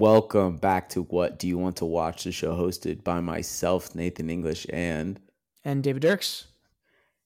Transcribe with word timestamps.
welcome 0.00 0.56
back 0.56 0.88
to 0.88 1.02
What 1.02 1.38
Do 1.38 1.46
You 1.46 1.58
Want 1.58 1.76
to 1.76 1.84
Watch? 1.84 2.24
The 2.24 2.32
show 2.32 2.56
hosted 2.56 3.04
by 3.04 3.20
myself, 3.20 3.94
Nathan 3.94 4.30
English, 4.30 4.66
and 4.70 5.20
and 5.62 5.82
David 5.82 6.00
Dirks. 6.00 6.46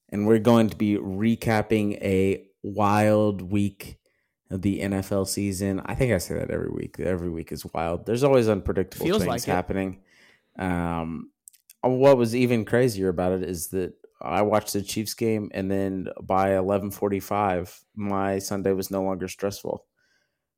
And 0.09 0.27
we're 0.27 0.39
going 0.39 0.69
to 0.69 0.75
be 0.75 0.97
recapping 0.97 1.93
a 2.01 2.45
wild 2.63 3.41
week 3.41 3.97
of 4.51 4.61
the 4.61 4.81
NFL 4.81 5.27
season. 5.27 5.81
I 5.85 5.95
think 5.95 6.11
I 6.11 6.17
say 6.17 6.35
that 6.35 6.51
every 6.51 6.69
week. 6.69 6.99
Every 6.99 7.29
week 7.29 7.53
is 7.53 7.65
wild. 7.73 8.05
There's 8.05 8.25
always 8.25 8.49
unpredictable 8.49 9.05
Feels 9.05 9.23
things 9.23 9.29
like 9.29 9.43
happening. 9.45 10.01
Um, 10.59 11.31
what 11.81 12.17
was 12.17 12.35
even 12.35 12.65
crazier 12.65 13.07
about 13.07 13.31
it 13.31 13.43
is 13.43 13.69
that 13.69 13.93
I 14.21 14.41
watched 14.41 14.73
the 14.73 14.81
Chiefs 14.81 15.13
game, 15.13 15.49
and 15.53 15.71
then 15.71 16.09
by 16.21 16.49
11:45, 16.49 17.85
my 17.95 18.39
Sunday 18.39 18.73
was 18.73 18.91
no 18.91 19.01
longer 19.01 19.29
stressful, 19.29 19.85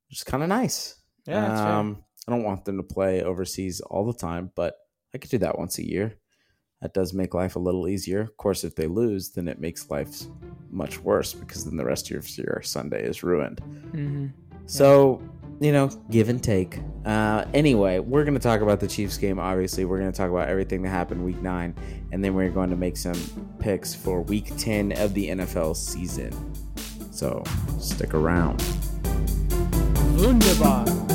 which 0.08 0.18
is 0.18 0.24
kind 0.24 0.42
of 0.42 0.48
nice. 0.48 0.96
Yeah, 1.24 1.78
um, 1.78 2.04
I 2.28 2.30
don't 2.30 2.42
want 2.42 2.66
them 2.66 2.76
to 2.76 2.82
play 2.82 3.22
overseas 3.22 3.80
all 3.80 4.04
the 4.04 4.12
time, 4.12 4.52
but 4.54 4.74
I 5.14 5.18
could 5.18 5.30
do 5.30 5.38
that 5.38 5.58
once 5.58 5.78
a 5.78 5.88
year. 5.88 6.18
That 6.82 6.92
does 6.92 7.14
make 7.14 7.32
life 7.32 7.56
a 7.56 7.58
little 7.58 7.88
easier. 7.88 8.20
Of 8.20 8.36
course, 8.36 8.64
if 8.64 8.76
they 8.76 8.86
lose, 8.86 9.30
then 9.30 9.48
it 9.48 9.58
makes 9.58 9.88
life 9.88 10.24
much 10.70 10.98
worse 11.00 11.32
because 11.32 11.64
then 11.64 11.78
the 11.78 11.86
rest 11.86 12.10
of 12.10 12.28
your 12.36 12.60
Sunday 12.62 13.02
is 13.02 13.22
ruined. 13.22 13.62
Mm-hmm. 13.62 14.26
So, 14.66 15.22
you 15.58 15.72
know, 15.72 15.88
give 16.10 16.28
and 16.28 16.44
take. 16.44 16.80
Uh, 17.06 17.46
anyway, 17.54 17.98
we're 17.98 18.24
going 18.24 18.34
to 18.34 18.40
talk 18.40 18.60
about 18.60 18.78
the 18.78 18.88
Chiefs 18.88 19.16
game. 19.16 19.38
Obviously, 19.38 19.86
we're 19.86 19.98
going 19.98 20.12
to 20.12 20.16
talk 20.16 20.28
about 20.28 20.48
everything 20.48 20.82
that 20.82 20.90
happened 20.90 21.24
week 21.24 21.40
nine, 21.40 21.74
and 22.12 22.22
then 22.22 22.34
we're 22.34 22.50
going 22.50 22.68
to 22.68 22.76
make 22.76 22.98
some 22.98 23.56
picks 23.58 23.94
for 23.94 24.20
week 24.20 24.52
10 24.58 24.92
of 24.98 25.14
the 25.14 25.30
NFL 25.30 25.76
season. 25.76 26.30
So, 27.10 27.42
stick 27.80 28.12
around. 28.12 28.62
Wunderbar. 30.18 31.07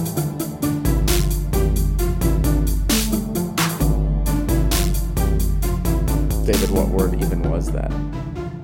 David, 6.46 6.72
what 6.72 6.90
word 6.90 7.14
even 7.22 7.42
was 7.50 7.72
that? 7.72 7.90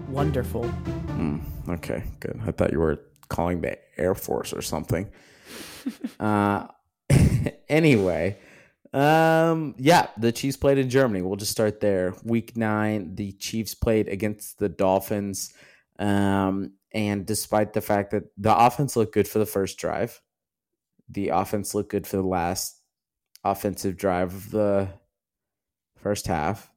Wonderful. 0.10 0.66
Mm, 1.16 1.42
okay, 1.70 2.04
good. 2.20 2.38
I 2.46 2.52
thought 2.52 2.74
you 2.74 2.80
were 2.80 3.00
calling 3.30 3.62
the 3.62 3.78
Air 3.98 4.16
Force 4.16 4.52
or 4.52 4.62
something. 4.62 5.10
uh, 6.20 6.68
anyway, 7.70 8.36
um, 8.92 9.76
yeah, 9.78 10.08
the 10.18 10.34
Chiefs 10.34 10.58
played 10.58 10.78
in 10.78 10.90
Germany. 10.90 11.22
We'll 11.22 11.38
just 11.38 11.54
start 11.54 11.80
there. 11.80 12.16
Week 12.26 12.58
nine, 12.58 13.16
the 13.16 13.32
Chiefs 13.32 13.76
played 13.76 14.10
against 14.10 14.60
the 14.60 14.68
Dolphins. 14.68 15.54
Um, 16.00 16.74
and 16.92 17.26
despite 17.26 17.72
the 17.72 17.82
fact 17.82 18.12
that 18.12 18.24
the 18.38 18.54
offense 18.58 18.98
looked 18.98 19.14
good 19.14 19.28
for 19.28 19.40
the 19.40 19.46
first 19.46 19.78
drive, 19.78 20.20
the 21.08 21.30
offense 21.30 21.74
looked 21.74 21.92
good 21.92 22.06
for 22.06 22.18
the 22.18 22.28
last 22.28 22.76
offensive 23.46 23.96
drive 23.96 24.34
of 24.36 24.52
the 24.52 24.90
first 25.96 26.28
half. 26.28 26.70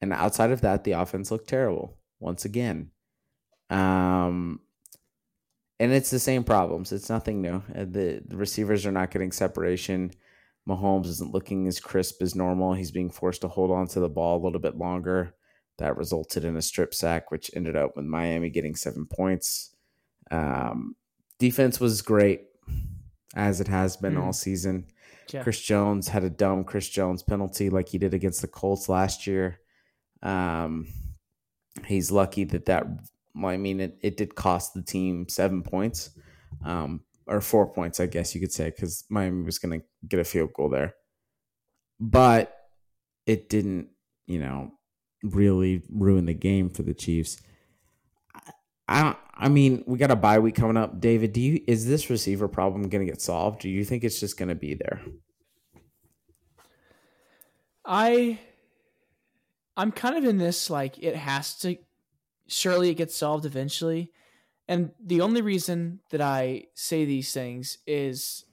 And 0.00 0.12
outside 0.12 0.50
of 0.50 0.60
that, 0.60 0.84
the 0.84 0.92
offense 0.92 1.30
looked 1.30 1.48
terrible 1.48 1.96
once 2.20 2.44
again. 2.44 2.90
Um, 3.70 4.60
and 5.78 5.92
it's 5.92 6.10
the 6.10 6.18
same 6.18 6.44
problems. 6.44 6.92
It's 6.92 7.10
nothing 7.10 7.42
new. 7.42 7.62
Uh, 7.74 7.84
the, 7.84 8.22
the 8.26 8.36
receivers 8.36 8.86
are 8.86 8.92
not 8.92 9.10
getting 9.10 9.32
separation. 9.32 10.12
Mahomes 10.68 11.06
isn't 11.06 11.32
looking 11.32 11.66
as 11.68 11.80
crisp 11.80 12.22
as 12.22 12.34
normal. 12.34 12.74
He's 12.74 12.90
being 12.90 13.10
forced 13.10 13.42
to 13.42 13.48
hold 13.48 13.70
on 13.70 13.86
to 13.88 14.00
the 14.00 14.08
ball 14.08 14.40
a 14.40 14.44
little 14.44 14.60
bit 14.60 14.76
longer. 14.76 15.34
That 15.78 15.96
resulted 15.96 16.44
in 16.44 16.56
a 16.56 16.62
strip 16.62 16.94
sack, 16.94 17.30
which 17.30 17.50
ended 17.54 17.76
up 17.76 17.96
with 17.96 18.06
Miami 18.06 18.48
getting 18.48 18.74
seven 18.74 19.06
points. 19.06 19.74
Um, 20.30 20.96
defense 21.38 21.78
was 21.78 22.00
great, 22.00 22.46
as 23.34 23.60
it 23.60 23.68
has 23.68 23.96
been 23.96 24.14
mm. 24.14 24.24
all 24.24 24.32
season. 24.32 24.86
Yeah. 25.32 25.42
Chris 25.42 25.60
Jones 25.60 26.08
had 26.08 26.24
a 26.24 26.30
dumb 26.30 26.64
Chris 26.64 26.88
Jones 26.88 27.22
penalty 27.22 27.68
like 27.68 27.90
he 27.90 27.98
did 27.98 28.14
against 28.14 28.40
the 28.40 28.48
Colts 28.48 28.88
last 28.88 29.26
year. 29.26 29.60
Um, 30.22 30.88
he's 31.84 32.10
lucky 32.10 32.44
that 32.44 32.66
that. 32.66 32.86
Well, 33.34 33.52
I 33.52 33.56
mean, 33.58 33.80
it, 33.80 33.98
it 34.00 34.16
did 34.16 34.34
cost 34.34 34.74
the 34.74 34.82
team 34.82 35.28
seven 35.28 35.62
points, 35.62 36.10
um, 36.64 37.02
or 37.26 37.40
four 37.40 37.66
points, 37.66 38.00
I 38.00 38.06
guess 38.06 38.34
you 38.34 38.40
could 38.40 38.52
say, 38.52 38.70
because 38.70 39.04
Miami 39.10 39.42
was 39.42 39.58
going 39.58 39.80
to 39.80 39.86
get 40.08 40.20
a 40.20 40.24
field 40.24 40.54
goal 40.54 40.70
there, 40.70 40.94
but 42.00 42.56
it 43.26 43.50
didn't, 43.50 43.88
you 44.26 44.38
know, 44.38 44.72
really 45.22 45.82
ruin 45.90 46.26
the 46.26 46.34
game 46.34 46.70
for 46.70 46.82
the 46.82 46.94
Chiefs. 46.94 47.38
I 48.88 49.16
I 49.34 49.48
mean, 49.48 49.84
we 49.86 49.98
got 49.98 50.10
a 50.10 50.16
bye 50.16 50.38
week 50.38 50.54
coming 50.54 50.76
up. 50.76 51.00
David, 51.00 51.32
do 51.32 51.40
you 51.40 51.62
is 51.66 51.86
this 51.86 52.08
receiver 52.08 52.48
problem 52.48 52.88
going 52.88 53.04
to 53.04 53.10
get 53.10 53.20
solved? 53.20 53.60
Do 53.60 53.68
you 53.68 53.84
think 53.84 54.02
it's 54.02 54.20
just 54.20 54.38
going 54.38 54.48
to 54.48 54.54
be 54.54 54.74
there? 54.74 55.02
I 57.84 58.38
I'm 59.76 59.92
kind 59.92 60.16
of 60.16 60.24
in 60.24 60.38
this 60.38 60.70
like 60.70 60.98
it 60.98 61.14
has 61.16 61.58
to 61.60 61.76
surely 62.48 62.90
it 62.90 62.94
gets 62.94 63.16
solved 63.16 63.44
eventually. 63.44 64.12
And 64.68 64.92
the 65.00 65.20
only 65.20 65.42
reason 65.42 66.00
that 66.10 66.20
I 66.20 66.64
say 66.74 67.04
these 67.04 67.32
things 67.32 67.78
is 67.86 68.44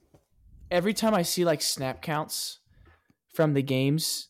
every 0.70 0.94
time 0.94 1.14
I 1.14 1.22
see 1.22 1.44
like 1.44 1.62
snap 1.62 2.02
counts 2.02 2.60
from 3.32 3.54
the 3.54 3.62
games 3.62 4.28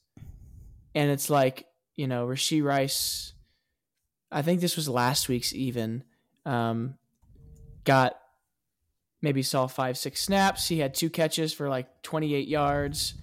and 0.94 1.10
it's 1.10 1.28
like, 1.28 1.66
you 1.97 2.06
know, 2.06 2.27
Rashee 2.27 2.62
Rice 2.62 3.33
I 4.31 4.43
think 4.43 4.60
this 4.60 4.77
was 4.77 4.88
last 4.88 5.28
week's 5.28 5.54
even 5.54 6.04
um 6.44 6.94
got 7.84 8.19
maybe 9.22 9.43
saw 9.43 9.66
5 9.66 9.97
6 9.97 10.21
snaps, 10.21 10.69
he 10.69 10.78
had 10.78 10.94
two 10.94 11.10
catches 11.10 11.53
for 11.53 11.69
like 11.69 12.03
28 12.03 12.47
yards 12.49 13.15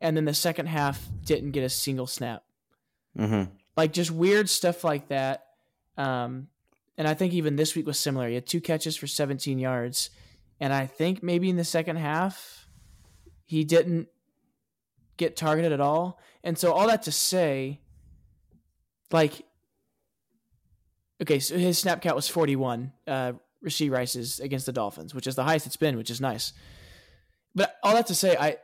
and 0.00 0.16
then 0.16 0.24
the 0.24 0.34
second 0.34 0.66
half 0.66 1.08
didn't 1.24 1.52
get 1.52 1.64
a 1.64 1.68
single 1.68 2.06
snap. 2.06 2.44
Mm-hmm. 3.18 3.50
Like 3.76 3.92
just 3.92 4.10
weird 4.10 4.48
stuff 4.48 4.84
like 4.84 5.08
that. 5.08 5.46
Um, 5.96 6.48
and 6.96 7.06
I 7.06 7.14
think 7.14 7.32
even 7.32 7.56
this 7.56 7.74
week 7.74 7.86
was 7.86 7.98
similar. 7.98 8.28
He 8.28 8.34
had 8.34 8.46
two 8.46 8.60
catches 8.60 8.96
for 8.96 9.06
17 9.06 9.58
yards. 9.58 10.10
And 10.60 10.72
I 10.72 10.86
think 10.86 11.22
maybe 11.22 11.48
in 11.48 11.56
the 11.56 11.64
second 11.64 11.96
half, 11.96 12.66
he 13.44 13.64
didn't 13.64 14.08
get 15.16 15.36
targeted 15.36 15.72
at 15.72 15.80
all. 15.80 16.18
And 16.42 16.58
so, 16.58 16.72
all 16.72 16.86
that 16.88 17.04
to 17.04 17.12
say, 17.12 17.80
like, 19.12 19.44
okay, 21.22 21.38
so 21.38 21.56
his 21.56 21.78
snap 21.78 22.02
count 22.02 22.16
was 22.16 22.28
41, 22.28 22.92
uh, 23.06 23.32
Rashee 23.64 23.90
Rice's 23.90 24.40
against 24.40 24.66
the 24.66 24.72
Dolphins, 24.72 25.14
which 25.14 25.26
is 25.26 25.34
the 25.34 25.44
highest 25.44 25.66
it's 25.66 25.76
been, 25.76 25.96
which 25.96 26.10
is 26.10 26.20
nice. 26.20 26.52
But 27.54 27.76
all 27.82 27.94
that 27.94 28.06
to 28.08 28.14
say, 28.14 28.36
I 28.36 28.56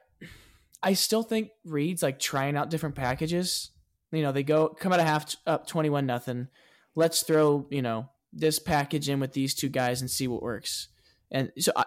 I 0.82 0.92
still 0.92 1.22
think 1.22 1.50
Reid's 1.64 2.02
like 2.02 2.18
trying 2.18 2.56
out 2.56 2.70
different 2.70 2.94
packages 2.94 3.70
you 4.16 4.22
know, 4.22 4.32
they 4.32 4.42
go 4.42 4.68
come 4.68 4.92
out 4.92 5.00
of 5.00 5.06
half 5.06 5.36
up 5.46 5.66
twenty 5.66 5.90
one 5.90 6.06
nothing. 6.06 6.48
Let's 6.94 7.22
throw 7.22 7.66
you 7.70 7.82
know 7.82 8.08
this 8.32 8.58
package 8.58 9.08
in 9.08 9.20
with 9.20 9.32
these 9.32 9.54
two 9.54 9.68
guys 9.68 10.00
and 10.00 10.10
see 10.10 10.28
what 10.28 10.42
works. 10.42 10.88
And 11.30 11.52
so 11.58 11.72
I, 11.76 11.84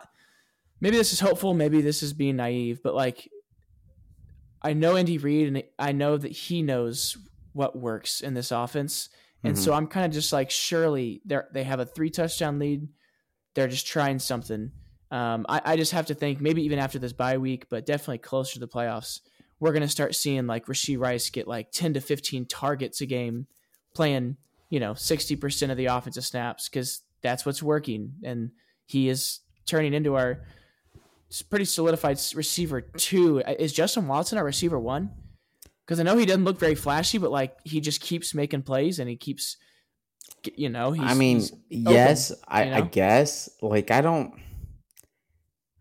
maybe 0.80 0.98
this 0.98 1.14
is 1.14 1.20
hopeful, 1.20 1.54
maybe 1.54 1.82
this 1.82 2.04
is 2.04 2.14
being 2.14 2.38
naive, 2.38 2.82
but 2.84 2.96
like 2.96 3.30
I 4.62 4.74
know 4.74 4.96
Andy 4.96 5.18
Reid 5.18 5.48
and 5.48 5.64
I 5.78 5.92
know 5.92 6.18
that 6.18 6.32
he 6.32 6.62
knows 6.62 7.18
what 7.54 7.78
works 7.78 8.22
in 8.22 8.34
this 8.34 8.52
offense. 8.52 9.10
And 9.44 9.54
mm-hmm. 9.54 9.64
so 9.64 9.74
I'm 9.74 9.88
kind 9.88 10.06
of 10.06 10.12
just 10.12 10.34
like, 10.34 10.50
surely 10.50 11.22
they 11.26 11.38
they 11.54 11.64
have 11.64 11.80
a 11.80 11.86
three 11.86 12.10
touchdown 12.10 12.60
lead. 12.60 12.88
They're 13.54 13.68
just 13.68 13.88
trying 13.88 14.20
something. 14.20 14.72
Um, 15.10 15.46
I, 15.48 15.62
I 15.64 15.76
just 15.78 15.94
have 15.94 16.08
to 16.08 16.14
think 16.14 16.42
maybe 16.42 16.64
even 16.64 16.80
after 16.80 17.00
this 17.00 17.14
bye 17.14 17.38
week, 17.38 17.68
but 17.70 17.86
definitely 17.86 18.18
closer 18.18 18.56
to 18.56 18.60
the 18.60 18.68
playoffs 18.68 19.22
we're 19.60 19.72
going 19.72 19.82
to 19.82 19.88
start 19.88 20.16
seeing 20.16 20.48
like 20.48 20.66
Rashee 20.68 21.00
Rice 21.00 21.30
get 21.30 21.48
like 21.48 21.72
10 21.72 21.96
to 21.96 22.02
15 22.02 22.46
targets 22.46 23.02
a 23.02 23.06
game 23.06 23.48
playing, 23.96 24.38
you 24.70 24.80
know, 24.80 24.94
60% 24.94 25.72
of 25.72 25.78
the 25.78 25.88
offensive 25.88 26.26
snaps 26.26 26.70
because 26.70 27.02
that's 27.22 27.46
what's 27.46 27.64
working. 27.64 28.14
And 28.24 28.52
he 28.86 29.10
is 29.10 29.40
turning 29.66 29.94
into 29.94 30.16
our 30.16 30.42
pretty 31.50 31.66
solidified 31.66 32.20
receiver 32.36 32.82
two. 32.82 33.40
Is 33.40 33.74
Justin 33.74 34.08
Watson 34.08 34.38
our 34.38 34.46
receiver 34.46 34.80
one? 34.80 35.12
Because 35.86 36.00
I 36.00 36.04
know 36.04 36.18
he 36.18 36.26
doesn't 36.26 36.44
look 36.44 36.60
very 36.60 36.76
flashy, 36.76 37.18
but 37.18 37.32
like 37.32 37.58
he 37.64 37.80
just 37.80 38.02
keeps 38.02 38.36
making 38.36 38.64
plays 38.64 39.00
and 39.00 39.10
he 39.10 39.16
keeps, 39.16 39.58
you 40.56 40.70
know, 40.70 40.96
I 41.00 41.14
mean, 41.14 41.44
yes, 41.70 42.32
open, 42.32 42.44
I, 42.48 42.64
you 42.64 42.72
know? 42.72 42.78
I 42.78 42.82
guess. 42.82 43.50
Like, 43.62 43.90
I 43.90 44.02
don't. 44.02 44.34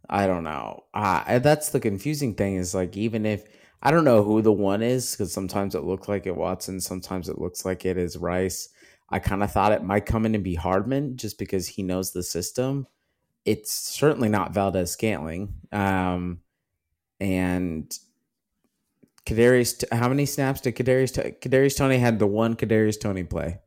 I 0.09 0.29
don't 0.29 0.45
know. 0.45 0.85
Uh, 0.95 1.41
that's 1.41 1.71
the 1.71 1.81
confusing 1.81 2.35
thing 2.35 2.55
is 2.55 2.77
like 2.77 2.97
even 2.97 3.27
if 3.27 3.45
I 3.87 3.93
don't 3.93 4.03
know 4.03 4.25
who 4.25 4.43
the 4.43 4.51
one 4.53 4.83
is 4.83 5.13
because 5.13 5.33
sometimes 5.33 5.77
it 5.77 5.85
looks 5.85 6.09
like 6.09 6.27
it 6.27 6.35
Watson, 6.35 6.81
sometimes 6.81 7.29
it 7.29 7.39
looks 7.39 7.65
like 7.65 7.85
it 7.85 7.97
is 7.97 8.17
Rice. 8.17 8.69
I 9.11 9.21
kind 9.21 9.45
of 9.45 9.53
thought 9.53 9.71
it 9.71 9.85
might 9.85 10.07
come 10.07 10.27
in 10.27 10.35
and 10.35 10.43
be 10.43 10.57
Hardman 10.57 11.17
just 11.17 11.39
because 11.39 11.69
he 11.69 11.85
knows 11.85 12.11
the 12.11 12.25
system. 12.25 12.89
It's 13.45 13.71
certainly 13.71 14.29
not 14.29 14.53
Valdes-Scantling. 14.53 15.55
Um, 15.71 16.41
and 17.21 17.97
Kadarius, 19.25 19.85
how 19.93 20.09
many 20.09 20.27
snaps 20.27 20.63
did 20.63 20.75
Kadarius? 20.75 21.39
Kadarius 21.39 21.77
Toney 21.77 21.99
had 21.99 22.19
the 22.19 22.27
one 22.27 22.57
Kadarius 22.57 22.99
Toney 22.99 23.23
play 23.23 23.61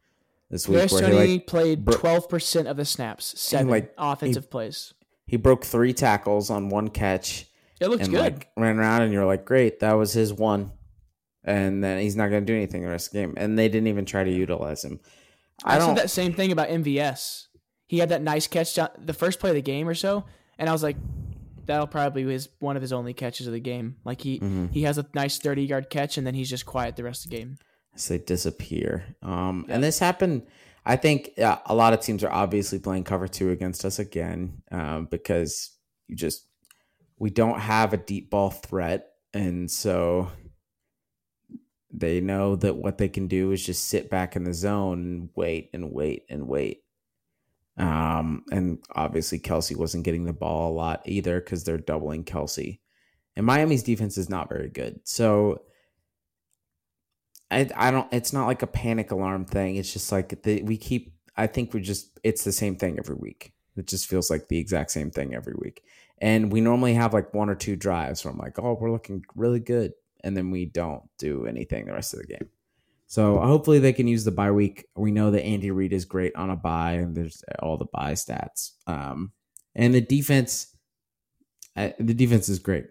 this 0.50 0.68
week. 0.68 0.80
Kadarius 0.80 1.00
Toney 1.00 1.34
like, 1.36 1.48
played 1.48 1.88
twelve 1.88 2.28
percent 2.28 2.68
of 2.68 2.76
the 2.76 2.84
snaps, 2.84 3.40
seven 3.40 3.70
like, 3.70 3.94
offensive 3.98 4.44
he, 4.44 4.50
plays. 4.50 4.94
He 5.28 5.38
broke 5.38 5.64
three 5.64 5.94
tackles 5.94 6.50
on 6.50 6.68
one 6.68 6.90
catch 6.90 7.46
It 7.80 7.88
looks 7.90 8.04
and 8.04 8.12
good. 8.12 8.20
like 8.22 8.50
ran 8.58 8.78
around, 8.80 9.04
and 9.04 9.14
you're 9.14 9.26
like, 9.26 9.46
great, 9.46 9.80
that 9.80 9.94
was 9.94 10.12
his 10.14 10.34
one, 10.34 10.72
and 11.44 11.84
then 11.84 12.00
he's 12.02 12.16
not 12.16 12.30
going 12.30 12.46
to 12.46 12.52
do 12.52 12.56
anything 12.56 12.82
the 12.84 12.90
rest 12.90 13.08
of 13.08 13.14
the 13.14 13.20
game. 13.20 13.34
And 13.38 13.58
they 13.58 13.70
didn't 13.70 13.88
even 13.88 14.06
try 14.06 14.24
to 14.24 14.32
utilize 14.32 14.84
him. 14.84 15.00
I, 15.64 15.78
I 15.78 15.80
said 15.80 15.98
that 15.98 16.10
same 16.10 16.34
thing 16.34 16.52
about 16.52 16.70
MVS. 16.70 17.46
He 17.88 18.00
had 18.00 18.10
that 18.10 18.22
nice 18.22 18.48
catch 18.48 18.76
down 18.76 18.90
the 18.98 19.14
first 19.14 19.40
play 19.40 19.50
of 19.50 19.56
the 19.56 19.62
game 19.62 19.88
or 19.88 19.96
so, 19.96 20.26
and 20.58 20.70
I 20.70 20.72
was 20.72 20.84
like, 20.84 20.98
that'll 21.66 21.88
probably 21.88 22.24
be 22.24 22.32
his 22.32 22.50
one 22.60 22.76
of 22.76 22.82
his 22.82 22.92
only 22.94 23.14
catches 23.14 23.48
of 23.48 23.54
the 23.54 23.60
game. 23.60 23.96
Like 24.06 24.22
he 24.22 24.40
Mhm. 24.40 24.72
he 24.72 24.84
has 24.84 24.98
a 24.98 25.06
nice 25.14 25.38
thirty 25.40 25.64
yard 25.64 25.90
catch, 25.90 26.18
and 26.18 26.26
then 26.28 26.34
he's 26.36 26.50
just 26.50 26.66
quiet 26.66 26.96
the 26.96 27.04
rest 27.04 27.26
of 27.26 27.32
the 27.32 27.38
game. 27.38 27.58
So 27.96 28.14
they 28.18 28.24
disappear. 28.24 29.16
Um, 29.22 29.66
and 29.70 29.84
this 29.84 30.00
happened. 30.00 30.44
I 30.86 30.96
think 30.96 31.32
yeah, 31.38 31.60
a 31.66 31.76
lot 31.76 31.94
of 31.94 32.00
teams 32.02 32.24
are 32.24 32.32
obviously 32.32 32.80
playing 32.80 33.04
cover 33.04 33.28
two 33.28 33.50
against 33.52 33.84
us 33.86 34.00
again 34.00 34.62
um, 34.72 35.08
because 35.12 35.72
you 36.08 36.16
just 36.16 36.46
we 37.20 37.30
don't 37.30 37.60
have 37.60 37.94
a 37.94 37.98
deep 37.98 38.30
ball 38.30 38.50
threat, 38.50 39.12
and 39.34 39.70
so 39.70 40.32
they 41.92 42.22
know 42.22 42.56
that 42.56 42.76
what 42.76 42.98
they 42.98 43.10
can 43.10 43.28
do 43.28 43.52
is 43.52 43.66
just 43.66 43.88
sit 43.88 44.10
back 44.10 44.36
in 44.36 44.44
the 44.44 44.54
zone 44.54 45.00
and 45.00 45.30
wait 45.36 45.70
and 45.74 45.92
wait 45.92 46.26
and 46.30 46.48
wait. 46.48 46.84
Um, 47.78 48.44
and 48.52 48.80
obviously 48.94 49.40
Kelce 49.40 49.76
wasn't 49.76 50.04
getting 50.04 50.26
the 50.26 50.34
ball 50.34 50.72
a 50.72 50.76
lot 50.76 51.02
either 51.06 51.40
because 51.40 51.64
they're 51.64 51.78
doubling 51.78 52.24
Kelce, 52.24 52.80
and 53.36 53.46
Miami's 53.46 53.84
defense 53.84 54.18
is 54.18 54.30
not 54.30 54.50
very 54.50 54.70
good. 54.70 55.02
So 55.04 55.62
I 57.52 57.70
I 57.76 57.92
don't. 57.92 58.12
It's 58.14 58.34
not 58.34 58.48
like 58.48 58.62
a 58.62 58.68
panic 58.68 59.12
alarm 59.12 59.46
thing. 59.46 59.76
It's 59.76 59.94
just 59.94 60.12
like 60.12 60.42
the, 60.44 60.62
we 60.64 60.78
keep. 60.78 61.14
I 61.36 61.48
think 61.48 61.74
we 61.74 61.82
just. 61.82 62.20
It's 62.24 62.44
the 62.44 62.52
same 62.52 62.76
thing 62.76 62.98
every 63.00 63.16
week. 63.16 63.54
It 63.76 63.88
just 63.88 64.08
feels 64.08 64.30
like 64.30 64.48
the 64.50 64.60
exact 64.60 64.92
same 64.92 65.10
thing 65.10 65.34
every 65.34 65.56
week. 65.58 65.84
And 66.22 66.52
we 66.52 66.62
normally 66.62 66.94
have 66.96 67.14
like 67.14 67.34
one 67.34 67.50
or 67.50 67.56
two 67.56 67.76
drives 67.76 68.24
where 68.24 68.34
I'm 68.34 68.40
like, 68.40 68.60
oh, 68.60 68.78
we're 68.80 68.92
looking 68.92 69.24
really 69.36 69.60
good, 69.60 69.94
and 70.24 70.36
then 70.36 70.52
we 70.52 70.66
don't 70.66 71.04
do 71.18 71.46
anything 71.46 71.86
the 71.86 71.94
rest 71.94 72.14
of 72.14 72.20
the 72.20 72.28
game. 72.28 72.50
So 73.08 73.40
hopefully 73.40 73.80
they 73.80 73.94
can 73.94 74.08
use 74.08 74.24
the 74.24 74.32
bye 74.32 74.52
week. 74.52 74.86
We 74.96 75.12
know 75.12 75.32
that 75.32 75.44
Andy 75.44 75.72
Reid 75.72 75.94
is 75.94 76.06
great 76.06 76.36
on 76.36 76.50
a 76.50 76.56
bye, 76.56 76.94
and 76.94 77.16
there's 77.16 77.44
all 77.60 77.78
the 77.78 77.86
bye 77.86 78.14
stats. 78.14 78.72
Um, 78.86 79.32
and 79.74 79.94
the 79.94 80.02
defense, 80.02 80.76
uh, 81.76 81.90
the 82.00 82.14
defense 82.14 82.50
is 82.50 82.60
great. 82.60 82.86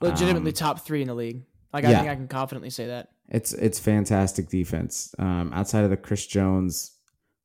Legitimately 0.00 0.50
Um, 0.50 0.54
top 0.54 0.80
three 0.80 1.02
in 1.02 1.08
the 1.08 1.14
league. 1.14 1.44
Like 1.72 1.84
I 1.84 1.90
yeah. 1.90 1.98
think 2.00 2.10
I 2.10 2.14
can 2.16 2.28
confidently 2.28 2.70
say 2.70 2.86
that. 2.86 3.10
It's 3.28 3.52
it's 3.52 3.78
fantastic 3.78 4.48
defense. 4.48 5.14
Um, 5.18 5.52
outside 5.54 5.84
of 5.84 5.90
the 5.90 5.96
Chris 5.96 6.26
Jones 6.26 6.96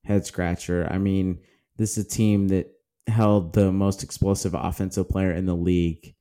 head 0.03 0.25
scratcher, 0.25 0.87
I 0.89 0.97
mean, 0.97 1.39
this 1.77 1.97
is 1.97 2.05
a 2.05 2.09
team 2.09 2.47
that 2.47 2.71
held 3.07 3.53
the 3.53 3.71
most 3.71 4.03
explosive 4.03 4.53
offensive 4.53 5.09
player 5.09 5.31
in 5.31 5.45
the 5.45 5.55
league 5.55 6.15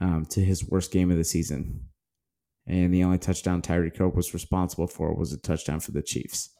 um, 0.00 0.24
to 0.30 0.40
his 0.44 0.68
worst 0.68 0.90
game 0.92 1.10
of 1.10 1.16
the 1.16 1.24
season, 1.24 1.88
and 2.66 2.92
the 2.92 3.04
only 3.04 3.18
touchdown 3.18 3.62
Tyreek 3.62 3.96
Hill 3.96 4.08
was 4.08 4.34
responsible 4.34 4.86
for 4.86 5.14
was 5.14 5.32
a 5.32 5.38
touchdown 5.38 5.80
for 5.80 5.92
the 5.92 6.02
Chiefs. 6.02 6.50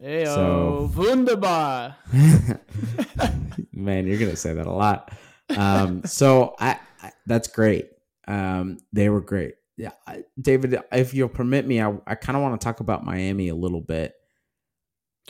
Hey, 0.00 0.24
So- 0.24 0.90
wunderbar. 0.96 1.96
Man, 3.72 4.06
you're 4.06 4.18
gonna 4.18 4.36
say 4.36 4.54
that 4.54 4.66
a 4.66 4.72
lot. 4.72 5.12
Um, 5.56 6.04
so 6.04 6.54
I, 6.58 6.78
I 7.02 7.12
that's 7.26 7.48
great. 7.48 7.90
Um, 8.26 8.78
they 8.92 9.08
were 9.08 9.20
great. 9.20 9.54
Yeah, 9.76 9.92
I, 10.06 10.24
David, 10.40 10.76
if 10.92 11.14
you'll 11.14 11.28
permit 11.28 11.66
me, 11.66 11.80
I, 11.80 11.94
I 12.06 12.14
kind 12.16 12.36
of 12.36 12.42
want 12.42 12.60
to 12.60 12.64
talk 12.64 12.80
about 12.80 13.04
Miami 13.04 13.48
a 13.48 13.54
little 13.54 13.80
bit. 13.80 14.12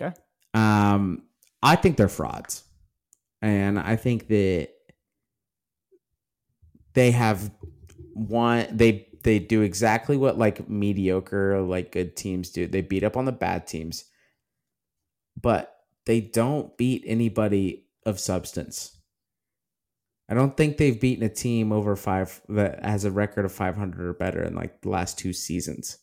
Okay. 0.00 0.14
Um, 0.54 1.24
I 1.62 1.76
think 1.76 1.96
they're 1.96 2.08
frauds, 2.08 2.64
and 3.42 3.78
I 3.78 3.96
think 3.96 4.28
that 4.28 4.70
they 6.94 7.10
have 7.12 7.50
one. 8.14 8.66
They 8.70 9.08
they 9.22 9.38
do 9.38 9.62
exactly 9.62 10.16
what 10.16 10.38
like 10.38 10.68
mediocre, 10.68 11.60
like 11.60 11.92
good 11.92 12.16
teams 12.16 12.50
do. 12.50 12.66
They 12.66 12.80
beat 12.80 13.04
up 13.04 13.16
on 13.16 13.24
the 13.24 13.32
bad 13.32 13.66
teams, 13.66 14.04
but 15.40 15.74
they 16.06 16.20
don't 16.20 16.76
beat 16.76 17.04
anybody 17.06 17.86
of 18.04 18.18
substance. 18.18 18.96
I 20.28 20.34
don't 20.34 20.56
think 20.56 20.76
they've 20.76 21.00
beaten 21.00 21.24
a 21.24 21.30
team 21.30 21.72
over 21.72 21.96
five 21.96 22.40
that 22.48 22.84
has 22.84 23.04
a 23.04 23.10
record 23.10 23.46
of 23.46 23.52
500 23.52 24.06
or 24.06 24.12
better 24.12 24.42
in 24.42 24.54
like 24.54 24.82
the 24.82 24.90
last 24.90 25.18
two 25.18 25.32
seasons. 25.32 25.98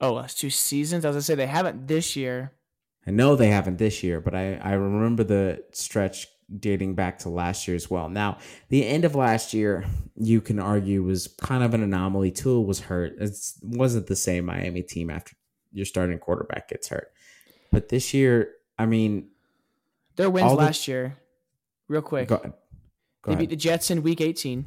Oh, 0.00 0.14
last 0.14 0.38
two 0.38 0.50
seasons. 0.50 1.04
I 1.04 1.08
was 1.08 1.14
gonna 1.14 1.22
say 1.22 1.34
they 1.36 1.46
haven't 1.46 1.86
this 1.86 2.16
year. 2.16 2.52
I 3.06 3.12
know 3.12 3.36
they 3.36 3.48
haven't 3.48 3.78
this 3.78 4.02
year, 4.02 4.20
but 4.20 4.34
I, 4.34 4.54
I 4.56 4.72
remember 4.72 5.22
the 5.22 5.64
stretch 5.72 6.26
dating 6.58 6.94
back 6.94 7.18
to 7.20 7.28
last 7.28 7.66
year 7.66 7.74
as 7.74 7.90
well. 7.90 8.08
Now, 8.08 8.38
the 8.68 8.86
end 8.86 9.04
of 9.04 9.14
last 9.14 9.52
year, 9.54 9.84
you 10.14 10.40
can 10.40 10.58
argue 10.58 11.02
was 11.02 11.26
kind 11.40 11.64
of 11.64 11.74
an 11.74 11.82
anomaly. 11.82 12.30
Tua 12.30 12.60
was 12.60 12.80
hurt. 12.80 13.14
It 13.20 13.36
wasn't 13.62 14.06
the 14.06 14.16
same 14.16 14.44
Miami 14.46 14.82
team 14.82 15.10
after 15.10 15.34
your 15.72 15.84
starting 15.86 16.18
quarterback 16.18 16.68
gets 16.68 16.88
hurt. 16.88 17.12
But 17.72 17.88
this 17.88 18.14
year, 18.14 18.52
I 18.78 18.86
mean, 18.86 19.28
Their 20.16 20.30
wins 20.30 20.50
the- 20.52 20.56
last 20.56 20.86
year, 20.88 21.18
real 21.88 22.02
quick. 22.02 22.28
go, 22.28 22.36
go 22.38 22.52
they 23.24 23.32
ahead. 23.32 23.38
beat 23.40 23.50
the 23.50 23.56
Jets 23.56 23.90
in 23.90 24.02
week 24.02 24.20
18. 24.20 24.66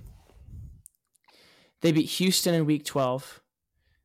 They 1.82 1.92
beat 1.94 2.10
Houston 2.10 2.54
in 2.54 2.66
week 2.66 2.84
12. 2.84 3.42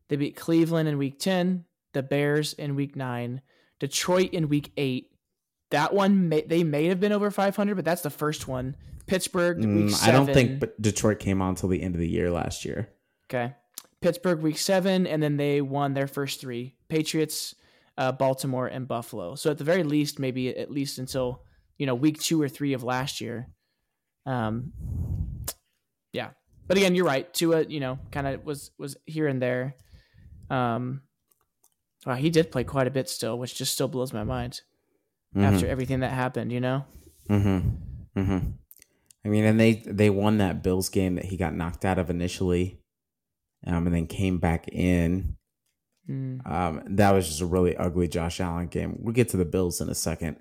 They 0.09 0.17
beat 0.17 0.37
Cleveland 0.37 0.89
in 0.89 0.97
week 0.99 1.19
10, 1.19 1.65
the 1.93 2.03
Bears 2.03 2.53
in 2.53 2.77
week 2.77 2.95
9, 2.95 3.41
Detroit 3.81 4.31
in 4.33 4.49
week 4.49 4.71
8. 4.77 5.11
That 5.71 5.93
one 5.93 6.29
may, 6.29 6.43
they 6.43 6.63
may 6.63 6.87
have 6.87 7.01
been 7.01 7.13
over 7.13 7.31
500, 7.31 7.75
but 7.75 7.85
that's 7.85 8.03
the 8.03 8.11
first 8.11 8.47
one. 8.47 8.77
Pittsburgh 9.07 9.59
week 9.59 9.87
Mm, 9.87 9.91
7. 9.91 10.09
I 10.09 10.17
don't 10.17 10.33
think 10.33 10.61
but 10.61 10.81
Detroit 10.81 11.19
came 11.19 11.43
on 11.43 11.51
until 11.51 11.69
the 11.69 11.83
end 11.83 11.95
of 11.95 12.01
the 12.01 12.09
year 12.09 12.31
last 12.31 12.65
year. 12.65 12.89
Okay. 13.29 13.55
Pittsburgh 14.01 14.41
week 14.41 14.59
7 14.59 15.07
and 15.07 15.23
then 15.23 15.37
they 15.37 15.61
won 15.61 15.95
their 15.95 16.07
first 16.07 16.41
3. 16.41 16.75
Patriots, 16.89 17.55
uh, 17.99 18.13
Baltimore 18.13 18.67
and 18.67 18.87
Buffalo. 18.89 19.35
So 19.35 19.51
at 19.51 19.59
the 19.59 19.65
very 19.65 19.83
least 19.83 20.19
maybe 20.19 20.57
at 20.57 20.71
least 20.71 20.99
until, 20.99 21.43
you 21.79 21.87
know, 21.87 21.95
week 21.95 22.21
2 22.21 22.41
or 22.41 22.49
3 22.49 22.73
of 22.75 22.83
last 22.83 23.21
year. 23.21 23.49
Um 24.27 24.73
yeah. 26.13 26.31
But 26.67 26.77
again, 26.79 26.95
you're 26.95 27.05
right. 27.05 27.33
Tua, 27.35 27.65
you 27.65 27.81
know, 27.81 27.99
kind 28.11 28.27
of 28.27 28.45
was 28.45 28.71
was 28.79 28.97
here 29.05 29.27
and 29.27 29.41
there. 29.43 29.75
Um 30.51 31.03
wow, 32.07 32.15
he 32.15 32.31
did 32.31 32.51
play 32.53 32.65
quite 32.65 32.87
a 32.87 32.91
bit 32.91 33.09
still, 33.09 33.39
which 33.39 33.55
just 33.55 33.73
still 33.73 33.89
blows 33.89 34.13
my 34.13 34.25
mind 34.25 34.63
after 35.43 35.67
everything 35.67 36.01
that 36.01 36.13
happened, 36.13 36.53
you 36.53 36.61
know? 36.61 36.85
Mm-hmm. 37.29 38.21
Mm-hmm. 38.21 38.39
I 39.25 39.29
mean, 39.29 39.45
and 39.45 39.59
they 39.59 39.83
they 39.87 40.11
won 40.11 40.39
that 40.39 40.63
Bills 40.63 40.89
game 40.89 41.15
that 41.15 41.25
he 41.25 41.37
got 41.37 41.55
knocked 41.55 41.85
out 41.85 41.99
of 41.99 42.11
initially, 42.11 42.81
um, 43.67 43.87
and 43.87 43.95
then 43.95 44.07
came 44.07 44.39
back 44.39 44.69
in. 44.69 45.37
Mm. 46.09 46.47
Um, 46.47 46.83
that 46.97 47.13
was 47.13 47.27
just 47.27 47.41
a 47.41 47.47
really 47.47 47.75
ugly 47.77 48.09
Josh 48.09 48.41
Allen 48.41 48.67
game. 48.67 48.99
We'll 49.01 49.15
get 49.15 49.31
to 49.31 49.39
the 49.39 49.47
Bills 49.47 49.81
in 49.81 49.89
a 49.89 49.95
second, 49.95 50.37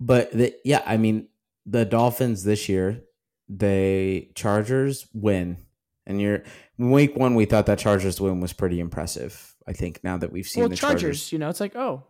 but 0.00 0.32
the, 0.32 0.54
yeah, 0.64 0.82
I 0.84 0.96
mean, 0.96 1.28
the 1.64 1.84
Dolphins 1.84 2.42
this 2.42 2.68
year, 2.68 3.02
they 3.48 4.32
Chargers 4.34 5.06
win, 5.14 5.58
and 6.04 6.20
you're 6.20 6.42
week 6.78 7.14
one. 7.14 7.36
We 7.36 7.44
thought 7.44 7.66
that 7.66 7.78
Chargers 7.78 8.20
win 8.20 8.40
was 8.40 8.52
pretty 8.52 8.80
impressive. 8.80 9.54
I 9.68 9.72
think 9.72 10.02
now 10.02 10.16
that 10.16 10.32
we've 10.32 10.46
seen 10.46 10.62
Well, 10.62 10.68
the 10.68 10.76
Chargers, 10.76 11.00
Chargers 11.00 11.32
you 11.32 11.38
know, 11.38 11.48
it's 11.48 11.60
like, 11.60 11.76
oh, 11.76 12.02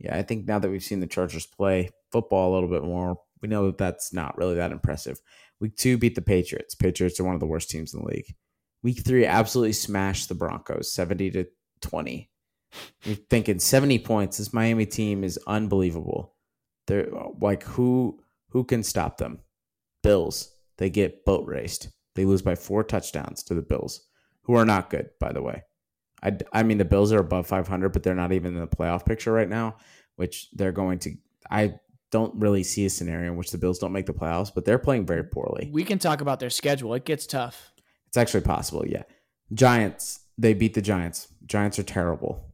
yeah, 0.00 0.16
I 0.16 0.22
think 0.22 0.46
now 0.46 0.58
that 0.58 0.70
we've 0.70 0.82
seen 0.82 1.00
the 1.00 1.06
Chargers 1.06 1.46
play 1.46 1.90
football 2.10 2.50
a 2.50 2.54
little 2.54 2.70
bit 2.70 2.82
more, 2.82 3.20
we 3.42 3.48
know 3.48 3.66
that 3.66 3.78
that's 3.78 4.12
not 4.12 4.36
really 4.38 4.54
that 4.54 4.72
impressive. 4.72 5.20
Week 5.60 5.76
two 5.76 5.98
beat 5.98 6.14
the 6.14 6.22
Patriots. 6.22 6.74
Patriots 6.74 7.20
are 7.20 7.24
one 7.24 7.34
of 7.34 7.40
the 7.40 7.46
worst 7.46 7.68
teams 7.68 7.92
in 7.92 8.00
the 8.00 8.06
league. 8.06 8.34
Week 8.82 9.04
three 9.04 9.26
absolutely 9.26 9.74
smashed 9.74 10.30
the 10.30 10.34
Broncos, 10.34 10.90
seventy 10.92 11.30
to 11.32 11.44
twenty. 11.82 12.30
You're 13.04 13.16
thinking 13.16 13.58
seventy 13.58 13.98
points. 13.98 14.38
This 14.38 14.54
Miami 14.54 14.86
team 14.86 15.22
is 15.22 15.38
unbelievable. 15.46 16.34
They're 16.86 17.08
like 17.38 17.62
who 17.64 18.22
who 18.48 18.64
can 18.64 18.82
stop 18.82 19.18
them? 19.18 19.40
Bills. 20.02 20.50
They 20.78 20.88
get 20.88 21.26
boat 21.26 21.46
raced. 21.46 21.90
They 22.14 22.24
lose 22.24 22.40
by 22.40 22.54
four 22.54 22.82
touchdowns 22.82 23.42
to 23.44 23.54
the 23.54 23.60
Bills, 23.60 24.06
who 24.44 24.54
are 24.54 24.64
not 24.64 24.88
good, 24.88 25.10
by 25.20 25.32
the 25.32 25.42
way. 25.42 25.62
I, 26.22 26.36
I 26.52 26.62
mean, 26.62 26.78
the 26.78 26.84
Bills 26.84 27.12
are 27.12 27.18
above 27.18 27.46
500, 27.46 27.90
but 27.90 28.02
they're 28.02 28.14
not 28.14 28.32
even 28.32 28.54
in 28.54 28.60
the 28.60 28.66
playoff 28.66 29.06
picture 29.06 29.32
right 29.32 29.48
now, 29.48 29.76
which 30.16 30.50
they're 30.52 30.72
going 30.72 30.98
to. 31.00 31.14
I 31.50 31.74
don't 32.10 32.34
really 32.36 32.62
see 32.62 32.84
a 32.84 32.90
scenario 32.90 33.30
in 33.30 33.36
which 33.36 33.50
the 33.50 33.58
Bills 33.58 33.78
don't 33.78 33.92
make 33.92 34.06
the 34.06 34.12
playoffs, 34.12 34.52
but 34.54 34.64
they're 34.64 34.78
playing 34.78 35.06
very 35.06 35.24
poorly. 35.24 35.70
we 35.72 35.84
can 35.84 35.98
talk 35.98 36.20
about 36.20 36.40
their 36.40 36.50
schedule. 36.50 36.94
It 36.94 37.04
gets 37.04 37.26
tough. 37.26 37.72
It's 38.08 38.16
actually 38.16 38.42
possible, 38.42 38.84
yeah. 38.86 39.04
Giants, 39.52 40.20
they 40.36 40.54
beat 40.54 40.74
the 40.74 40.82
Giants. 40.82 41.28
Giants 41.46 41.78
are 41.78 41.84
terrible. 41.84 42.52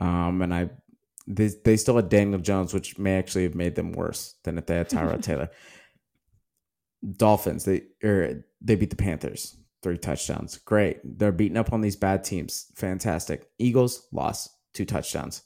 Um, 0.00 0.42
and 0.42 0.52
I, 0.52 0.70
they, 1.26 1.50
they 1.64 1.76
still 1.76 1.96
had 1.96 2.08
Daniel 2.08 2.40
Jones, 2.40 2.74
which 2.74 2.98
may 2.98 3.16
actually 3.16 3.44
have 3.44 3.54
made 3.54 3.74
them 3.74 3.92
worse 3.92 4.34
than 4.44 4.58
if 4.58 4.66
they 4.66 4.76
had 4.76 4.90
Tyrod 4.90 5.22
Taylor. 5.22 5.50
Dolphins, 7.16 7.64
they 7.64 7.82
or 8.02 8.44
they 8.60 8.76
beat 8.76 8.90
the 8.90 8.96
Panthers, 8.96 9.56
three 9.84 9.98
touchdowns. 9.98 10.56
Great. 10.58 10.98
They're 11.04 11.30
beating 11.30 11.58
up 11.58 11.72
on 11.72 11.82
these 11.82 11.94
bad 11.94 12.24
teams. 12.24 12.72
Fantastic. 12.74 13.46
Eagles 13.58 14.08
lost 14.10 14.50
two 14.72 14.84
touchdowns. 14.84 15.42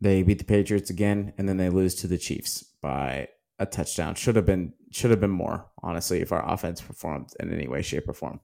They 0.00 0.22
beat 0.22 0.38
the 0.38 0.44
Patriots 0.44 0.90
again, 0.90 1.34
and 1.36 1.48
then 1.48 1.56
they 1.56 1.68
lose 1.68 1.96
to 1.96 2.06
the 2.06 2.16
Chiefs 2.16 2.62
by 2.80 3.28
a 3.58 3.66
touchdown. 3.66 4.14
Should 4.14 4.36
have 4.36 4.46
been 4.46 4.72
should 4.90 5.10
have 5.10 5.20
been 5.20 5.30
more, 5.30 5.66
honestly, 5.82 6.20
if 6.20 6.30
our 6.30 6.48
offense 6.48 6.80
performed 6.80 7.30
in 7.40 7.52
any 7.52 7.66
way, 7.66 7.82
shape, 7.82 8.08
or 8.08 8.14
form. 8.14 8.40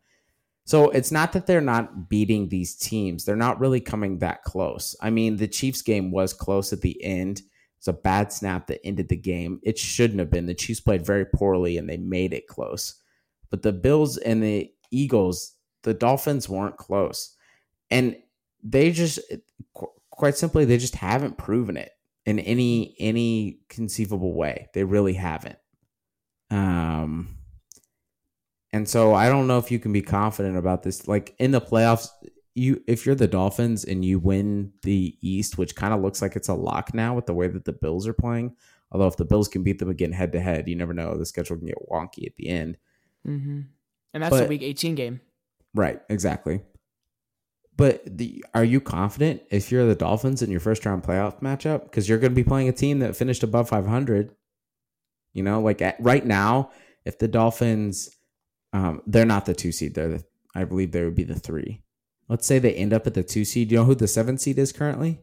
So 0.65 0.91
it's 0.91 1.13
not 1.13 1.33
that 1.33 1.47
they're 1.47 1.61
not 1.61 2.09
beating 2.09 2.49
these 2.49 2.75
teams. 2.75 3.25
They're 3.25 3.37
not 3.37 3.61
really 3.61 3.81
coming 3.81 4.19
that 4.19 4.43
close. 4.43 4.97
I 5.01 5.11
mean, 5.11 5.37
the 5.37 5.49
Chiefs 5.49 5.83
game 5.83 6.11
was 6.11 6.33
close 6.33 6.73
at 6.73 6.81
the 6.81 7.03
end. 7.03 7.43
It's 7.79 7.89
a 7.89 7.93
bad 7.93 8.33
snap 8.33 8.67
that 8.67 8.85
ended 8.85 9.09
the 9.09 9.17
game. 9.17 9.61
It 9.63 9.79
shouldn't 9.79 10.19
have 10.21 10.31
been. 10.31 10.47
The 10.47 10.55
Chiefs 10.55 10.81
played 10.81 11.07
very 11.07 11.25
poorly 11.25 11.79
and 11.79 11.89
they 11.89 11.97
made 11.97 12.33
it 12.33 12.47
close. 12.47 13.00
But 13.51 13.63
the 13.63 13.73
Bills 13.73 14.17
and 14.17 14.43
the 14.43 14.73
Eagles, 14.91 15.55
the 15.83 15.95
Dolphins 15.95 16.49
weren't 16.49 16.77
close. 16.77 17.37
And 17.91 18.17
they 18.63 18.93
just 18.93 19.19
quite 20.11 20.37
simply 20.37 20.65
they 20.65 20.77
just 20.77 20.97
haven't 20.97 21.39
proven 21.39 21.77
it 21.77 21.93
in 22.27 22.39
any 22.39 22.95
any 22.99 23.61
conceivable 23.69 24.35
way. 24.35 24.69
They 24.75 24.85
really 24.85 25.15
haven't. 25.15 25.59
Um 26.51 27.37
and 28.73 28.89
so 28.89 29.15
I 29.15 29.29
don't 29.29 29.47
know 29.47 29.59
if 29.59 29.71
you 29.71 29.79
can 29.79 29.93
be 29.93 30.03
confident 30.03 30.57
about 30.57 30.83
this. 30.83 31.09
Like 31.09 31.35
in 31.39 31.51
the 31.51 31.61
playoffs, 31.61 32.09
you 32.55 32.83
if 32.87 33.07
you're 33.07 33.15
the 33.15 33.27
Dolphins 33.27 33.85
and 33.85 34.05
you 34.05 34.19
win 34.19 34.73
the 34.83 35.17
East, 35.21 35.59
which 35.59 35.75
kind 35.75 35.95
of 35.95 36.03
looks 36.03 36.23
like 36.23 36.37
it's 36.37 36.49
a 36.49 36.55
lock 36.55 36.95
now 36.95 37.15
with 37.15 37.27
the 37.27 37.35
way 37.35 37.49
that 37.49 37.65
the 37.65 37.73
Bills 37.73 38.07
are 38.07 38.13
playing. 38.13 38.55
Although 38.93 39.07
if 39.07 39.17
the 39.17 39.25
Bills 39.25 39.49
can 39.49 39.63
beat 39.63 39.79
them 39.79 39.91
again 39.91 40.13
head 40.13 40.33
to 40.33 40.41
head, 40.41 40.69
you 40.69 40.77
never 40.77 40.95
know. 40.95 41.17
The 41.17 41.27
schedule 41.27 41.57
can 41.57 41.67
get 41.67 41.89
wonky 41.91 42.27
at 42.27 42.37
the 42.37 42.49
end. 42.49 42.77
Mm-hmm. 43.27 43.61
And 44.15 44.23
that's 44.23 44.31
but, 44.31 44.45
a 44.45 44.49
Week 44.49 44.63
18 44.63 44.95
game. 44.95 45.21
Right. 45.75 46.01
Exactly. 46.09 46.63
But 47.77 48.03
the, 48.05 48.45
are 48.53 48.65
you 48.65 48.81
confident 48.81 49.43
if 49.51 49.73
you're 49.73 49.87
the 49.87 49.95
Dolphins 49.95 50.43
in 50.43 50.51
your 50.51 50.61
first 50.61 50.85
round 50.85 51.03
playoff 51.03 51.41
matchup 51.41 51.85
because 51.85 52.09
you're 52.09 52.19
going 52.19 52.33
to 52.33 52.37
be 52.37 52.45
playing 52.45 52.69
a 52.69 52.73
team 52.73 52.99
that 52.99 53.17
finished 53.17 53.43
above 53.43 53.69
500? 53.69 54.35
You 55.33 55.43
know, 55.43 55.61
like 55.61 55.81
at, 55.81 55.97
right 55.99 56.25
now, 56.25 56.71
if 57.05 57.19
the 57.19 57.29
Dolphins, 57.29 58.11
um, 58.73 59.01
they're 59.07 59.25
not 59.25 59.47
the 59.47 59.55
two 59.55 59.73
seed. 59.73 59.95
They're 59.95 60.09
the, 60.09 60.25
I 60.55 60.65
believe 60.65 60.93
they 60.93 61.05
would 61.05 61.15
be 61.15 61.25
the 61.25 61.39
three. 61.39 61.83
Let's 62.29 62.47
say 62.47 62.59
they 62.59 62.75
end 62.75 62.93
up 62.93 63.07
at 63.07 63.15
the 63.15 63.23
two 63.23 63.45
seed. 63.45 63.71
You 63.71 63.79
know 63.79 63.85
who 63.85 63.95
the 63.95 64.09
seven 64.09 64.39
seed 64.39 64.59
is 64.59 64.73
currently? 64.73 65.21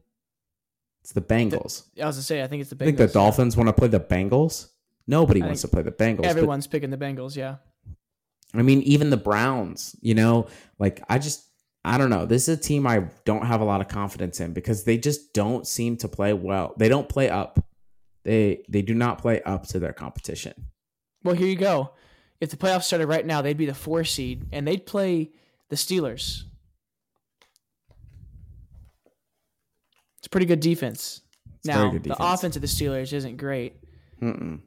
It's 1.02 1.14
the 1.14 1.22
Bengals. 1.22 1.84
The, 1.96 2.04
I 2.04 2.08
was 2.08 2.16
gonna 2.16 2.24
say, 2.24 2.44
I 2.44 2.48
think 2.48 2.62
it's 2.62 2.70
the 2.70 2.76
Bengals. 2.76 2.82
I 2.82 2.86
think 2.86 2.98
the 2.98 3.08
Dolphins 3.08 3.56
want 3.56 3.68
to 3.68 3.74
play 3.74 3.88
the 3.88 4.00
Bengals. 4.00 4.72
Nobody 5.08 5.42
I 5.42 5.46
wants 5.46 5.62
to 5.62 5.70
play 5.70 5.82
the 5.82 5.92
Bengals. 5.92 6.26
Everyone's 6.26 6.68
picking 6.68 6.90
the 6.90 6.98
Bengals. 6.98 7.36
Yeah. 7.36 7.58
I 8.60 8.64
mean, 8.64 8.82
even 8.82 9.10
the 9.10 9.18
Browns. 9.18 9.96
You 10.02 10.16
know, 10.16 10.48
like 10.80 11.02
I 11.10 11.18
just, 11.20 11.46
I 11.86 11.98
don't 11.98 12.10
know. 12.10 12.26
This 12.26 12.48
is 12.48 12.58
a 12.58 12.62
team 12.62 12.86
I 12.88 13.08
don't 13.26 13.46
have 13.46 13.62
a 13.62 13.66
lot 13.66 13.82
of 13.82 13.88
confidence 13.88 14.40
in 14.40 14.54
because 14.54 14.84
they 14.84 14.98
just 14.98 15.34
don't 15.34 15.66
seem 15.68 15.98
to 15.98 16.08
play 16.08 16.34
well. 16.34 16.74
They 16.78 16.90
don't 16.90 17.08
play 17.08 17.30
up. 17.30 17.60
They 18.24 18.64
they 18.68 18.82
do 18.82 18.94
not 18.94 19.20
play 19.20 19.42
up 19.44 19.68
to 19.68 19.80
their 19.80 19.94
competition. 19.94 20.54
Well, 21.24 21.36
here 21.36 21.48
you 21.48 21.56
go. 21.56 21.92
If 22.40 22.52
the 22.52 22.58
playoffs 22.58 22.84
started 22.84 23.08
right 23.08 23.26
now, 23.26 23.42
they'd 23.42 23.58
be 23.58 23.66
the 23.66 23.74
four 23.74 24.04
seed 24.04 24.46
and 24.52 24.68
they'd 24.68 24.86
play 24.86 25.32
the 25.70 25.76
Steelers. 25.76 26.44
It's 30.18 30.28
a 30.28 30.30
pretty 30.30 30.46
good 30.46 30.60
defense. 30.60 31.22
It's 31.56 31.66
now 31.66 31.90
good 31.90 32.04
defense. 32.04 32.20
the 32.20 32.26
offense 32.34 32.56
of 32.56 32.62
the 32.62 32.68
Steelers 32.68 33.14
isn't 33.14 33.38
great, 33.38 33.76
Mm-mm. 34.22 34.62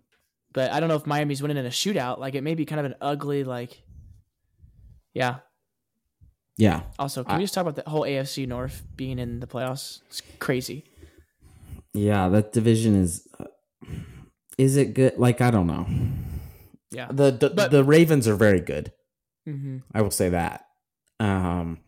But 0.52 0.72
I 0.72 0.80
don't 0.80 0.88
know 0.88 0.96
if 0.96 1.06
Miami's 1.06 1.42
winning 1.42 1.56
in 1.56 1.66
a 1.66 1.70
shootout. 1.70 2.18
Like 2.18 2.34
it 2.34 2.42
may 2.42 2.54
be 2.54 2.64
kind 2.64 2.80
of 2.80 2.86
an 2.86 2.94
ugly 3.00 3.44
like. 3.44 3.82
Yeah. 5.14 5.38
Yeah. 6.56 6.82
Also, 6.98 7.24
can 7.24 7.34
I, 7.34 7.38
we 7.38 7.44
just 7.44 7.54
talk 7.54 7.62
about 7.62 7.76
the 7.76 7.88
whole 7.88 8.02
AFC 8.02 8.46
North 8.46 8.82
being 8.96 9.18
in 9.18 9.40
the 9.40 9.46
playoffs? 9.46 10.00
It's 10.08 10.22
crazy. 10.38 10.84
Yeah, 11.94 12.28
that 12.28 12.52
division 12.52 12.94
is. 12.96 13.26
Uh, 13.38 13.46
is 14.58 14.76
it 14.76 14.94
good? 14.94 15.18
Like 15.18 15.40
I 15.40 15.50
don't 15.50 15.66
know. 15.66 15.86
Yeah. 16.90 17.08
The 17.10 17.30
the, 17.30 17.50
but, 17.50 17.70
the 17.70 17.84
Ravens 17.84 18.28
are 18.28 18.36
very 18.36 18.60
good. 18.60 18.92
Mm-hmm. 19.48 19.78
I 19.94 20.02
will 20.02 20.10
say 20.10 20.28
that. 20.30 20.66
Um, 21.18 21.78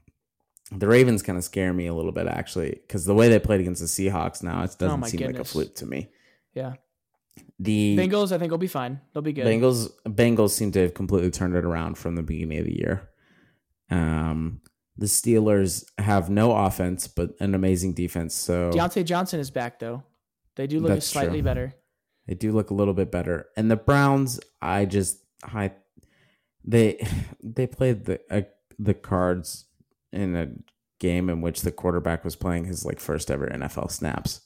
the 0.70 0.86
Ravens 0.86 1.22
kind 1.22 1.36
of 1.36 1.44
scare 1.44 1.72
me 1.72 1.86
a 1.86 1.94
little 1.94 2.12
bit 2.12 2.26
actually 2.26 2.70
because 2.70 3.04
the 3.04 3.14
way 3.14 3.28
they 3.28 3.38
played 3.38 3.60
against 3.60 3.80
the 3.80 3.86
Seahawks 3.86 4.42
now 4.42 4.62
it 4.62 4.76
doesn't 4.78 5.04
oh 5.04 5.06
seem 5.06 5.18
goodness. 5.18 5.36
like 5.36 5.40
a 5.40 5.44
fluke 5.44 5.74
to 5.76 5.86
me. 5.86 6.10
Yeah. 6.54 6.74
The 7.58 7.96
Bengals, 7.96 8.32
I 8.32 8.38
think, 8.38 8.50
will 8.50 8.58
be 8.58 8.66
fine. 8.66 9.00
They'll 9.12 9.22
be 9.22 9.32
good. 9.32 9.46
Bengals, 9.46 9.90
Bengals 10.06 10.50
seem 10.50 10.72
to 10.72 10.82
have 10.82 10.94
completely 10.94 11.30
turned 11.30 11.54
it 11.54 11.64
around 11.64 11.96
from 11.96 12.16
the 12.16 12.22
beginning 12.22 12.58
of 12.58 12.64
the 12.64 12.76
year. 12.76 13.08
Um, 13.90 14.60
the 14.96 15.06
Steelers 15.06 15.84
have 15.98 16.28
no 16.28 16.52
offense 16.52 17.08
but 17.08 17.30
an 17.40 17.54
amazing 17.54 17.94
defense. 17.94 18.34
So 18.34 18.70
Diontae 18.70 19.04
Johnson 19.04 19.40
is 19.40 19.50
back 19.50 19.78
though. 19.78 20.02
They 20.56 20.66
do 20.66 20.80
look 20.80 21.02
slightly 21.02 21.38
true. 21.38 21.42
better. 21.42 21.74
They 22.26 22.34
do 22.34 22.52
look 22.52 22.70
a 22.70 22.74
little 22.74 22.94
bit 22.94 23.10
better. 23.10 23.48
And 23.56 23.70
the 23.70 23.76
Browns, 23.76 24.38
I 24.60 24.84
just 24.84 25.18
I 25.42 25.72
they 26.64 27.06
they 27.42 27.66
played 27.66 28.04
the 28.04 28.20
uh, 28.30 28.42
the 28.78 28.94
Cards 28.94 29.66
in 30.12 30.36
a 30.36 30.48
game 30.98 31.28
in 31.28 31.40
which 31.40 31.62
the 31.62 31.72
quarterback 31.72 32.24
was 32.24 32.36
playing 32.36 32.66
his 32.66 32.84
like 32.84 33.00
first 33.00 33.30
ever 33.30 33.46
NFL 33.46 33.90
snaps. 33.90 34.42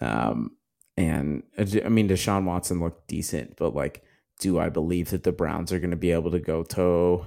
Um, 0.00 0.56
and 0.96 1.42
I 1.58 1.88
mean, 1.88 2.08
Deshaun 2.08 2.44
Watson 2.44 2.80
looked 2.80 3.08
decent, 3.08 3.56
but 3.56 3.74
like, 3.74 4.02
do 4.40 4.58
I 4.58 4.68
believe 4.68 5.10
that 5.10 5.22
the 5.22 5.32
Browns 5.32 5.72
are 5.72 5.78
going 5.78 5.90
to 5.90 5.96
be 5.96 6.10
able 6.10 6.30
to 6.32 6.40
go 6.40 6.62
toe 6.62 7.26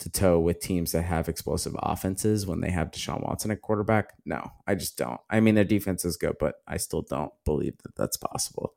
to 0.00 0.10
toe 0.10 0.38
with 0.38 0.60
teams 0.60 0.92
that 0.92 1.02
have 1.02 1.28
explosive 1.28 1.74
offenses 1.80 2.46
when 2.46 2.60
they 2.60 2.70
have 2.70 2.90
Deshaun 2.90 3.22
Watson 3.22 3.50
at 3.50 3.62
quarterback? 3.62 4.14
No, 4.24 4.52
I 4.66 4.74
just 4.74 4.96
don't. 4.96 5.20
I 5.30 5.40
mean, 5.40 5.54
their 5.54 5.64
defense 5.64 6.04
is 6.04 6.16
good, 6.16 6.36
but 6.38 6.56
I 6.66 6.76
still 6.76 7.02
don't 7.02 7.32
believe 7.44 7.76
that 7.82 7.96
that's 7.96 8.16
possible. 8.16 8.74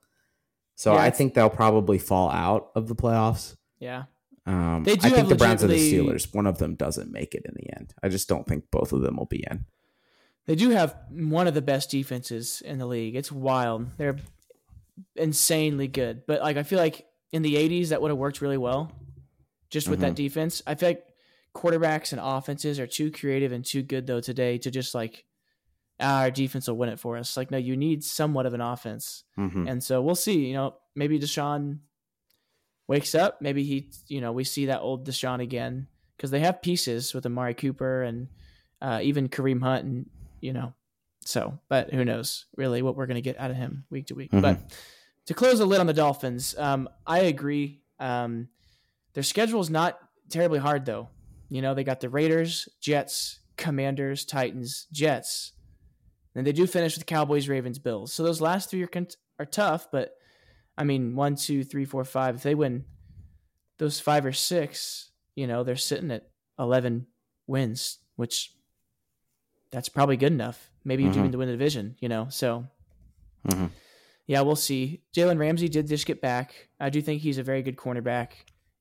So 0.75 0.93
yeah. 0.93 1.01
I 1.01 1.09
think 1.09 1.33
they'll 1.33 1.49
probably 1.49 1.97
fall 1.97 2.29
out 2.31 2.71
of 2.75 2.87
the 2.87 2.95
playoffs. 2.95 3.55
Yeah. 3.79 4.03
Um, 4.45 4.83
they 4.83 4.95
do 4.95 5.07
I 5.07 5.11
think 5.11 5.29
the 5.29 5.35
Browns 5.35 5.61
and 5.61 5.71
the 5.71 5.75
Steelers. 5.75 6.33
One 6.33 6.47
of 6.47 6.57
them 6.57 6.75
doesn't 6.75 7.11
make 7.11 7.35
it 7.35 7.45
in 7.45 7.53
the 7.55 7.75
end. 7.77 7.93
I 8.01 8.09
just 8.09 8.27
don't 8.27 8.47
think 8.47 8.65
both 8.71 8.91
of 8.91 9.01
them 9.01 9.17
will 9.17 9.27
be 9.27 9.43
in. 9.49 9.65
They 10.47 10.55
do 10.55 10.69
have 10.69 10.95
one 11.09 11.47
of 11.47 11.53
the 11.53 11.61
best 11.61 11.91
defenses 11.91 12.61
in 12.65 12.77
the 12.79 12.85
league. 12.85 13.15
It's 13.15 13.31
wild. 13.31 13.87
They're 13.97 14.17
insanely 15.15 15.87
good. 15.87 16.23
But 16.25 16.41
like 16.41 16.57
I 16.57 16.63
feel 16.63 16.79
like 16.79 17.05
in 17.31 17.41
the 17.41 17.55
'80s 17.55 17.89
that 17.89 18.01
would 18.01 18.11
have 18.11 18.17
worked 18.17 18.41
really 18.41 18.57
well, 18.57 18.91
just 19.69 19.87
with 19.87 19.99
mm-hmm. 19.99 20.09
that 20.09 20.15
defense. 20.15 20.61
I 20.65 20.75
feel 20.75 20.89
like 20.89 21.05
quarterbacks 21.55 22.11
and 22.11 22.21
offenses 22.21 22.79
are 22.79 22.87
too 22.87 23.11
creative 23.11 23.51
and 23.51 23.63
too 23.63 23.81
good 23.81 24.07
though 24.07 24.21
today 24.21 24.57
to 24.57 24.71
just 24.71 24.95
like 24.95 25.25
ah, 25.99 26.21
our 26.21 26.31
defense 26.31 26.67
will 26.67 26.77
win 26.77 26.89
it 26.89 26.99
for 26.99 27.17
us. 27.17 27.37
Like 27.37 27.51
no, 27.51 27.57
you 27.57 27.77
need 27.77 28.03
somewhat 28.03 28.45
of 28.45 28.53
an 28.53 28.61
offense, 28.61 29.23
mm-hmm. 29.37 29.67
and 29.67 29.83
so 29.83 30.01
we'll 30.01 30.15
see. 30.15 30.47
You 30.47 30.53
know, 30.53 30.75
maybe 30.95 31.19
Deshaun 31.19 31.79
wakes 32.87 33.15
up, 33.15 33.41
maybe 33.41 33.63
he, 33.63 33.89
you 34.07 34.19
know, 34.19 34.31
we 34.33 34.43
see 34.43 34.65
that 34.65 34.81
old 34.81 35.07
Deshaun 35.07 35.41
again 35.41 35.87
because 36.17 36.31
they 36.31 36.41
have 36.41 36.61
pieces 36.61 37.13
with 37.13 37.25
Amari 37.25 37.53
Cooper 37.53 38.03
and 38.03 38.27
uh, 38.81 38.99
even 39.01 39.29
Kareem 39.29 39.61
Hunt, 39.61 39.85
and 39.85 40.09
you 40.41 40.53
know, 40.53 40.73
so. 41.23 41.59
But 41.69 41.93
who 41.93 42.03
knows 42.03 42.45
really 42.57 42.81
what 42.81 42.95
we're 42.95 43.07
going 43.07 43.15
to 43.15 43.21
get 43.21 43.39
out 43.39 43.51
of 43.51 43.57
him 43.57 43.85
week 43.89 44.07
to 44.07 44.15
week. 44.15 44.31
Mm-hmm. 44.31 44.41
But 44.41 44.59
to 45.27 45.33
close 45.33 45.59
the 45.59 45.65
lid 45.65 45.79
on 45.79 45.87
the 45.87 45.93
Dolphins, 45.93 46.55
um, 46.57 46.89
I 47.05 47.19
agree. 47.19 47.81
Um, 47.99 48.49
their 49.13 49.23
schedule 49.23 49.61
is 49.61 49.69
not 49.69 49.99
terribly 50.29 50.59
hard 50.59 50.85
though. 50.85 51.09
You 51.49 51.61
know, 51.61 51.73
they 51.73 51.83
got 51.83 51.99
the 51.99 52.09
Raiders, 52.09 52.67
Jets, 52.79 53.39
Commanders, 53.57 54.25
Titans, 54.25 54.87
Jets. 54.91 55.53
And 56.33 56.47
they 56.47 56.53
do 56.53 56.65
finish 56.65 56.95
with 56.95 57.05
Cowboys, 57.05 57.49
Ravens, 57.49 57.77
Bills. 57.77 58.13
So 58.13 58.23
those 58.23 58.39
last 58.39 58.69
three 58.69 58.83
are, 58.83 58.89
are 59.37 59.45
tough, 59.45 59.89
but 59.91 60.13
I 60.77 60.85
mean, 60.85 61.15
one, 61.15 61.35
two, 61.35 61.63
three, 61.63 61.85
four, 61.85 62.05
five. 62.05 62.35
If 62.35 62.43
they 62.43 62.55
win 62.55 62.85
those 63.77 63.99
five 63.99 64.25
or 64.25 64.31
six, 64.31 65.11
you 65.35 65.45
know, 65.45 65.63
they're 65.63 65.75
sitting 65.75 66.11
at 66.11 66.29
11 66.57 67.07
wins, 67.47 67.99
which 68.15 68.53
that's 69.71 69.89
probably 69.89 70.17
good 70.17 70.31
enough. 70.31 70.69
Maybe 70.83 71.03
mm-hmm. 71.03 71.19
even 71.19 71.31
to 71.31 71.37
win 71.37 71.47
the 71.47 71.53
division, 71.53 71.95
you 71.99 72.09
know? 72.09 72.27
So, 72.29 72.65
mm-hmm. 73.47 73.67
yeah, 74.27 74.41
we'll 74.41 74.55
see. 74.55 75.01
Jalen 75.15 75.39
Ramsey 75.39 75.69
did 75.69 75.87
just 75.87 76.05
get 76.05 76.21
back. 76.21 76.69
I 76.79 76.89
do 76.89 77.01
think 77.01 77.21
he's 77.21 77.37
a 77.37 77.43
very 77.43 77.61
good 77.61 77.77
cornerback, 77.77 78.29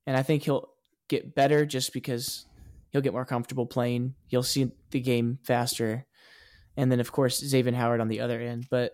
and 0.06 0.16
I 0.16 0.22
think 0.22 0.42
he'll 0.42 0.70
get 1.08 1.34
better 1.34 1.66
just 1.66 1.92
because 1.92 2.46
he'll 2.90 3.02
get 3.02 3.12
more 3.12 3.24
comfortable 3.24 3.66
playing. 3.66 4.14
You'll 4.28 4.42
see 4.42 4.72
the 4.90 5.00
game 5.00 5.38
faster. 5.44 6.06
And 6.76 6.90
then, 6.90 7.00
of 7.00 7.12
course, 7.12 7.38
Xavier 7.38 7.74
Howard 7.74 8.00
on 8.00 8.08
the 8.08 8.20
other 8.20 8.40
end. 8.40 8.66
But 8.70 8.92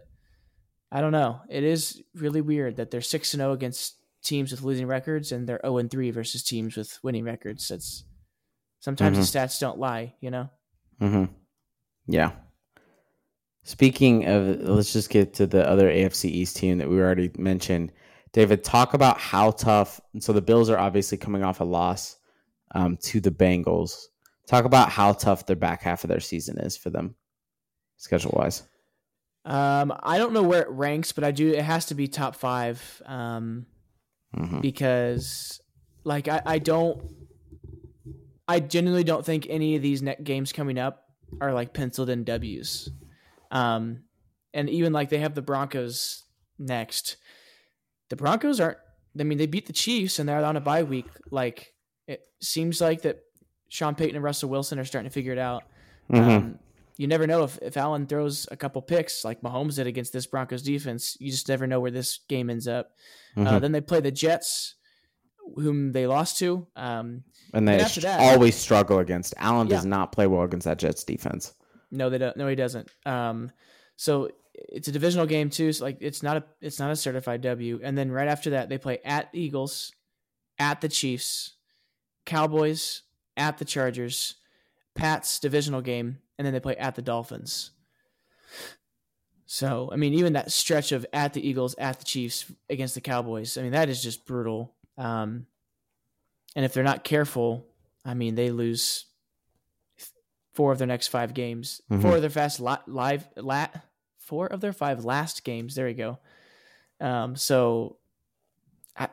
I 0.91 1.01
don't 1.01 1.13
know. 1.13 1.41
It 1.49 1.63
is 1.63 2.03
really 2.15 2.41
weird 2.41 2.77
that 2.77 2.91
they're 2.91 3.01
six 3.01 3.35
and 3.35 3.41
zero 3.41 3.51
oh 3.51 3.55
against 3.55 3.97
teams 4.23 4.51
with 4.51 4.63
losing 4.63 4.87
records, 4.87 5.33
and 5.33 5.49
they're 5.49 5.61
zero 5.63 5.79
and 5.79 5.91
three 5.91 6.11
versus 6.11 6.43
teams 6.43 6.77
with 6.77 6.99
winning 7.03 7.25
records. 7.25 7.69
That's 7.69 8.05
sometimes 8.81 9.19
mm-hmm. 9.19 9.39
the 9.39 9.47
stats 9.47 9.61
don't 9.61 9.79
lie, 9.79 10.15
you 10.21 10.31
know. 10.31 10.51
Hmm. 10.99 11.25
Yeah. 12.07 12.33
Speaking 13.65 14.27
of, 14.27 14.61
let's 14.61 14.93
just 14.93 15.11
get 15.11 15.35
to 15.35 15.47
the 15.47 15.69
other 15.69 15.89
AFC 15.91 16.27
East 16.31 16.57
team 16.57 16.79
that 16.79 16.89
we 16.89 17.01
already 17.01 17.31
mentioned. 17.37 17.93
David, 18.33 18.63
talk 18.63 18.95
about 18.95 19.19
how 19.19 19.51
tough. 19.51 20.01
So 20.21 20.33
the 20.33 20.43
Bills 20.43 20.71
are 20.71 20.79
obviously 20.79 21.19
coming 21.19 21.43
off 21.43 21.61
a 21.61 21.65
loss 21.65 22.17
um, 22.75 22.97
to 22.99 23.21
the 23.21 23.31
Bengals. 23.31 24.05
Talk 24.47 24.65
about 24.65 24.91
how 24.91 25.13
tough 25.15 25.47
their 25.47 25.57
back 25.57 25.83
half 25.83 26.05
of 26.05 26.09
their 26.09 26.21
season 26.21 26.59
is 26.59 26.77
for 26.77 26.91
them, 26.91 27.17
schedule 27.97 28.35
wise. 28.37 28.63
Um, 29.45 29.93
I 30.03 30.19
don't 30.19 30.33
know 30.33 30.43
where 30.43 30.63
it 30.63 30.71
ranks, 30.71 31.11
but 31.13 31.25
I 31.25 31.31
do. 31.33 31.53
It 31.53 31.63
has 31.65 31.87
to 31.87 31.95
be 31.95 32.07
top 32.09 32.37
five. 32.37 33.03
Um, 33.07 33.67
Mhm. 34.35 34.61
because 34.61 35.61
like 36.05 36.29
I, 36.29 36.43
I 36.45 36.59
don't 36.59 37.01
I 38.49 38.61
genuinely 38.61 39.05
don't 39.05 39.25
think 39.25 39.47
any 39.49 39.77
of 39.77 39.83
these 39.83 40.03
net 40.03 40.25
games 40.25 40.53
coming 40.53 40.79
up 40.79 41.06
are 41.41 41.53
like 41.53 41.73
penciled 41.73 42.11
in 42.11 42.25
W's. 42.25 42.91
Um 43.51 44.03
and 44.55 44.71
even 44.71 44.93
like 44.93 45.11
they 45.11 45.19
have 45.19 45.35
the 45.35 45.43
Broncos 45.43 46.23
next. 46.59 47.17
The 48.09 48.17
Broncos 48.17 48.61
aren't 48.61 48.79
I 49.19 49.23
mean 49.25 49.39
they 49.39 49.47
beat 49.47 49.67
the 49.67 49.73
Chiefs 49.73 50.19
and 50.19 50.29
they're 50.29 50.45
on 50.45 50.57
a 50.57 50.61
bye 50.61 50.83
week. 50.83 51.07
Like 51.31 51.73
it 52.07 52.21
seems 52.41 52.81
like 52.81 53.03
that 53.03 53.21
Sean 53.69 53.95
Payton 53.95 54.17
and 54.17 54.25
Russell 54.25 54.49
Wilson 54.49 54.79
are 54.79 54.85
starting 54.85 55.11
to 55.11 55.15
figure 55.15 55.33
it 55.33 55.39
out. 55.39 55.65
Mhm. 56.11 56.21
Um, 56.21 56.59
you 56.99 57.07
never 57.07 57.27
know 57.27 57.43
if, 57.45 57.59
if 57.61 57.77
Allen 57.77 58.07
throws 58.07 58.47
a 58.51 58.57
couple 58.57 58.81
picks 58.81 59.25
like 59.25 59.43
Mahomes 59.43 59.75
did 59.77 59.87
against 59.87 60.13
this 60.15 60.27
Broncos 60.27 60.63
defense. 60.63 61.17
You 61.21 61.31
just 61.31 61.49
never 61.49 61.67
know 61.67 61.79
where 61.81 61.91
this 61.91 62.21
game 62.29 62.49
ends 62.49 62.67
up. 62.69 62.93
Uh, 63.37 63.41
Mhm. 63.41 63.61
then 63.61 63.73
they 63.73 63.81
play 63.83 64.01
the 64.01 64.11
Jets, 64.11 64.77
whom 65.55 65.93
they 65.93 66.07
lost 66.07 66.39
to. 66.39 66.67
Um, 66.77 67.25
and 67.55 67.67
they 67.69 67.83
sh- 67.85 67.97
that- 68.03 68.21
always 68.21 68.57
struggle 68.57 68.99
against. 68.99 69.35
Allen 69.39 69.69
does 69.69 69.85
Yeah. 69.85 69.91
not 69.91 70.13
play 70.13 70.27
well 70.27 70.43
against 70.43 70.65
that 70.65 70.79
Jets 70.79 71.05
defense. 71.05 71.55
no, 71.91 72.11
they 72.11 72.19
don't. 72.19 72.37
No, 72.37 72.49
he 72.49 72.57
doesn't. 72.57 72.91
Um, 73.07 73.51
so 73.97 74.31
it's 74.55 74.89
a 74.89 74.93
divisional 74.93 75.27
game 75.27 75.51
too. 75.51 75.73
So 75.73 75.85
like 75.85 75.99
it's 76.01 76.23
not 76.23 76.37
a 76.39 76.45
it's 76.61 76.79
not 76.79 76.91
a 76.91 76.97
certified 76.97 77.41
W. 77.43 77.81
And 77.83 77.97
then 77.97 78.11
right 78.11 78.29
after 78.29 78.51
that, 78.51 78.69
they 78.69 78.79
play 78.79 78.99
at 79.05 79.29
Eagles, 79.33 79.93
at 80.59 80.81
the 80.81 80.89
Chiefs, 80.89 81.55
Cowboys, 82.25 83.03
at 83.37 83.59
the 83.59 83.65
Chargers, 83.65 84.35
Pats 84.95 85.39
divisional 85.39 85.81
game, 85.83 86.19
and 86.39 86.45
then 86.47 86.53
they 86.55 86.61
play 86.61 86.77
at 86.77 86.95
the 86.97 87.03
Dolphins. 87.03 87.71
So 89.47 89.89
I 89.93 89.97
mean, 89.97 90.15
even 90.15 90.33
that 90.33 90.51
stretch 90.51 90.91
of 90.93 91.07
at 91.13 91.33
the 91.33 91.47
Eagles, 91.47 91.75
at 91.79 91.99
the 92.01 92.05
Chiefs, 92.05 92.51
against 92.69 92.95
the 92.95 93.01
Cowboys, 93.01 93.57
I 93.57 93.63
mean 93.63 93.73
that 93.73 93.89
is 93.89 94.03
just 94.03 94.27
brutal. 94.27 94.75
Um, 94.99 95.47
and 96.55 96.65
if 96.65 96.73
they're 96.73 96.85
not 96.85 97.05
careful, 97.05 97.67
I 98.05 98.15
mean 98.15 98.35
they 98.35 98.51
lose 98.51 99.07
four 100.55 100.73
of 100.73 100.79
their 100.79 100.87
next 100.87 101.09
five 101.09 101.35
games, 101.35 101.83
Mhm. 101.91 102.01
four 102.03 102.17
of 102.17 102.21
their 102.23 102.31
fast 102.31 102.61
li- 102.61 102.77
live 102.87 103.29
lat, 103.37 103.85
four 104.19 104.47
of 104.47 104.61
their 104.61 104.73
five 104.73 105.05
last 105.05 105.45
games. 105.45 105.75
There 105.75 105.87
we 105.87 105.93
go. 105.95 106.19
Um, 107.01 107.37
so 107.37 107.99
I, 108.97 109.09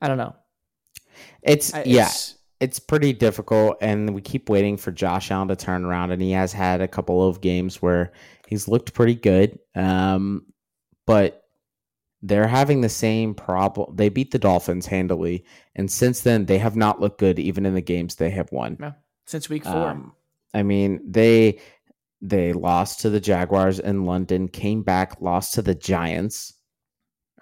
I 0.00 0.08
don't 0.08 0.18
know. 0.18 0.34
It's 1.42 1.72
I, 1.72 1.84
yeah, 1.86 2.02
it's- 2.02 2.34
it's 2.60 2.78
pretty 2.78 3.12
difficult, 3.12 3.78
and 3.80 4.14
we 4.14 4.20
keep 4.20 4.48
waiting 4.48 4.76
for 4.76 4.90
Josh 4.92 5.30
Allen 5.30 5.48
to 5.48 5.56
turn 5.56 5.84
around, 5.84 6.10
and 6.12 6.20
he 6.22 6.30
has 6.32 6.52
had 6.52 6.80
a 6.80 6.88
couple 6.88 7.26
of 7.26 7.40
games 7.40 7.80
where 7.82 8.12
he's 8.46 8.68
looked 8.68 8.94
pretty 8.94 9.14
good. 9.14 9.58
Um, 9.74 10.46
but 11.06 11.43
they're 12.24 12.48
having 12.48 12.80
the 12.80 12.88
same 12.88 13.34
problem. 13.34 13.94
They 13.94 14.08
beat 14.08 14.30
the 14.30 14.38
Dolphins 14.38 14.86
handily, 14.86 15.44
and 15.76 15.90
since 15.90 16.22
then 16.22 16.46
they 16.46 16.56
have 16.56 16.74
not 16.74 16.98
looked 16.98 17.18
good, 17.18 17.38
even 17.38 17.66
in 17.66 17.74
the 17.74 17.82
games 17.82 18.14
they 18.14 18.30
have 18.30 18.50
won. 18.50 18.78
since 19.26 19.50
week 19.50 19.64
four. 19.64 19.90
Um, 19.90 20.12
I 20.54 20.62
mean, 20.62 21.00
they 21.06 21.60
they 22.22 22.54
lost 22.54 23.00
to 23.00 23.10
the 23.10 23.20
Jaguars 23.20 23.78
in 23.78 24.06
London, 24.06 24.48
came 24.48 24.82
back, 24.82 25.20
lost 25.20 25.54
to 25.54 25.62
the 25.62 25.74
Giants. 25.74 26.54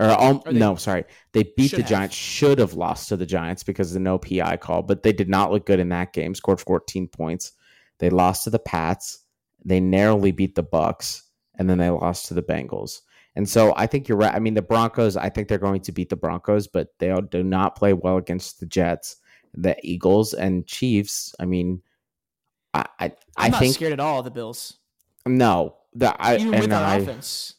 Or, 0.00 0.10
um, 0.10 0.42
Or 0.44 0.52
no, 0.52 0.74
sorry, 0.74 1.04
they 1.32 1.44
beat 1.56 1.70
the 1.70 1.76
have. 1.76 1.86
Giants. 1.86 2.16
Should 2.16 2.58
have 2.58 2.74
lost 2.74 3.08
to 3.10 3.16
the 3.16 3.26
Giants 3.26 3.62
because 3.62 3.90
of 3.90 3.94
the 3.94 4.00
no 4.00 4.18
PI 4.18 4.56
call, 4.56 4.82
but 4.82 5.04
they 5.04 5.12
did 5.12 5.28
not 5.28 5.52
look 5.52 5.64
good 5.64 5.78
in 5.78 5.90
that 5.90 6.12
game. 6.12 6.34
Scored 6.34 6.60
14 6.60 7.06
points. 7.06 7.52
They 8.00 8.10
lost 8.10 8.44
to 8.44 8.50
the 8.50 8.58
Pats. 8.58 9.20
They 9.64 9.78
narrowly 9.78 10.32
beat 10.32 10.56
the 10.56 10.64
Bucks, 10.64 11.22
and 11.56 11.70
then 11.70 11.78
they 11.78 11.88
lost 11.90 12.26
to 12.26 12.34
the 12.34 12.42
Bengals. 12.42 13.02
And 13.34 13.48
so 13.48 13.72
I 13.76 13.86
think 13.86 14.08
you're 14.08 14.18
right. 14.18 14.34
I 14.34 14.38
mean, 14.38 14.54
the 14.54 14.62
Broncos. 14.62 15.16
I 15.16 15.28
think 15.30 15.48
they're 15.48 15.58
going 15.58 15.80
to 15.82 15.92
beat 15.92 16.10
the 16.10 16.16
Broncos, 16.16 16.66
but 16.66 16.88
they 16.98 17.14
do 17.30 17.42
not 17.42 17.76
play 17.76 17.92
well 17.92 18.18
against 18.18 18.60
the 18.60 18.66
Jets, 18.66 19.16
the 19.54 19.76
Eagles, 19.82 20.34
and 20.34 20.66
Chiefs. 20.66 21.34
I 21.40 21.46
mean, 21.46 21.82
I 22.74 22.86
I, 22.98 23.04
I'm 23.04 23.12
I 23.36 23.48
not 23.48 23.60
think 23.60 23.74
scared 23.74 23.92
at 23.92 24.00
all 24.00 24.18
of 24.18 24.24
the 24.24 24.30
Bills, 24.30 24.78
no. 25.26 25.76
The, 25.94 26.14
I, 26.20 26.36
even 26.36 26.58
with 26.58 26.72
our 26.72 26.84
I, 26.84 26.96
offense. 26.96 27.54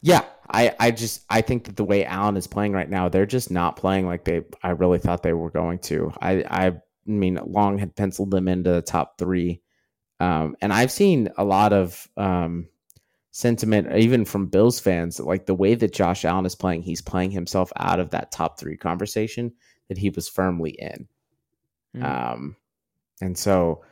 yeah, 0.00 0.24
I, 0.50 0.74
I 0.78 0.90
just 0.90 1.24
I 1.30 1.40
think 1.40 1.64
that 1.64 1.76
the 1.76 1.84
way 1.84 2.04
Allen 2.04 2.36
is 2.36 2.46
playing 2.46 2.72
right 2.72 2.88
now, 2.88 3.08
they're 3.08 3.26
just 3.26 3.50
not 3.50 3.76
playing 3.76 4.06
like 4.06 4.24
they 4.24 4.42
I 4.62 4.70
really 4.70 4.98
thought 4.98 5.22
they 5.22 5.32
were 5.32 5.50
going 5.50 5.78
to. 5.80 6.12
I 6.20 6.44
I 6.48 6.72
mean, 7.06 7.38
Long 7.44 7.78
had 7.78 7.94
penciled 7.96 8.30
them 8.30 8.48
into 8.48 8.70
the 8.70 8.82
top 8.82 9.18
three, 9.18 9.60
um, 10.20 10.56
and 10.60 10.72
I've 10.72 10.90
seen 10.90 11.30
a 11.36 11.44
lot 11.44 11.72
of 11.72 12.08
um, 12.16 12.68
sentiment 13.38 13.94
even 13.96 14.24
from 14.24 14.48
Bills 14.48 14.80
fans 14.80 15.20
like 15.20 15.46
the 15.46 15.54
way 15.54 15.76
that 15.76 15.92
Josh 15.92 16.24
Allen 16.24 16.44
is 16.44 16.56
playing. 16.56 16.82
He's 16.82 17.00
playing 17.00 17.30
himself 17.30 17.72
out 17.76 18.00
of 18.00 18.10
that 18.10 18.32
top 18.32 18.58
three 18.58 18.76
conversation 18.76 19.52
that 19.88 19.96
he 19.96 20.10
was 20.10 20.28
firmly 20.28 20.70
in. 20.70 21.06
Mm. 21.96 22.02
Um, 22.02 22.56
and 23.20 23.38
so, 23.38 23.84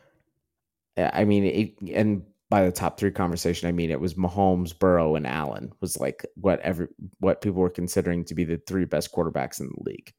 I 0.96 1.24
mean, 1.24 1.44
it, 1.44 1.74
and 1.94 2.24
by 2.50 2.64
the 2.64 2.72
top 2.72 2.98
three 2.98 3.12
conversation, 3.12 3.68
I 3.68 3.72
mean 3.72 3.92
it 3.92 4.00
was 4.00 4.14
Mahomes, 4.14 4.76
Burrow, 4.76 5.14
and 5.14 5.28
Allen 5.28 5.72
was 5.80 5.96
like 5.96 6.26
what 6.34 6.58
every 6.60 6.88
what 7.20 7.40
people 7.40 7.60
were 7.60 7.70
considering 7.70 8.24
to 8.24 8.34
be 8.34 8.42
the 8.42 8.60
three 8.66 8.84
best 8.84 9.12
quarterbacks 9.14 9.60
in 9.60 9.68
the 9.68 9.82
league. 9.88 10.12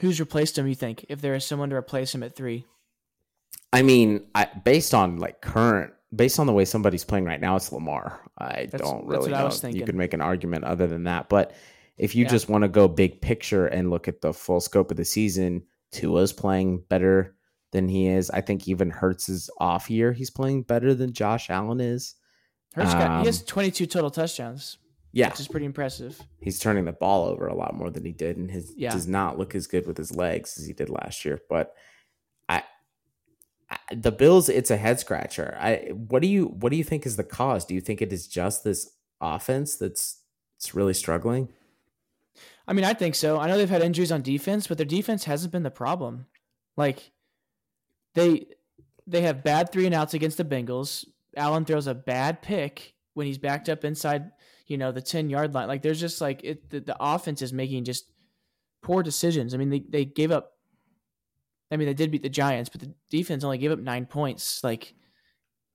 Who's 0.00 0.18
replaced 0.18 0.58
him? 0.58 0.66
You 0.66 0.74
think 0.74 1.06
if 1.08 1.20
there 1.20 1.36
is 1.36 1.44
someone 1.44 1.70
to 1.70 1.76
replace 1.76 2.12
him 2.12 2.24
at 2.24 2.34
three? 2.34 2.64
I 3.72 3.82
mean, 3.82 4.26
I, 4.34 4.48
based 4.64 4.94
on 4.94 5.18
like 5.18 5.40
current, 5.40 5.92
based 6.14 6.38
on 6.38 6.46
the 6.46 6.52
way 6.52 6.64
somebody's 6.64 7.04
playing 7.04 7.24
right 7.24 7.40
now, 7.40 7.56
it's 7.56 7.72
Lamar. 7.72 8.20
I 8.38 8.66
That's- 8.66 8.80
don't 8.80 9.08
that's 9.08 9.18
really 9.26 9.32
what 9.32 9.64
I 9.64 9.68
know. 9.70 9.74
You 9.74 9.84
could 9.84 9.94
make 9.94 10.14
an 10.14 10.20
argument 10.20 10.64
other 10.64 10.86
than 10.86 11.04
that, 11.04 11.28
but 11.28 11.52
if 11.96 12.14
you 12.14 12.24
Yeah. 12.24 12.30
just 12.30 12.48
want 12.48 12.62
to 12.62 12.68
go 12.68 12.88
big 12.88 13.20
picture 13.20 13.66
and 13.66 13.90
look 13.90 14.08
at 14.08 14.20
the 14.20 14.32
full 14.32 14.60
scope 14.60 14.90
of 14.90 14.96
the 14.96 15.04
season, 15.04 15.62
Tua's 15.92 16.32
playing 16.32 16.82
better 16.88 17.36
than 17.72 17.88
he 17.88 18.06
is. 18.08 18.30
I 18.30 18.40
think 18.40 18.68
even 18.68 18.90
Hurts's 18.90 19.48
off 19.58 19.90
year, 19.90 20.12
he's 20.12 20.30
playing 20.30 20.62
better 20.62 20.94
than 20.94 21.12
Josh 21.12 21.50
Allen 21.50 21.80
is. 21.80 22.14
Hurts 22.74 22.92
got, 22.94 23.20
he 23.20 23.26
has 23.26 23.40
Um, 23.40 23.46
22 23.46 23.86
total 23.86 24.10
touchdowns, 24.10 24.78
Yeah, 25.12 25.30
which 25.30 25.38
is 25.40 25.48
pretty 25.48 25.66
impressive. 25.66 26.20
he's 26.40 26.58
turning 26.58 26.84
the 26.84 26.92
ball 26.92 27.26
over 27.26 27.46
a 27.46 27.54
lot 27.54 27.74
more 27.74 27.90
than 27.90 28.04
he 28.04 28.12
did, 28.12 28.36
and 28.36 28.50
his 28.50 28.72
Yeah. 28.76 28.90
does 28.92 29.06
not 29.06 29.38
look 29.38 29.54
as 29.54 29.68
good 29.68 29.86
with 29.86 29.96
his 29.96 30.14
legs 30.14 30.58
as 30.58 30.66
he 30.66 30.72
did 30.72 30.88
last 30.90 31.24
year. 31.24 31.40
But 31.48 31.74
the 33.92 34.12
Bills, 34.12 34.48
it's 34.48 34.70
a 34.70 34.76
head 34.76 35.00
scratcher. 35.00 35.56
I 35.60 35.90
what 35.92 36.22
do 36.22 36.28
you 36.28 36.46
what 36.46 36.70
do 36.70 36.76
you 36.76 36.84
think 36.84 37.06
is 37.06 37.16
the 37.16 37.24
cause? 37.24 37.64
Do 37.64 37.74
you 37.74 37.80
think 37.80 38.02
it 38.02 38.12
is 38.12 38.26
just 38.26 38.64
this 38.64 38.90
offense 39.20 39.76
that's 39.76 40.20
it's 40.56 40.74
really 40.74 40.94
struggling? 40.94 41.48
I 42.66 42.72
mean, 42.72 42.84
I 42.84 42.94
think 42.94 43.14
so. 43.14 43.38
I 43.38 43.46
know 43.46 43.58
they've 43.58 43.68
had 43.68 43.82
injuries 43.82 44.12
on 44.12 44.22
defense, 44.22 44.66
but 44.66 44.78
their 44.78 44.86
defense 44.86 45.24
hasn't 45.24 45.52
been 45.52 45.62
the 45.62 45.70
problem. 45.70 46.26
Like 46.76 47.12
they 48.14 48.46
they 49.06 49.22
have 49.22 49.44
bad 49.44 49.70
three 49.70 49.86
and 49.86 49.94
outs 49.94 50.14
against 50.14 50.38
the 50.38 50.44
Bengals. 50.44 51.04
Allen 51.36 51.64
throws 51.64 51.86
a 51.86 51.94
bad 51.94 52.42
pick 52.42 52.94
when 53.14 53.26
he's 53.26 53.38
backed 53.38 53.68
up 53.68 53.84
inside, 53.84 54.30
you 54.66 54.78
know, 54.78 54.92
the 54.92 55.02
10 55.02 55.28
yard 55.30 55.54
line. 55.54 55.68
Like 55.68 55.82
there's 55.82 56.00
just 56.00 56.20
like 56.20 56.42
it 56.42 56.70
the, 56.70 56.80
the 56.80 56.96
offense 56.98 57.42
is 57.42 57.52
making 57.52 57.84
just 57.84 58.10
poor 58.82 59.02
decisions. 59.02 59.54
I 59.54 59.58
mean, 59.58 59.70
they, 59.70 59.80
they 59.80 60.04
gave 60.04 60.30
up 60.30 60.53
I 61.70 61.76
mean, 61.76 61.86
they 61.86 61.94
did 61.94 62.10
beat 62.10 62.22
the 62.22 62.28
Giants, 62.28 62.70
but 62.70 62.80
the 62.80 62.94
defense 63.10 63.44
only 63.44 63.58
gave 63.58 63.72
up 63.72 63.78
nine 63.78 64.06
points. 64.06 64.62
Like 64.62 64.94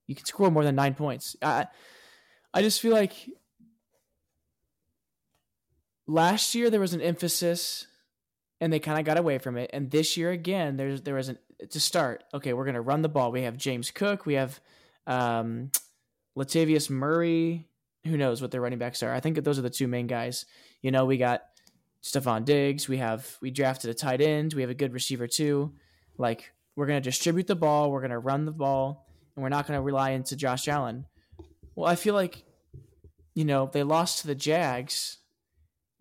you 0.08 0.16
can 0.16 0.26
score 0.26 0.50
more 0.50 0.64
than 0.64 0.76
nine 0.76 0.96
points. 0.96 1.36
I 1.42 1.68
I 2.54 2.62
just 2.62 2.82
feel 2.82 2.94
like 2.94 3.14
last 6.08 6.56
year 6.56 6.70
there 6.70 6.80
was 6.80 6.94
an 6.94 7.02
emphasis 7.02 7.86
and 8.60 8.74
they 8.74 8.80
kind 8.80 9.00
of 9.00 9.06
got 9.06 9.20
away 9.20 9.38
from 9.38 9.56
it. 9.58 9.70
And 9.72 9.92
this 9.92 10.18
year 10.18 10.32
again 10.32 10.78
there's 10.78 11.02
there 11.02 11.16
was 11.16 11.30
an 11.30 11.38
to 11.70 11.80
start 11.80 12.24
okay 12.34 12.54
we're 12.54 12.72
to 12.72 12.82
run 12.82 13.02
the 13.02 13.10
ball. 13.10 13.32
We 13.32 13.44
have 13.44 13.58
james 13.58 13.92
cook 13.92 14.26
we 14.26 14.34
have 14.34 14.60
um 15.06 15.72
latavius 16.38 16.90
murray. 16.90 17.68
Who 18.06 18.18
knows 18.18 18.42
what 18.42 18.50
their 18.50 18.62
running 18.62 18.80
backs 18.80 19.04
are. 19.04 19.14
I 19.14 19.20
think 19.20 19.44
those 19.44 19.60
are 19.60 19.64
the 19.64 19.70
two 19.70 19.88
main 19.88 20.08
guys. 20.08 20.46
You 20.82 20.90
know 20.90 21.06
we 21.06 21.18
got 21.18 21.44
Stefon 22.04 22.46
Diggs. 22.46 22.88
We 22.88 22.98
have 22.98 23.38
we 23.42 23.52
drafted 23.52 23.90
a 23.90 23.94
tight 23.94 24.22
end. 24.22 24.54
We 24.54 24.62
have 24.62 24.70
a 24.70 24.76
good 24.76 24.94
receiver 24.94 25.28
too. 25.28 25.74
Like 26.18 26.52
we're 26.76 26.88
to 26.88 27.10
distribute 27.10 27.48
the 27.48 27.56
ball. 27.56 27.92
We're 27.92 28.02
to 28.12 28.20
run 28.20 28.46
the 28.46 28.52
ball 28.52 29.08
and 29.36 29.44
we're 29.44 29.50
not 29.50 29.68
to 29.78 29.82
rely 29.82 30.12
into 30.12 30.36
josh 30.36 30.68
allen. 30.68 31.06
Well 31.76 31.90
i 31.90 31.96
feel 31.96 32.14
like 32.14 32.44
you 33.36 33.46
know 33.46 33.70
they 33.72 33.84
lost 33.84 34.22
to 34.22 34.28
the 34.28 34.36
jags. 34.36 35.18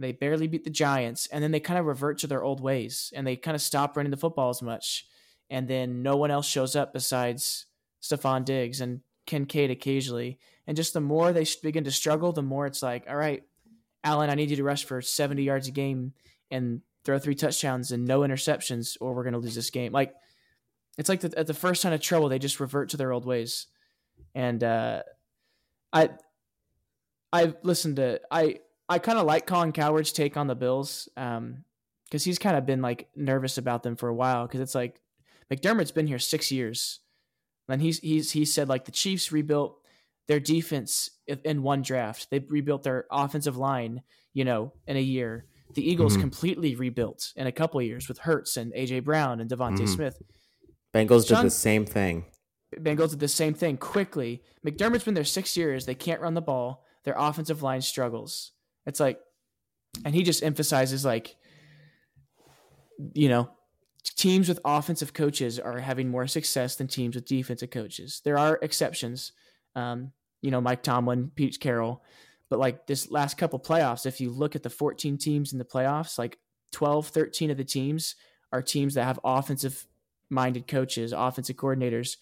They 0.01 0.13
barely 0.13 0.47
beat 0.47 0.63
the 0.63 0.71
Giants, 0.71 1.27
and 1.27 1.43
then 1.43 1.51
they 1.51 1.59
kind 1.59 1.77
of 1.79 1.87
revert 1.87 2.19
to 2.19 2.29
their 2.29 2.45
old 2.45 2.61
ways, 2.61 3.13
and 3.17 3.27
they 3.27 3.35
kind 3.35 3.57
of 3.57 3.61
stop 3.61 3.97
running 3.97 4.13
the 4.13 4.17
football 4.17 4.49
as 4.49 4.63
much. 4.63 5.07
And 5.51 5.67
then 5.67 6.03
no 6.03 6.17
one 6.17 6.31
else 6.31 6.47
shows 6.47 6.77
up 6.77 6.93
besides 6.93 7.67
Stefon 8.01 8.45
Diggs 8.45 8.81
and 8.81 9.01
Kincaid 9.27 9.71
occasionally. 9.71 10.39
And 10.67 10.77
just 10.77 10.93
the 10.93 11.01
more 11.01 11.33
they 11.33 11.47
begin 11.63 11.85
to 11.85 11.91
struggle, 11.91 12.33
the 12.33 12.43
more 12.43 12.67
it's 12.67 12.83
like, 12.83 13.07
all 13.09 13.17
right, 13.17 13.43
Allen, 14.09 14.31
I 14.31 14.35
need 14.35 14.49
you 14.51 14.57
to 14.57 14.65
rush 14.65 14.85
for 14.85 15.03
70 15.03 15.43
yards 15.43 15.69
a 15.69 15.71
game 15.71 16.15
and 16.51 16.81
throw 17.05 17.19
three 17.19 17.35
touchdowns 17.35 17.93
and 17.93 18.07
no 18.07 18.21
interceptions, 18.21 18.97
or 19.01 19.13
we're 19.13 19.23
going 19.23 19.35
to 19.35 19.39
lose 19.39 19.55
this 19.55 19.71
game. 19.71 19.93
Like, 19.93 20.15
it's 20.97 21.09
like 21.09 21.21
the, 21.21 21.39
at 21.39 21.47
the 21.47 21.55
first 21.55 21.83
sign 21.83 21.93
of 21.93 22.01
trouble, 22.01 22.29
they 22.29 22.39
just 22.39 22.59
revert 22.59 22.89
to 22.91 22.97
their 22.97 23.13
old 23.13 23.27
ways. 23.27 23.67
And 24.35 24.65
uh, 24.65 25.03
I, 25.93 26.11
I've 27.33 27.57
listened 27.63 27.97
to 27.97 28.21
I 28.31 28.61
I 28.89 28.99
kind 28.99 29.19
of 29.19 29.27
like 29.27 29.47
Colin 29.47 29.73
Cowherd's 29.73 30.13
take 30.13 30.37
on 30.37 30.47
the 30.47 30.55
Bills, 30.55 31.09
um, 31.17 31.65
because 32.05 32.25
he's 32.25 32.39
kind 32.39 32.57
of 32.57 32.65
been 32.65 32.81
like 32.81 33.09
nervous 33.15 33.59
about 33.59 33.83
them 33.83 33.97
for 33.97 34.09
a 34.09 34.15
while. 34.15 34.47
Because 34.47 34.61
it's 34.61 34.75
like 34.75 35.01
McDermott's 35.53 35.93
been 35.93 36.07
here 36.07 36.19
six 36.19 36.51
years, 36.51 37.01
and 37.69 37.83
he's 37.83 37.99
he's 37.99 38.31
he 38.31 38.45
said 38.45 38.69
like 38.69 38.87
the 38.87 38.93
Chiefs 38.93 39.31
rebuilt 39.31 39.78
their 40.29 40.41
defense 40.41 41.11
in 41.27 41.63
one 41.63 41.83
draft. 41.83 42.29
They 42.31 42.39
rebuilt 42.39 42.85
their 42.85 43.07
offensive 43.11 43.57
line, 43.57 44.03
you 44.35 44.45
know, 44.45 44.75
in 44.87 44.97
a 44.97 45.01
year. 45.01 45.47
The 45.75 45.89
Eagles 45.89 46.13
mm-hmm. 46.13 46.23
completely 46.23 46.75
rebuilt 46.77 47.33
in 47.37 47.47
a 47.47 47.53
couple 47.53 47.81
years 47.83 48.09
with 48.09 48.19
Hurts 48.19 48.57
and 48.57 48.73
AJ 48.73 49.05
Brown 49.05 49.41
and 49.41 49.51
DeVonta 49.51 49.79
mm-hmm. 49.79 49.87
Smith. 49.87 50.23
Bengals 50.95 51.27
John, 51.27 51.43
did 51.43 51.47
the 51.47 51.55
same 51.55 51.85
thing. 51.85 52.25
Bengals 52.77 53.11
did 53.11 53.21
the 53.21 53.29
same 53.29 53.55
thing 53.55 53.77
quickly. 53.77 54.43
McDermott's 54.67 55.05
been 55.05 55.15
there 55.15 55.25
six 55.25 55.57
years. 55.57 55.87
They 55.87 55.95
can't 55.95 56.21
run 56.21 56.35
the 56.35 56.41
ball. 56.41 56.85
Their 57.05 57.15
offensive 57.17 57.63
line 57.63 57.83
struggles. 57.83 58.53
It's 58.87 59.01
like, 59.01 59.21
and 60.05 60.15
he 60.15 60.23
just 60.23 60.43
emphasizes 60.43 61.05
like, 61.05 61.37
you 63.15 63.29
know, 63.29 63.51
teams 64.17 64.49
with 64.49 64.61
offensive 64.65 65.13
coaches 65.13 65.59
are 65.59 65.79
having 65.79 66.09
more 66.09 66.27
success 66.27 66.77
than 66.77 66.89
teams 66.89 67.15
with 67.15 67.27
defensive 67.27 67.71
coaches. 67.71 68.21
There 68.25 68.39
are 68.39 68.59
exceptions. 68.63 69.33
Um, 69.75 70.13
you 70.43 70.51
know, 70.51 70.61
Mike 70.61 70.83
Tomlin, 70.83 71.31
Pete 71.35 71.59
Carroll, 71.61 72.03
but 72.51 72.59
like 72.59 72.87
this 72.87 73.11
last 73.11 73.37
couple 73.37 73.59
playoffs, 73.59 74.07
if 74.07 74.21
you 74.21 74.31
look 74.31 74.57
at 74.57 74.63
the 74.63 74.71
14 74.71 75.19
teams 75.19 75.53
in 75.53 75.59
the 75.59 75.65
playoffs, 75.65 76.19
like 76.19 76.39
12, 76.73 77.09
13 77.09 77.51
of 77.51 77.57
the 77.57 77.65
teams 77.65 78.15
are 78.53 78.63
teams 78.63 78.95
that 78.95 79.05
have 79.05 79.21
offensive 79.25 79.87
minded 80.31 80.67
coaches, 80.67 81.13
offensive 81.13 81.57
coordinators, 81.57 82.17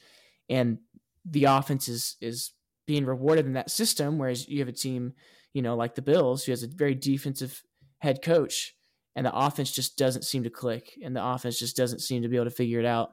and 0.48 0.78
the 1.24 1.44
offense 1.44 1.88
is 1.88 2.16
is 2.20 2.52
being 2.86 3.04
rewarded 3.04 3.46
in 3.46 3.54
that 3.54 3.70
system. 3.70 4.18
Whereas 4.18 4.48
you 4.48 4.60
have 4.60 4.68
a 4.68 4.72
team, 4.72 5.12
you 5.52 5.62
know, 5.62 5.76
like 5.76 5.94
the 5.94 6.02
Bills, 6.02 6.44
who 6.44 6.52
has 6.52 6.62
a 6.62 6.68
very 6.68 6.94
defensive 6.94 7.62
head 7.98 8.22
coach, 8.22 8.74
and 9.14 9.26
the 9.26 9.34
offense 9.34 9.70
just 9.72 9.96
doesn't 9.96 10.24
seem 10.24 10.44
to 10.44 10.50
click, 10.50 10.98
and 11.02 11.14
the 11.14 11.24
offense 11.24 11.58
just 11.58 11.76
doesn't 11.76 12.00
seem 12.00 12.22
to 12.22 12.28
be 12.28 12.36
able 12.36 12.46
to 12.46 12.50
figure 12.50 12.80
it 12.80 12.86
out. 12.86 13.12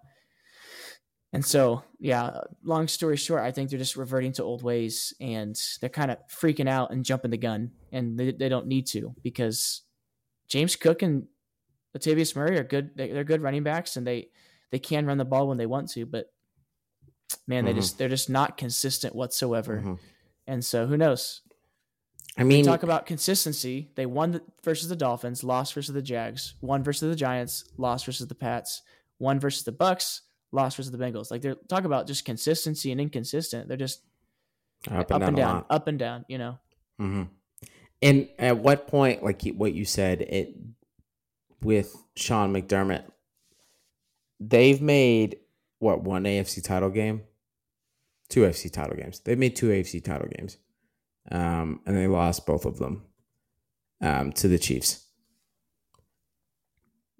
And 1.33 1.43
so, 1.43 1.83
yeah, 1.99 2.41
long 2.63 2.87
story 2.87 3.17
short, 3.17 3.41
I 3.41 3.51
think 3.51 3.71
they're 3.71 3.79
just 3.79 3.97
reverting 3.97 4.33
to 4.33 4.43
old 4.43 4.61
ways 4.61 5.15
and 5.19 5.59
they're 5.81 5.89
kind 5.89 6.11
of 6.11 6.19
freaking 6.27 6.69
out 6.69 6.91
and 6.91 7.03
jumping 7.03 7.31
the 7.31 7.37
gun, 7.37 7.71
and 7.91 8.19
they, 8.19 8.31
they 8.31 8.49
don't 8.49 8.67
need 8.67 8.85
to 8.87 9.15
because 9.23 9.81
James 10.47 10.75
Cook 10.75 11.01
and 11.01 11.25
Latavius 11.97 12.35
Murray 12.35 12.59
are 12.59 12.63
good. 12.63 12.91
They're 12.95 13.23
good 13.23 13.41
running 13.41 13.63
backs, 13.63 13.97
and 13.97 14.05
they 14.05 14.29
they 14.69 14.77
can 14.77 15.07
run 15.07 15.17
the 15.17 15.25
ball 15.25 15.47
when 15.47 15.57
they 15.57 15.65
want 15.65 15.89
to. 15.91 16.05
But 16.05 16.31
man, 17.47 17.65
mm-hmm. 17.65 17.67
they 17.67 17.73
just 17.73 17.97
they're 17.97 18.09
just 18.09 18.29
not 18.29 18.55
consistent 18.55 19.15
whatsoever. 19.15 19.77
Mm-hmm. 19.77 19.93
And 20.45 20.63
so, 20.63 20.85
who 20.85 20.97
knows? 20.97 21.41
I 22.37 22.43
mean, 22.43 22.65
talk 22.65 22.83
about 22.83 23.07
consistency. 23.07 23.89
They 23.95 24.05
won 24.05 24.41
versus 24.63 24.89
the 24.89 24.95
Dolphins, 24.95 25.43
lost 25.43 25.73
versus 25.73 25.93
the 25.93 26.01
Jags, 26.01 26.55
won 26.61 26.83
versus 26.83 27.09
the 27.09 27.15
Giants, 27.15 27.65
lost 27.77 28.05
versus 28.05 28.27
the 28.27 28.35
Pats, 28.35 28.83
won 29.17 29.39
versus 29.39 29.63
the 29.63 29.71
Bucks 29.71 30.21
lost 30.53 30.77
versus 30.77 30.91
the 30.91 30.97
Bengals. 30.97 31.31
Like 31.31 31.41
they're 31.41 31.55
talk 31.67 31.83
about 31.83 32.07
just 32.07 32.23
consistency 32.23 32.91
and 32.91 33.01
inconsistent. 33.01 33.67
They're 33.67 33.75
just 33.75 34.01
up 34.89 35.11
and 35.11 35.15
up 35.15 35.19
down, 35.19 35.27
and 35.29 35.37
down 35.37 35.65
up 35.69 35.87
and 35.87 35.99
down. 35.99 36.25
You 36.29 36.37
know. 36.37 36.59
Mm-hmm. 37.01 37.23
And 38.01 38.29
at 38.37 38.57
what 38.57 38.87
point, 38.87 39.23
like 39.23 39.43
what 39.55 39.73
you 39.73 39.85
said, 39.85 40.21
it 40.21 40.55
with 41.61 41.95
Sean 42.15 42.53
McDermott, 42.53 43.05
they've 44.39 44.81
made 44.81 45.37
what 45.79 46.01
one 46.01 46.23
AFC 46.23 46.63
title 46.63 46.89
game, 46.89 47.23
two 48.29 48.41
AFC 48.41 48.71
title 48.71 48.95
games. 48.95 49.19
They've 49.19 49.37
made 49.37 49.55
two 49.55 49.69
AFC 49.69 50.03
title 50.03 50.27
games, 50.37 50.57
um, 51.31 51.79
and 51.85 51.97
they 51.97 52.07
lost 52.07 52.45
both 52.45 52.65
of 52.65 52.77
them 52.77 53.03
um, 54.01 54.31
to 54.33 54.47
the 54.47 54.59
Chiefs 54.59 55.02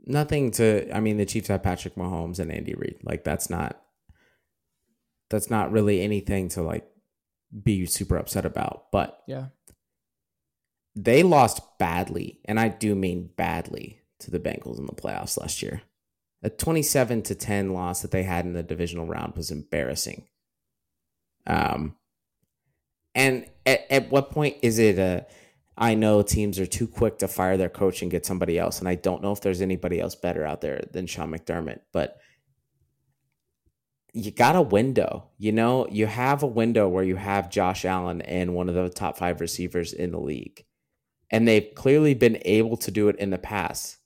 nothing 0.05 0.51
to. 0.51 0.95
I 0.95 0.99
mean, 0.99 1.17
the 1.17 1.25
Chiefs 1.25 1.47
have 1.47 1.63
Patrick 1.63 1.95
Mahomes 1.95 2.39
and 2.39 2.51
Andy 2.51 2.73
Reid. 2.75 2.97
Like 3.03 3.23
that's 3.23 3.49
not 3.49 3.81
that's 5.29 5.49
not 5.49 5.71
really 5.71 6.01
anything 6.01 6.49
to 6.49 6.61
like 6.61 6.87
be 7.63 7.85
super 7.85 8.17
upset 8.17 8.45
about. 8.45 8.91
But 8.91 9.21
yeah, 9.27 9.47
they 10.95 11.23
lost 11.23 11.61
badly, 11.79 12.39
and 12.45 12.59
I 12.59 12.69
do 12.69 12.95
mean 12.95 13.29
badly 13.35 14.01
to 14.19 14.31
the 14.31 14.39
Bengals 14.39 14.79
in 14.79 14.85
the 14.85 14.93
playoffs 14.93 15.39
last 15.39 15.61
year. 15.61 15.81
A 16.43 16.49
twenty-seven 16.49 17.21
to 17.23 17.35
ten 17.35 17.73
loss 17.73 18.01
that 18.01 18.11
they 18.11 18.23
had 18.23 18.45
in 18.45 18.53
the 18.53 18.63
divisional 18.63 19.05
round 19.05 19.35
was 19.35 19.51
embarrassing. 19.51 20.27
Um, 21.47 21.95
and 23.15 23.45
at, 23.65 23.85
at 23.89 24.09
what 24.09 24.31
point 24.31 24.57
is 24.61 24.79
it 24.79 24.97
a 24.97 25.25
I 25.77 25.95
know 25.95 26.21
teams 26.21 26.59
are 26.59 26.65
too 26.65 26.87
quick 26.87 27.17
to 27.19 27.27
fire 27.27 27.57
their 27.57 27.69
coach 27.69 28.01
and 28.01 28.11
get 28.11 28.25
somebody 28.25 28.59
else. 28.59 28.79
And 28.79 28.87
I 28.87 28.95
don't 28.95 29.23
know 29.23 29.31
if 29.31 29.41
there's 29.41 29.61
anybody 29.61 29.99
else 29.99 30.15
better 30.15 30.45
out 30.45 30.61
there 30.61 30.83
than 30.91 31.07
Sean 31.07 31.31
McDermott, 31.31 31.79
but 31.91 32.17
you 34.13 34.29
got 34.29 34.55
a 34.55 34.61
window. 34.61 35.29
You 35.39 35.51
know, 35.51 35.87
you 35.89 36.05
have 36.05 36.43
a 36.43 36.47
window 36.47 36.87
where 36.87 37.03
you 37.03 37.15
have 37.15 37.49
Josh 37.49 37.85
Allen 37.85 38.21
and 38.21 38.53
one 38.53 38.69
of 38.69 38.75
the 38.75 38.89
top 38.89 39.17
five 39.17 39.41
receivers 39.41 39.93
in 39.93 40.11
the 40.11 40.19
league. 40.19 40.63
And 41.31 41.47
they've 41.47 41.73
clearly 41.73 42.13
been 42.13 42.37
able 42.45 42.77
to 42.77 42.91
do 42.91 43.09
it 43.09 43.15
in 43.15 43.31
the 43.31 43.39
past. 43.39 43.97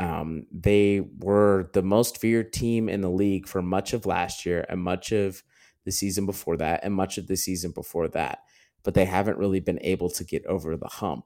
Um, 0.00 0.46
they 0.50 1.00
were 1.20 1.70
the 1.74 1.82
most 1.82 2.18
feared 2.18 2.52
team 2.52 2.88
in 2.88 3.02
the 3.02 3.10
league 3.10 3.46
for 3.46 3.62
much 3.62 3.92
of 3.92 4.06
last 4.06 4.44
year 4.44 4.66
and 4.68 4.80
much 4.80 5.12
of 5.12 5.44
the 5.84 5.92
season 5.92 6.26
before 6.26 6.56
that 6.56 6.80
and 6.82 6.92
much 6.92 7.18
of 7.18 7.28
the 7.28 7.36
season 7.36 7.70
before 7.70 8.08
that 8.08 8.40
but 8.82 8.94
they 8.94 9.04
haven't 9.04 9.38
really 9.38 9.60
been 9.60 9.78
able 9.82 10.10
to 10.10 10.24
get 10.24 10.44
over 10.46 10.76
the 10.76 10.88
hump. 10.88 11.24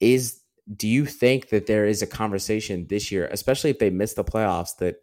Is 0.00 0.40
do 0.74 0.88
you 0.88 1.06
think 1.06 1.50
that 1.50 1.66
there 1.66 1.86
is 1.86 2.02
a 2.02 2.06
conversation 2.06 2.86
this 2.88 3.12
year, 3.12 3.28
especially 3.30 3.70
if 3.70 3.78
they 3.78 3.90
miss 3.90 4.14
the 4.14 4.24
playoffs, 4.24 4.76
that 4.78 4.96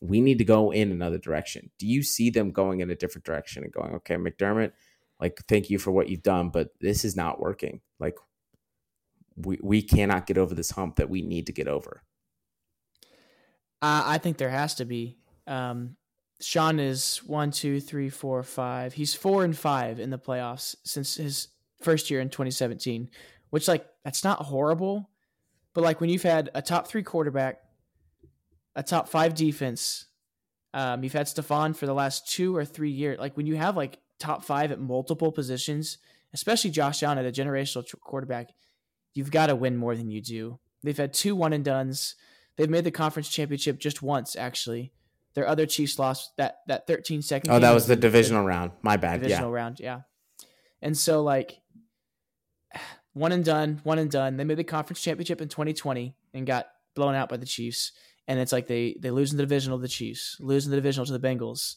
we 0.00 0.20
need 0.20 0.38
to 0.38 0.44
go 0.44 0.70
in 0.70 0.92
another 0.92 1.18
direction? 1.18 1.70
Do 1.78 1.86
you 1.86 2.02
see 2.02 2.30
them 2.30 2.50
going 2.50 2.80
in 2.80 2.90
a 2.90 2.96
different 2.96 3.24
direction 3.24 3.64
and 3.64 3.72
going, 3.72 3.94
okay, 3.94 4.16
McDermott, 4.16 4.72
like 5.20 5.40
thank 5.48 5.70
you 5.70 5.78
for 5.78 5.90
what 5.90 6.08
you've 6.08 6.22
done, 6.22 6.50
but 6.50 6.70
this 6.80 7.04
is 7.04 7.16
not 7.16 7.40
working. 7.40 7.80
Like 7.98 8.16
we 9.36 9.58
we 9.62 9.82
cannot 9.82 10.26
get 10.26 10.38
over 10.38 10.54
this 10.54 10.70
hump 10.70 10.96
that 10.96 11.08
we 11.08 11.22
need 11.22 11.46
to 11.46 11.52
get 11.52 11.68
over. 11.68 12.02
I 13.82 14.18
think 14.18 14.38
there 14.38 14.50
has 14.50 14.74
to 14.76 14.84
be. 14.84 15.16
Um, 15.46 15.96
Sean 16.40 16.78
is 16.78 17.18
one, 17.18 17.50
two, 17.50 17.80
three, 17.80 18.10
four, 18.10 18.42
five. 18.42 18.92
He's 18.92 19.14
four 19.14 19.44
and 19.44 19.56
five 19.56 19.98
in 19.98 20.10
the 20.10 20.18
playoffs 20.18 20.76
since 20.84 21.16
his 21.16 21.48
first 21.80 22.10
year 22.10 22.20
in 22.20 22.28
2017, 22.28 23.08
which 23.50 23.68
like 23.68 23.86
that's 24.04 24.24
not 24.24 24.42
horrible, 24.42 25.10
but 25.74 25.84
like 25.84 26.00
when 26.00 26.10
you've 26.10 26.22
had 26.22 26.50
a 26.54 26.62
top 26.62 26.88
three 26.88 27.02
quarterback, 27.02 27.60
a 28.74 28.82
top 28.82 29.08
five 29.08 29.34
defense, 29.34 30.06
um, 30.74 31.02
you've 31.02 31.12
had 31.12 31.26
Stefon 31.26 31.74
for 31.74 31.86
the 31.86 31.94
last 31.94 32.30
two 32.30 32.54
or 32.54 32.64
three 32.64 32.90
years. 32.90 33.18
Like 33.18 33.36
when 33.36 33.46
you 33.46 33.56
have 33.56 33.76
like 33.76 33.98
top 34.18 34.44
five 34.44 34.72
at 34.72 34.80
multiple 34.80 35.32
positions, 35.32 35.98
especially 36.34 36.70
Josh 36.70 37.02
Allen 37.02 37.18
at 37.18 37.24
a 37.26 37.32
generational 37.32 37.84
quarterback, 38.00 38.50
you've 39.14 39.30
got 39.30 39.46
to 39.46 39.56
win 39.56 39.76
more 39.76 39.96
than 39.96 40.10
you 40.10 40.20
do. 40.20 40.58
They've 40.82 40.96
had 40.96 41.14
two 41.14 41.34
one 41.34 41.54
and 41.54 41.64
duns. 41.64 42.14
They've 42.56 42.70
made 42.70 42.84
the 42.84 42.90
conference 42.90 43.28
championship 43.28 43.78
just 43.78 44.02
once, 44.02 44.36
actually. 44.36 44.92
Their 45.36 45.46
other 45.46 45.66
Chiefs 45.66 45.98
lost 45.98 46.32
that 46.38 46.56
that 46.66 46.86
13 46.86 47.20
second. 47.20 47.50
Oh, 47.52 47.58
that 47.58 47.74
was 47.74 47.86
the 47.86 47.94
divisional 47.94 48.42
the, 48.42 48.48
round. 48.48 48.72
My 48.80 48.96
bad. 48.96 49.20
Divisional 49.20 49.50
yeah. 49.50 49.54
round, 49.54 49.80
yeah. 49.80 50.00
And 50.80 50.96
so 50.96 51.22
like 51.22 51.60
one 53.12 53.32
and 53.32 53.44
done, 53.44 53.82
one 53.84 53.98
and 53.98 54.10
done. 54.10 54.38
They 54.38 54.44
made 54.44 54.56
the 54.56 54.64
conference 54.64 55.02
championship 55.02 55.42
in 55.42 55.48
2020 55.48 56.16
and 56.32 56.46
got 56.46 56.66
blown 56.94 57.14
out 57.14 57.28
by 57.28 57.36
the 57.36 57.44
Chiefs. 57.44 57.92
And 58.26 58.40
it's 58.40 58.50
like 58.50 58.66
they 58.66 58.96
they 58.98 59.10
lose 59.10 59.30
in 59.30 59.36
the 59.36 59.42
divisional 59.42 59.76
to 59.76 59.82
the 59.82 59.88
Chiefs, 59.88 60.38
losing 60.40 60.70
the 60.70 60.78
divisional 60.78 61.04
to 61.04 61.12
the 61.12 61.20
Bengals. 61.20 61.74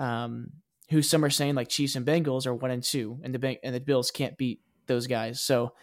Um, 0.00 0.48
who 0.90 1.00
some 1.00 1.24
are 1.24 1.30
saying 1.30 1.54
like 1.54 1.68
Chiefs 1.68 1.94
and 1.94 2.04
Bengals 2.04 2.44
are 2.44 2.54
one 2.54 2.72
and 2.72 2.82
two, 2.82 3.20
and 3.22 3.32
the 3.32 3.64
and 3.64 3.72
the 3.74 3.80
Bills 3.80 4.10
can't 4.10 4.36
beat 4.36 4.60
those 4.88 5.06
guys. 5.06 5.40
So, 5.40 5.74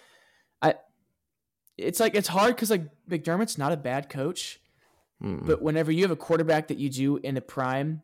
I, 0.62 0.76
it's 1.78 2.00
like 2.02 2.16
it's 2.16 2.28
hard 2.28 2.56
because 2.56 2.70
like 2.70 2.84
McDermott's 3.10 3.58
not 3.58 3.72
a 3.72 3.78
bad 3.78 4.10
coach, 4.10 4.60
Mm. 5.24 5.46
But 5.46 5.62
whenever 5.62 5.92
you 5.92 6.04
have 6.04 6.12
a 6.12 6.16
quarterback 6.16 6.68
that 6.68 6.78
you 6.78 6.90
do 6.90 7.18
in 7.18 7.38
a 7.38 7.42
prime, 7.42 8.02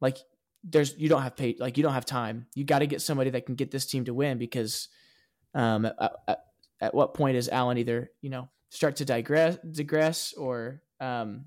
like 0.00 0.18
there's 0.62 0.96
you 0.96 1.08
don't 1.08 1.22
have 1.22 1.36
pay 1.36 1.56
like 1.58 1.76
you 1.76 1.82
don't 1.82 1.92
have 1.94 2.06
time. 2.06 2.46
You 2.54 2.64
got 2.64 2.78
to 2.80 2.86
get 2.86 3.02
somebody 3.02 3.30
that 3.30 3.46
can 3.46 3.54
get 3.54 3.70
this 3.70 3.86
team 3.86 4.04
to 4.04 4.14
win 4.14 4.38
because 4.38 4.88
um 5.54 5.86
at, 5.86 6.12
at, 6.28 6.44
at, 6.80 6.94
what 6.94 7.14
point 7.14 7.36
is 7.36 7.48
Allen 7.48 7.78
either 7.78 8.10
you 8.20 8.30
know 8.30 8.48
start 8.70 8.96
to 8.96 9.04
digress 9.04 9.56
digress 9.70 10.32
or 10.32 10.80
um 11.00 11.46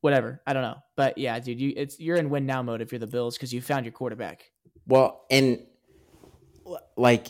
whatever 0.00 0.40
I 0.46 0.52
don't 0.52 0.62
know. 0.62 0.78
But 0.96 1.18
yeah, 1.18 1.38
dude, 1.40 1.60
you 1.60 1.72
it's 1.76 1.98
you're 1.98 2.16
in 2.16 2.30
win 2.30 2.46
now 2.46 2.62
mode 2.62 2.80
if 2.80 2.92
you're 2.92 2.98
the 2.98 3.06
Bills 3.06 3.36
because 3.36 3.52
you 3.52 3.60
found 3.60 3.84
your 3.84 3.92
quarterback. 3.92 4.50
Well, 4.86 5.24
and 5.30 5.60
like 6.96 7.28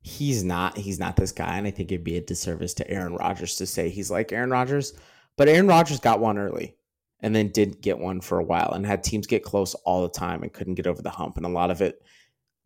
he's 0.00 0.44
not 0.44 0.76
he's 0.76 0.98
not 0.98 1.16
this 1.16 1.32
guy 1.32 1.56
and 1.56 1.66
i 1.66 1.70
think 1.70 1.90
it'd 1.90 2.04
be 2.04 2.16
a 2.16 2.20
disservice 2.20 2.74
to 2.74 2.88
aaron 2.90 3.14
rodgers 3.14 3.56
to 3.56 3.66
say 3.66 3.88
he's 3.88 4.10
like 4.10 4.32
aaron 4.32 4.50
rodgers 4.50 4.92
but 5.36 5.48
aaron 5.48 5.66
rodgers 5.66 6.00
got 6.00 6.20
one 6.20 6.38
early 6.38 6.76
and 7.20 7.34
then 7.34 7.48
didn't 7.48 7.80
get 7.80 7.98
one 7.98 8.20
for 8.20 8.38
a 8.38 8.44
while 8.44 8.72
and 8.72 8.86
had 8.86 9.02
teams 9.02 9.26
get 9.26 9.42
close 9.42 9.74
all 9.74 10.02
the 10.02 10.08
time 10.08 10.42
and 10.42 10.52
couldn't 10.52 10.76
get 10.76 10.86
over 10.86 11.02
the 11.02 11.10
hump 11.10 11.36
and 11.36 11.44
a 11.44 11.50
lot 11.50 11.70
of 11.70 11.82
it 11.82 12.00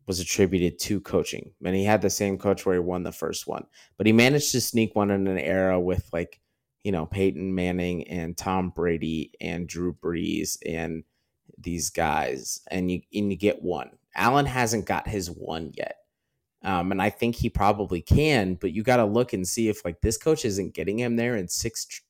was 0.07 0.19
attributed 0.19 0.79
to 0.79 0.99
coaching. 1.01 1.51
And 1.65 1.75
he 1.75 1.83
had 1.83 2.01
the 2.01 2.09
same 2.09 2.37
coach 2.37 2.65
where 2.65 2.75
he 2.75 2.79
won 2.79 3.03
the 3.03 3.11
first 3.11 3.47
one. 3.47 3.65
But 3.97 4.07
he 4.07 4.13
managed 4.13 4.51
to 4.51 4.61
sneak 4.61 4.95
one 4.95 5.11
in 5.11 5.27
an 5.27 5.37
era 5.37 5.79
with 5.79 6.07
like, 6.11 6.41
you 6.83 6.91
know, 6.91 7.05
Peyton 7.05 7.55
Manning 7.55 8.07
and 8.07 8.35
Tom 8.35 8.69
Brady 8.69 9.31
and 9.39 9.67
Drew 9.67 9.93
Brees 9.93 10.57
and 10.65 11.03
these 11.57 11.89
guys. 11.89 12.61
And 12.69 12.91
you 12.91 13.01
and 13.13 13.31
you 13.31 13.37
get 13.37 13.61
one. 13.61 13.91
Allen 14.15 14.45
hasn't 14.45 14.85
got 14.85 15.07
his 15.07 15.31
one 15.31 15.71
yet. 15.75 15.97
Um, 16.63 16.91
and 16.91 17.01
I 17.01 17.09
think 17.09 17.35
he 17.35 17.49
probably 17.49 18.01
can, 18.01 18.55
but 18.55 18.71
you 18.71 18.83
got 18.83 18.97
to 18.97 19.05
look 19.05 19.33
and 19.33 19.47
see 19.47 19.67
if 19.67 19.83
like 19.83 20.01
this 20.01 20.17
coach 20.17 20.45
isn't 20.45 20.73
getting 20.73 20.99
him 20.99 21.15
there 21.17 21.35
in 21.35 21.47
six 21.47 22.01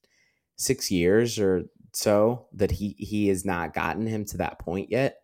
six 0.56 0.92
years 0.92 1.40
or 1.40 1.64
so 1.94 2.48
that 2.54 2.72
he 2.72 2.96
he 3.00 3.28
has 3.30 3.44
not 3.44 3.74
gotten 3.74 4.06
him 4.06 4.26
to 4.26 4.38
that 4.38 4.60
point 4.60 4.92
yet. 4.92 5.22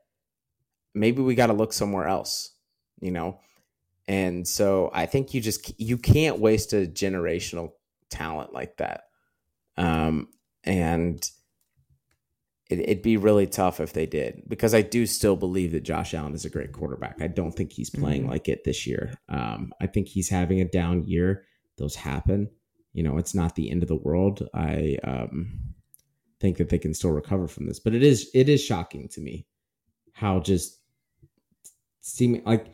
Maybe 0.95 1.21
we 1.21 1.35
got 1.35 1.47
to 1.47 1.53
look 1.53 1.73
somewhere 1.73 2.07
else 2.07 2.53
you 3.01 3.11
know? 3.11 3.39
And 4.07 4.47
so 4.47 4.89
I 4.93 5.05
think 5.05 5.33
you 5.33 5.41
just 5.41 5.79
you 5.79 5.97
can't 5.97 6.39
waste 6.39 6.73
a 6.73 6.87
generational 6.87 7.73
talent 8.09 8.53
like 8.53 8.77
that. 8.77 9.03
Um, 9.77 10.29
and 10.63 11.29
it, 12.69 12.87
would 12.87 13.01
be 13.01 13.17
really 13.17 13.47
tough 13.47 13.79
if 13.79 13.93
they 13.93 14.05
did 14.05 14.43
because 14.47 14.73
I 14.73 14.81
do 14.81 15.05
still 15.05 15.35
believe 15.35 15.71
that 15.71 15.83
Josh 15.83 16.13
Allen 16.13 16.35
is 16.35 16.45
a 16.45 16.49
great 16.49 16.71
quarterback. 16.71 17.21
I 17.21 17.27
don't 17.27 17.51
think 17.51 17.71
he's 17.71 17.89
playing 17.89 18.21
mm-hmm. 18.21 18.31
like 18.31 18.47
it 18.47 18.63
this 18.63 18.85
year. 18.85 19.13
Um, 19.27 19.73
I 19.81 19.87
think 19.87 20.07
he's 20.07 20.29
having 20.29 20.61
a 20.61 20.65
down 20.65 21.03
year. 21.05 21.45
Those 21.77 21.95
happen. 21.95 22.49
You 22.93 23.03
know, 23.03 23.17
it's 23.17 23.33
not 23.33 23.55
the 23.55 23.71
end 23.71 23.81
of 23.81 23.89
the 23.89 23.95
world. 23.95 24.47
I 24.53 24.97
um, 25.03 25.59
think 26.39 26.57
that 26.57 26.69
they 26.69 26.77
can 26.77 26.93
still 26.93 27.11
recover 27.11 27.47
from 27.47 27.65
this, 27.65 27.79
but 27.79 27.95
it 27.95 28.03
is 28.03 28.29
it 28.33 28.49
is 28.49 28.63
shocking 28.63 29.07
to 29.09 29.21
me 29.21 29.47
how 30.13 30.39
just 30.39 30.79
seeming 32.01 32.43
like 32.45 32.67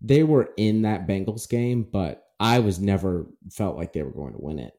they 0.00 0.22
were 0.22 0.50
in 0.56 0.82
that 0.82 1.06
Bengals 1.06 1.48
game, 1.48 1.86
but 1.90 2.24
I 2.38 2.58
was 2.58 2.80
never 2.80 3.26
felt 3.50 3.76
like 3.76 3.92
they 3.92 4.02
were 4.02 4.10
going 4.10 4.32
to 4.32 4.40
win 4.40 4.58
it. 4.58 4.72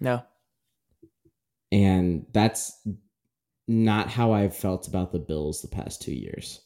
No. 0.00 0.22
And 1.70 2.26
that's 2.32 2.72
not 3.66 4.08
how 4.08 4.32
I've 4.32 4.56
felt 4.56 4.88
about 4.88 5.12
the 5.12 5.18
Bills 5.18 5.62
the 5.62 5.68
past 5.68 6.02
two 6.02 6.14
years. 6.14 6.60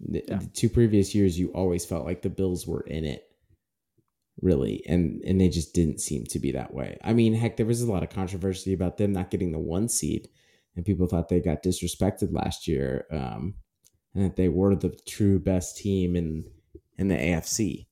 The, 0.00 0.24
yeah. 0.26 0.38
the, 0.38 0.46
two 0.46 0.68
previous 0.68 1.14
years, 1.14 1.38
you 1.38 1.48
always 1.48 1.84
felt 1.84 2.06
like 2.06 2.22
the 2.22 2.30
Bills 2.30 2.66
were 2.66 2.80
in 2.82 3.04
it, 3.04 3.24
really, 4.40 4.82
and 4.86 5.22
and 5.24 5.40
they 5.40 5.48
just 5.48 5.74
didn't 5.74 6.00
seem 6.00 6.24
to 6.26 6.38
be 6.38 6.52
that 6.52 6.74
way. 6.74 6.98
I 7.04 7.12
mean, 7.12 7.34
heck, 7.34 7.56
there 7.56 7.66
was 7.66 7.82
a 7.82 7.90
lot 7.90 8.02
of 8.02 8.10
controversy 8.10 8.72
about 8.72 8.96
them 8.96 9.12
not 9.12 9.30
getting 9.30 9.52
the 9.52 9.58
one 9.58 9.88
seed, 9.88 10.28
and 10.74 10.84
people 10.84 11.06
thought 11.06 11.28
they 11.28 11.40
got 11.40 11.62
disrespected 11.62 12.32
last 12.32 12.66
year, 12.66 13.06
um, 13.10 13.54
and 14.14 14.24
that 14.24 14.36
they 14.36 14.48
were 14.48 14.74
the 14.74 14.96
true 15.06 15.38
best 15.38 15.76
team 15.76 16.16
in 16.16 16.44
in 16.98 17.08
the 17.08 17.16
AFC. 17.16 17.86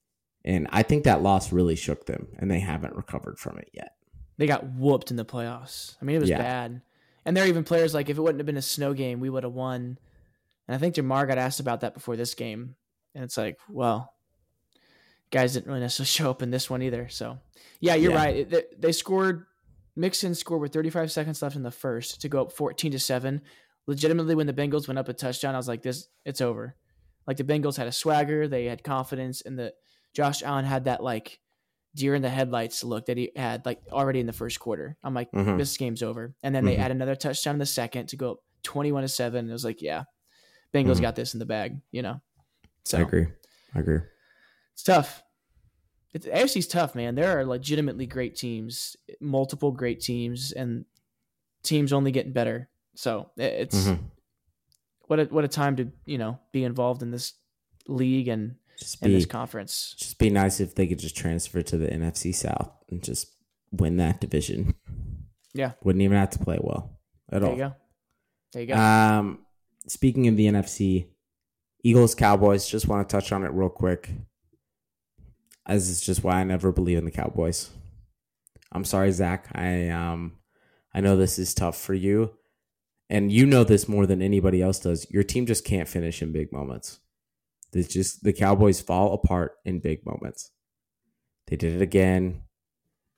And 0.45 0.67
I 0.71 0.83
think 0.83 1.05
that 1.05 1.23
loss 1.23 1.53
really 1.53 1.77
shook 1.77 2.07
them, 2.07 2.29
and 2.39 2.51
they 2.51 2.61
haven't 2.61 2.97
recovered 2.97 3.39
from 3.39 3.59
it 3.59 3.71
yet. 3.73 3.95
They 4.39 4.47
got 4.47 4.67
whooped 4.67 5.11
in 5.11 5.17
the 5.17 5.25
playoffs. 5.25 5.97
I 6.03 6.05
mean, 6.05 6.17
it 6.17 6.21
was 6.21 6.31
yeah. 6.31 6.39
bad. 6.39 6.83
And 7.25 7.37
there 7.37 7.45
are 7.45 7.49
even 7.49 7.65
players 7.65 7.95
like, 7.95 8.09
if 8.09 8.19
it 8.19 8.21
wouldn't 8.21 8.41
have 8.41 8.47
been 8.47 8.57
a 8.57 8.63
snow 8.63 8.95
game, 8.95 9.21
we 9.21 9.31
would 9.31 9.45
have 9.45 9.53
won. 9.53 9.99
And 10.67 10.75
I 10.75 10.79
think 10.79 10.95
Ja'Marr 10.95 11.29
got 11.29 11.39
asked 11.39 11.61
about 11.61 11.81
that 11.81 11.95
before 11.95 12.17
this 12.17 12.35
game. 12.35 12.75
And 13.15 13.23
it's 13.25 13.37
like, 13.37 13.59
well, 13.69 14.15
guys 15.31 15.55
didn't 15.55 15.69
really 15.69 15.81
necessarily 15.81 16.07
show 16.09 16.31
up 16.31 16.43
in 16.43 16.51
this 16.51 16.69
one 16.69 16.83
either. 16.83 17.09
So, 17.09 17.39
yeah, 17.81 17.95
you're 17.95 18.13
yeah. 18.13 18.25
right. 18.25 18.51
They, 18.51 18.65
they 18.79 18.93
scored, 18.93 19.47
Mixon 19.95 20.35
scored 20.35 20.61
with 20.61 20.73
35 20.73 21.13
seconds 21.13 21.43
left 21.43 21.57
in 21.57 21.63
the 21.63 21.71
first 21.71 22.21
to 22.23 22.29
go 22.29 22.43
up 22.43 22.53
14 22.53 22.93
to 22.93 22.99
7. 22.99 23.43
Legitimately, 23.87 24.35
when 24.35 24.47
the 24.47 24.53
Bengals 24.53 24.89
went 24.89 24.99
up 24.99 25.09
a 25.09 25.13
touchdown, 25.13 25.55
I 25.55 25.59
was 25.59 25.69
like, 25.69 25.83
this, 25.83 26.09
it's 26.25 26.41
over. 26.41 26.77
Like 27.27 27.37
the 27.37 27.45
Bengals 27.45 27.77
had 27.77 27.87
a 27.87 27.93
swagger, 27.93 28.49
they 28.49 28.65
had 28.67 28.83
confidence, 28.83 29.43
and 29.43 29.59
the 29.59 29.75
Josh 30.13 30.43
Allen 30.43 30.65
had 30.65 30.85
that 30.85 31.03
like 31.03 31.39
deer 31.95 32.15
in 32.15 32.23
the 32.23 32.29
headlights 32.29 32.85
look 32.85 33.07
that 33.07 33.17
he 33.17 33.31
had 33.37 33.65
like 33.67 33.81
already 33.91 34.21
in 34.21 34.27
the 34.27 34.33
first 34.33 34.59
quarter. 34.61 34.97
I'm 35.03 35.15
like, 35.15 35.31
mm-hmm. 35.33 35.57
this 35.57 35.77
game's 35.77 36.03
over. 36.03 36.35
And 36.43 36.55
then 36.55 36.65
mm-hmm. 36.65 36.77
they 36.77 36.83
add 36.83 36.91
another 36.91 37.15
touchdown 37.15 37.57
in 37.57 37.59
the 37.59 37.67
second 37.67 38.09
to 38.09 38.17
go 38.17 38.33
up 38.33 38.39
21 38.63 39.03
to 39.03 39.09
seven. 39.09 39.49
It 39.49 39.53
was 39.53 39.65
like, 39.65 39.83
yeah, 39.83 40.05
Bengals 40.75 40.95
mm-hmm. 40.95 41.03
got 41.03 41.17
this 41.17 41.35
in 41.35 41.39
the 41.39 41.47
bag, 41.47 41.81
you 41.91 42.03
know? 42.03 42.21
So 42.85 42.99
I 42.99 43.03
agree. 43.03 43.27
I 43.75 43.81
agree. 43.81 44.01
It's 44.73 44.83
tough. 44.83 45.23
It's, 46.15 46.27
AFC's 46.27 46.67
tough, 46.67 46.95
man. 46.95 47.15
There 47.15 47.39
are 47.39 47.45
legitimately 47.45 48.07
great 48.07 48.37
teams, 48.37 48.97
multiple 49.21 49.73
great 49.73 50.01
teams, 50.01 50.53
and 50.53 50.85
teams 51.63 51.93
only 51.93 52.13
getting 52.13 52.33
better. 52.33 52.69
So 52.95 53.31
it's 53.37 53.77
mm-hmm 53.77 54.05
what 55.13 55.21
a 55.21 55.25
what 55.25 55.45
a 55.45 55.49
time 55.49 55.77
to 55.77 55.91
you 56.07 56.17
know 56.17 56.39
be 56.53 56.65
involved 56.65 57.03
in 57.03 57.11
this 57.11 57.35
league 57.87 58.29
and 58.29 58.55
just 58.79 59.05
in 59.05 59.13
this 59.13 59.27
conference. 59.27 59.95
Just 59.99 60.19
be 60.19 60.31
nice 60.31 60.61
if 60.61 60.75
they 60.75 60.87
could 60.87 60.99
just 60.99 61.17
transfer 61.17 61.63
to 61.63 61.77
the 61.77 61.89
NFC 61.89 62.35
South 62.35 62.71
and 62.91 63.03
just 63.03 63.35
win 63.71 63.97
that 63.97 64.21
division. 64.21 64.75
Yeah, 65.55 65.73
wouldn't 65.83 66.03
even 66.03 66.17
have 66.17 66.31
to 66.31 66.39
play 66.39 66.59
well 66.61 66.99
at 67.31 67.41
there 67.41 67.51
all. 67.51 67.57
There 67.57 67.67
you 67.67 67.71
go. 67.71 67.77
There 68.53 68.63
you 68.63 68.69
go. 68.69 68.75
Um, 68.75 69.39
speaking 69.87 70.29
of 70.29 70.37
the 70.37 70.47
NFC, 70.47 71.07
Eagles 71.83 72.15
Cowboys. 72.15 72.69
Just 72.69 72.89
want 72.89 73.09
to 73.09 73.13
touch 73.13 73.33
on 73.33 73.45
it 73.45 73.53
real 73.53 73.69
quick, 73.69 74.11
as 75.67 75.91
it's 75.91 76.01
just 76.01 76.25
why 76.25 76.35
I 76.35 76.45
never 76.45 76.73
believe 76.73 76.99
in 76.99 77.05
the 77.05 77.11
Cowboys. 77.11 77.71
I'm 78.73 78.85
sorry, 78.85 79.13
Zach. 79.13 79.49
I 79.55 79.89
um, 79.89 80.39
I 80.95 81.01
know 81.01 81.17
this 81.17 81.39
is 81.39 81.55
tough 81.55 81.79
for 81.79 81.95
you 81.95 82.33
and 83.13 83.31
you 83.31 83.45
know 83.45 83.63
this 83.63 83.89
more 83.89 84.07
than 84.07 84.23
anybody 84.23 84.63
else 84.63 84.79
does. 84.79 85.07
Your 85.11 85.23
team 85.23 85.45
just 85.45 85.67
can't 85.67 85.87
finish 85.87 86.23
in 86.23 86.33
big 86.33 86.51
moments. 86.51 86.99
It's 87.73 87.93
just 87.93 88.23
the 88.23 88.33
Cowboys 88.33 88.81
fall 88.81 89.15
apart 89.15 89.53
in 89.65 89.81
big 89.81 90.05
moments. 90.05 90.51
They 91.47 91.57
did 91.57 91.75
it 91.75 91.83
again. 91.83 92.43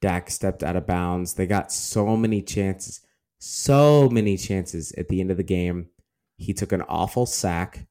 Dak 0.00 0.30
stepped 0.30 0.62
out 0.62 0.76
of 0.76 0.86
bounds. 0.86 1.34
They 1.34 1.46
got 1.46 1.72
so 1.72 2.16
many 2.16 2.42
chances, 2.42 3.00
so 3.38 4.08
many 4.08 4.36
chances 4.36 4.92
at 4.92 5.08
the 5.08 5.20
end 5.20 5.30
of 5.30 5.36
the 5.36 5.42
game. 5.42 5.88
He 6.36 6.52
took 6.52 6.72
an 6.72 6.82
awful 6.82 7.26
sack, 7.26 7.86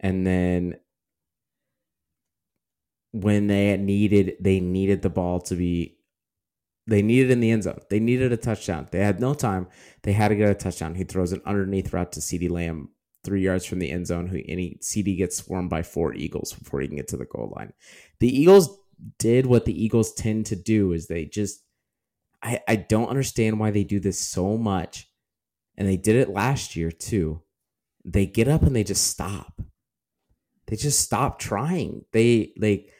and 0.00 0.26
then 0.26 0.76
when 3.12 3.46
they 3.46 3.76
needed 3.76 4.34
they 4.40 4.58
needed 4.58 5.02
the 5.02 5.10
ball 5.10 5.40
to 5.40 5.54
be 5.54 5.96
they 6.86 7.00
needed 7.00 7.30
in 7.30 7.40
the 7.40 7.50
end 7.50 7.62
zone. 7.62 7.80
They 7.88 8.00
needed 8.00 8.32
a 8.32 8.36
touchdown. 8.36 8.88
They 8.90 8.98
had 8.98 9.20
no 9.20 9.32
time. 9.32 9.68
They 10.02 10.12
had 10.12 10.28
to 10.28 10.36
get 10.36 10.50
a 10.50 10.54
touchdown. 10.54 10.96
He 10.96 11.04
throws 11.04 11.32
an 11.32 11.40
underneath 11.46 11.92
route 11.92 12.12
to 12.12 12.20
CeeDee 12.20 12.50
Lamb 12.50 12.90
three 13.24 13.42
yards 13.42 13.64
from 13.64 13.78
the 13.78 13.90
end 13.90 14.06
zone. 14.06 14.26
Who 14.26 14.40
any 14.46 14.78
CeeDee 14.82 15.16
gets 15.16 15.36
swarmed 15.36 15.70
by 15.70 15.82
four 15.82 16.14
Eagles 16.14 16.52
before 16.52 16.80
he 16.80 16.86
can 16.86 16.96
get 16.96 17.08
to 17.08 17.16
the 17.16 17.24
goal 17.24 17.52
line. 17.56 17.72
The 18.20 18.28
Eagles 18.28 18.78
did 19.18 19.46
what 19.46 19.64
the 19.64 19.84
Eagles 19.84 20.12
tend 20.12 20.46
to 20.46 20.56
do 20.56 20.92
is 20.92 21.06
they 21.06 21.24
just 21.24 21.64
I, 22.42 22.60
I 22.68 22.76
don't 22.76 23.08
understand 23.08 23.58
why 23.58 23.70
they 23.70 23.84
do 23.84 23.98
this 23.98 24.18
so 24.18 24.58
much. 24.58 25.10
And 25.76 25.88
they 25.88 25.96
did 25.96 26.16
it 26.16 26.30
last 26.30 26.76
year 26.76 26.92
too. 26.92 27.42
They 28.04 28.26
get 28.26 28.48
up 28.48 28.62
and 28.62 28.76
they 28.76 28.84
just 28.84 29.06
stop. 29.06 29.60
They 30.66 30.76
just 30.76 31.00
stop 31.00 31.38
trying. 31.38 32.04
They 32.12 32.52
like 32.58 32.90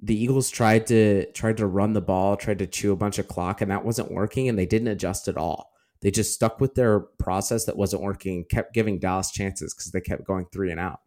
the 0.00 0.20
Eagles 0.20 0.50
tried 0.50 0.86
to 0.88 1.30
tried 1.32 1.58
to 1.58 1.66
run 1.66 1.92
the 1.92 2.00
ball, 2.00 2.36
tried 2.36 2.60
to 2.60 2.66
chew 2.66 2.92
a 2.92 2.96
bunch 2.96 3.18
of 3.18 3.28
clock, 3.28 3.60
and 3.60 3.70
that 3.70 3.84
wasn't 3.84 4.10
working, 4.10 4.48
and 4.48 4.58
they 4.58 4.66
didn't 4.66 4.88
adjust 4.88 5.28
at 5.28 5.36
all. 5.36 5.71
They 6.02 6.10
just 6.10 6.34
stuck 6.34 6.60
with 6.60 6.74
their 6.74 7.00
process 7.00 7.64
that 7.64 7.76
wasn't 7.76 8.02
working 8.02 8.36
and 8.38 8.48
kept 8.48 8.74
giving 8.74 8.98
Dallas 8.98 9.30
chances 9.30 9.72
because 9.72 9.92
they 9.92 10.00
kept 10.00 10.24
going 10.24 10.46
three 10.52 10.70
and 10.70 10.80
out. 10.80 11.00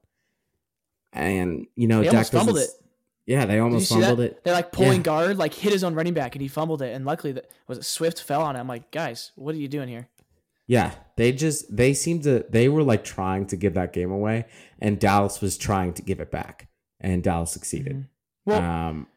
And 1.13 1.67
you 1.75 1.87
know, 1.87 2.01
they 2.01 2.09
Dak 2.09 2.27
fumbled 2.27 2.57
it. 2.57 2.69
Yeah, 3.25 3.45
they 3.45 3.59
almost 3.59 3.89
fumbled 3.89 4.19
it. 4.21 4.43
They're 4.43 4.53
like 4.53 4.71
pulling 4.71 4.97
yeah. 4.97 5.03
guard, 5.03 5.37
like 5.37 5.53
hit 5.53 5.73
his 5.73 5.83
own 5.83 5.95
running 5.95 6.13
back, 6.13 6.35
and 6.35 6.41
he 6.41 6.47
fumbled 6.47 6.81
it. 6.81 6.93
And 6.93 7.05
luckily, 7.05 7.33
that 7.33 7.49
was 7.67 7.77
it 7.77 7.85
Swift 7.85 8.21
fell 8.21 8.41
on 8.41 8.55
it. 8.55 8.59
I'm 8.59 8.67
like, 8.67 8.91
guys, 8.91 9.31
what 9.35 9.53
are 9.53 9.57
you 9.57 9.67
doing 9.67 9.89
here? 9.89 10.07
Yeah, 10.67 10.91
they 11.17 11.31
just 11.31 11.75
they 11.75 11.93
seemed 11.93 12.23
to 12.23 12.45
they 12.49 12.69
were 12.69 12.83
like 12.83 13.03
trying 13.03 13.47
to 13.47 13.57
give 13.57 13.73
that 13.75 13.93
game 13.93 14.11
away, 14.11 14.45
and 14.79 14.99
Dallas 14.99 15.41
was 15.41 15.57
trying 15.57 15.93
to 15.93 16.01
give 16.01 16.19
it 16.19 16.31
back, 16.31 16.69
and 16.99 17.21
Dallas 17.21 17.51
succeeded. 17.51 17.93
Mm-hmm. 17.93 18.51
Well, 18.51 18.61
um, 18.61 19.07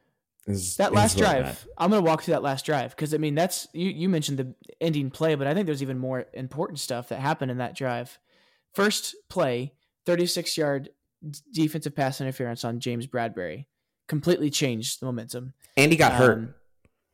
that 0.78 0.92
last 0.92 1.18
drive, 1.18 1.44
bad. 1.44 1.58
I'm 1.76 1.90
going 1.90 2.02
to 2.02 2.08
walk 2.08 2.22
through 2.22 2.32
that 2.32 2.42
last 2.42 2.64
drive 2.64 2.96
because 2.96 3.12
I 3.12 3.18
mean 3.18 3.34
that's 3.34 3.68
you. 3.72 3.90
You 3.90 4.08
mentioned 4.08 4.38
the 4.38 4.54
ending 4.80 5.10
play, 5.10 5.34
but 5.34 5.46
I 5.46 5.54
think 5.54 5.66
there's 5.66 5.82
even 5.82 5.98
more 5.98 6.26
important 6.32 6.78
stuff 6.78 7.10
that 7.10 7.20
happened 7.20 7.50
in 7.50 7.58
that 7.58 7.76
drive. 7.76 8.18
First 8.74 9.14
play, 9.28 9.72
36 10.06 10.56
yard 10.56 10.90
defensive 11.52 11.94
pass 11.94 12.20
interference 12.20 12.64
on 12.64 12.80
James 12.80 13.06
Bradberry, 13.06 13.66
completely 14.06 14.50
changed 14.50 15.00
the 15.00 15.06
momentum. 15.06 15.52
And 15.76 15.92
he 15.92 15.98
got 15.98 16.12
um, 16.12 16.18
hurt. 16.18 16.54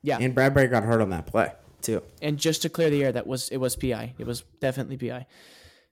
Yeah, 0.02 0.18
and 0.20 0.34
Bradbury 0.34 0.68
got 0.68 0.84
hurt 0.84 1.00
on 1.00 1.10
that 1.10 1.26
play 1.26 1.52
too. 1.80 2.02
And 2.22 2.38
just 2.38 2.62
to 2.62 2.68
clear 2.68 2.90
the 2.90 3.04
air, 3.04 3.12
that 3.12 3.26
was 3.26 3.48
it 3.48 3.58
was 3.58 3.76
PI. 3.76 4.14
It 4.18 4.26
was 4.26 4.42
definitely 4.60 4.96
PI. 4.96 5.26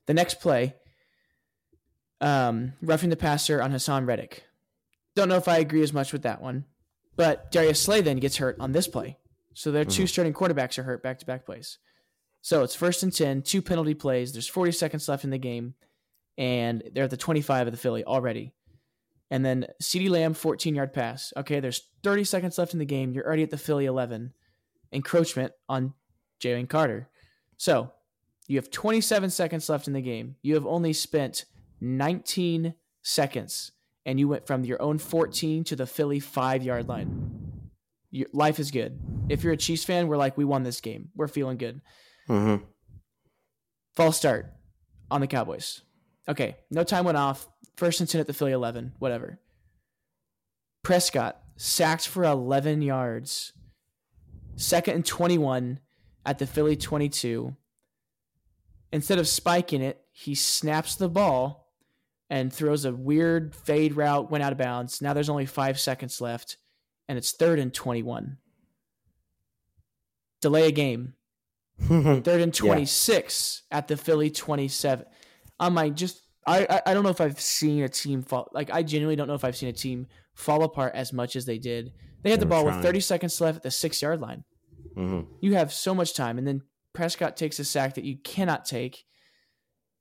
The 0.07 0.14
next 0.14 0.40
play, 0.40 0.74
um, 2.20 2.74
roughing 2.83 3.11
the 3.11 3.16
passer 3.16 3.61
on 3.62 3.72
Haason 3.72 4.07
Reddick. 4.07 4.44
Don't 5.14 5.28
know 5.28 5.37
if 5.37 5.48
I 5.48 5.59
agree 5.59 5.83
as 5.83 5.92
much 5.92 6.12
with 6.12 6.22
that 6.22 6.40
one. 6.40 6.64
But 7.16 7.53
Darius 7.53 7.81
Slay 7.81 8.01
then 8.01 8.18
gets 8.18 8.38
hurt 8.38 8.57
on 8.59 8.72
this 8.72 8.88
play. 8.88 9.18
So 9.55 9.70
their 9.70 9.85
2 9.85 9.90
mm-hmm. 9.90 10.07
starting 10.07 10.33
quarterbacks 10.33 10.79
are 10.79 10.83
hurt 10.83 11.03
back 11.03 11.18
to 11.18 11.27
back 11.27 11.44
plays. 11.44 11.79
So 12.40 12.62
it's 12.62 12.75
first 12.75 13.03
and 13.03 13.12
10, 13.12 13.42
two 13.42 13.62
penalty 13.62 13.94
plays. 13.94 14.33
There's 14.33 14.48
40 14.48 14.72
seconds 14.72 15.09
left 15.09 15.25
in 15.25 15.31
the 15.31 15.38
game, 15.38 15.75
and 16.37 16.83
they're 16.92 17.05
at 17.05 17.11
the 17.11 17.16
25 17.16 17.68
of 17.68 17.72
the 17.72 17.79
Philly 17.79 18.05
already. 18.05 18.53
And 19.31 19.44
then 19.44 19.66
CeeDee 19.81 20.11
Lamb, 20.11 20.35
14 20.35 20.75
yard 20.75 20.92
pass. 20.92 21.33
Okay, 21.37 21.61
there's 21.61 21.88
30 22.03 22.25
seconds 22.25 22.59
left 22.59 22.72
in 22.72 22.79
the 22.79 22.85
game. 22.85 23.12
You're 23.12 23.27
already 23.27 23.44
at 23.44 23.51
the 23.51 23.57
Philly 23.57 23.87
11. 23.87 24.33
Encroachment 24.92 25.53
on 25.68 25.94
Jalen 26.40 26.68
Carter. 26.68 27.09
So 27.57 27.92
you 28.46 28.57
have 28.57 28.70
27 28.70 29.31
seconds 29.31 29.68
left 29.68 29.87
in 29.87 29.94
the 29.94 30.03
game. 30.03 30.37
You 30.42 30.55
have 30.55 30.66
only 30.66 30.92
spent 30.92 31.46
19 31.81 32.75
seconds, 33.03 33.72
and 34.04 34.18
you 34.18 34.28
went 34.28 34.46
from 34.46 34.64
your 34.64 34.80
own 34.82 34.98
14 34.98 35.64
to 35.64 35.76
the 35.76 35.86
Philly 35.86 36.20
five 36.20 36.62
yard 36.62 36.88
line. 36.88 37.60
Your, 38.10 38.28
life 38.32 38.58
is 38.58 38.70
good. 38.70 38.98
If 39.28 39.42
you're 39.42 39.52
a 39.52 39.56
Chiefs 39.56 39.84
fan, 39.84 40.08
we're 40.08 40.16
like, 40.16 40.36
we 40.36 40.44
won 40.44 40.62
this 40.62 40.80
game. 40.80 41.10
We're 41.14 41.28
feeling 41.28 41.56
good. 41.56 41.80
Mm-hmm. 42.28 42.64
False 43.94 44.16
start 44.16 44.52
on 45.10 45.20
the 45.20 45.26
Cowboys. 45.26 45.82
Okay, 46.28 46.56
no 46.70 46.84
time 46.84 47.04
went 47.04 47.18
off. 47.18 47.48
First 47.76 48.00
and 48.00 48.08
10 48.08 48.20
at 48.20 48.26
the 48.26 48.32
Philly 48.32 48.52
11, 48.52 48.92
whatever. 48.98 49.38
Prescott 50.82 51.40
sacked 51.56 52.08
for 52.08 52.24
11 52.24 52.82
yards. 52.82 53.52
Second 54.56 54.94
and 54.94 55.06
21 55.06 55.80
at 56.26 56.38
the 56.38 56.46
Philly 56.46 56.76
22. 56.76 57.56
Instead 58.92 59.18
of 59.18 59.26
spiking 59.26 59.80
it, 59.80 60.04
he 60.10 60.34
snaps 60.34 60.94
the 60.96 61.08
ball 61.08 61.62
and 62.33 62.51
throws 62.51 62.87
a 62.87 62.92
weird 62.95 63.55
fade 63.55 63.95
route, 63.95 64.31
went 64.31 64.42
out 64.42 64.53
of 64.53 64.59
bounds. 64.59 65.03
Now 65.03 65.12
there's 65.12 65.29
only 65.29 65.45
five 65.45 65.79
seconds 65.79 66.18
left, 66.18 66.57
and 67.07 67.18
it's 67.18 67.33
third 67.33 67.59
and 67.59 67.75
21. 67.75 68.38
Delay 70.40 70.66
a 70.66 70.73
game. 70.73 71.12
Third 71.79 72.27
and 72.27 72.55
26 72.55 73.62
yeah. 73.71 73.77
at 73.77 73.88
the 73.88 73.97
Philly 73.97 74.31
27. 74.31 75.05
I'm 75.61 75.75
like, 75.75 75.95
just, 75.95 76.23
I, 76.47 76.66
I, 76.68 76.83
I 76.87 76.95
don't 76.95 77.03
know 77.03 77.11
if 77.11 77.21
I've 77.21 77.40
seen 77.40 77.83
a 77.83 77.88
team 77.88 78.23
fall. 78.23 78.49
Like, 78.53 78.71
I 78.73 78.83
genuinely 78.83 79.16
don't 79.16 79.27
know 79.27 79.35
if 79.35 79.45
I've 79.45 79.57
seen 79.57 79.68
a 79.68 79.75
team 79.75 80.07
fall 80.35 80.62
apart 80.62 80.95
as 80.95 81.12
much 81.12 81.37
as 81.37 81.45
they 81.45 81.59
did. 81.59 81.92
They 82.23 82.31
had 82.31 82.40
they 82.40 82.45
the 82.45 82.49
ball 82.49 82.62
trying. 82.62 82.77
with 82.77 82.87
30 82.87 83.01
seconds 83.01 83.40
left 83.40 83.57
at 83.57 83.62
the 83.62 83.71
six 83.71 84.01
yard 84.01 84.21
line. 84.21 84.45
Mm-hmm. 84.97 85.33
You 85.40 85.55
have 85.55 85.73
so 85.73 85.95
much 85.95 86.14
time, 86.14 86.38
and 86.38 86.47
then 86.47 86.62
Prescott 86.92 87.37
takes 87.37 87.59
a 87.59 87.64
sack 87.64 87.95
that 87.95 88.05
you 88.05 88.16
cannot 88.16 88.64
take. 88.64 89.05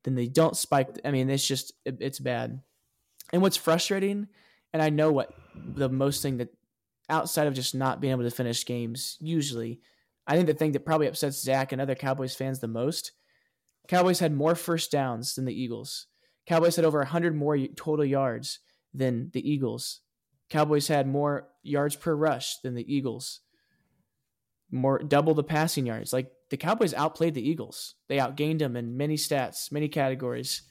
Then 0.03 0.15
they 0.15 0.27
don't 0.27 0.57
spike. 0.57 0.99
I 1.05 1.11
mean, 1.11 1.29
it's 1.29 1.47
just 1.47 1.73
it, 1.85 1.97
it's 1.99 2.19
bad. 2.19 2.61
And 3.33 3.41
what's 3.41 3.57
frustrating, 3.57 4.27
and 4.73 4.81
I 4.81 4.89
know 4.89 5.11
what 5.11 5.33
the 5.55 5.89
most 5.89 6.21
thing 6.21 6.37
that 6.37 6.49
outside 7.09 7.47
of 7.47 7.53
just 7.53 7.75
not 7.75 8.01
being 8.01 8.11
able 8.11 8.23
to 8.23 8.31
finish 8.31 8.65
games, 8.65 9.17
usually, 9.19 9.79
I 10.27 10.35
think 10.35 10.47
the 10.47 10.53
thing 10.53 10.71
that 10.73 10.85
probably 10.85 11.07
upsets 11.07 11.41
Zach 11.41 11.71
and 11.71 11.81
other 11.81 11.95
Cowboys 11.95 12.35
fans 12.35 12.59
the 12.59 12.67
most. 12.67 13.11
Cowboys 13.87 14.19
had 14.19 14.33
more 14.33 14.55
first 14.55 14.91
downs 14.91 15.35
than 15.35 15.45
the 15.45 15.59
Eagles. 15.59 16.07
Cowboys 16.45 16.75
had 16.75 16.85
over 16.85 16.99
100 16.99 17.35
more 17.35 17.57
total 17.75 18.05
yards 18.05 18.59
than 18.93 19.29
the 19.33 19.49
Eagles. 19.49 20.01
Cowboys 20.49 20.87
had 20.87 21.07
more 21.07 21.47
yards 21.63 21.95
per 21.95 22.15
rush 22.15 22.57
than 22.59 22.75
the 22.75 22.93
Eagles 22.93 23.41
more 24.71 24.99
double 24.99 25.33
the 25.33 25.43
passing 25.43 25.85
yards. 25.85 26.13
Like 26.13 26.31
the 26.49 26.57
Cowboys 26.57 26.93
outplayed 26.93 27.33
the 27.33 27.47
Eagles. 27.47 27.95
They 28.07 28.17
outgained 28.17 28.59
them 28.59 28.75
in 28.75 28.97
many 28.97 29.15
stats, 29.15 29.71
many 29.71 29.89
categories. 29.89 30.63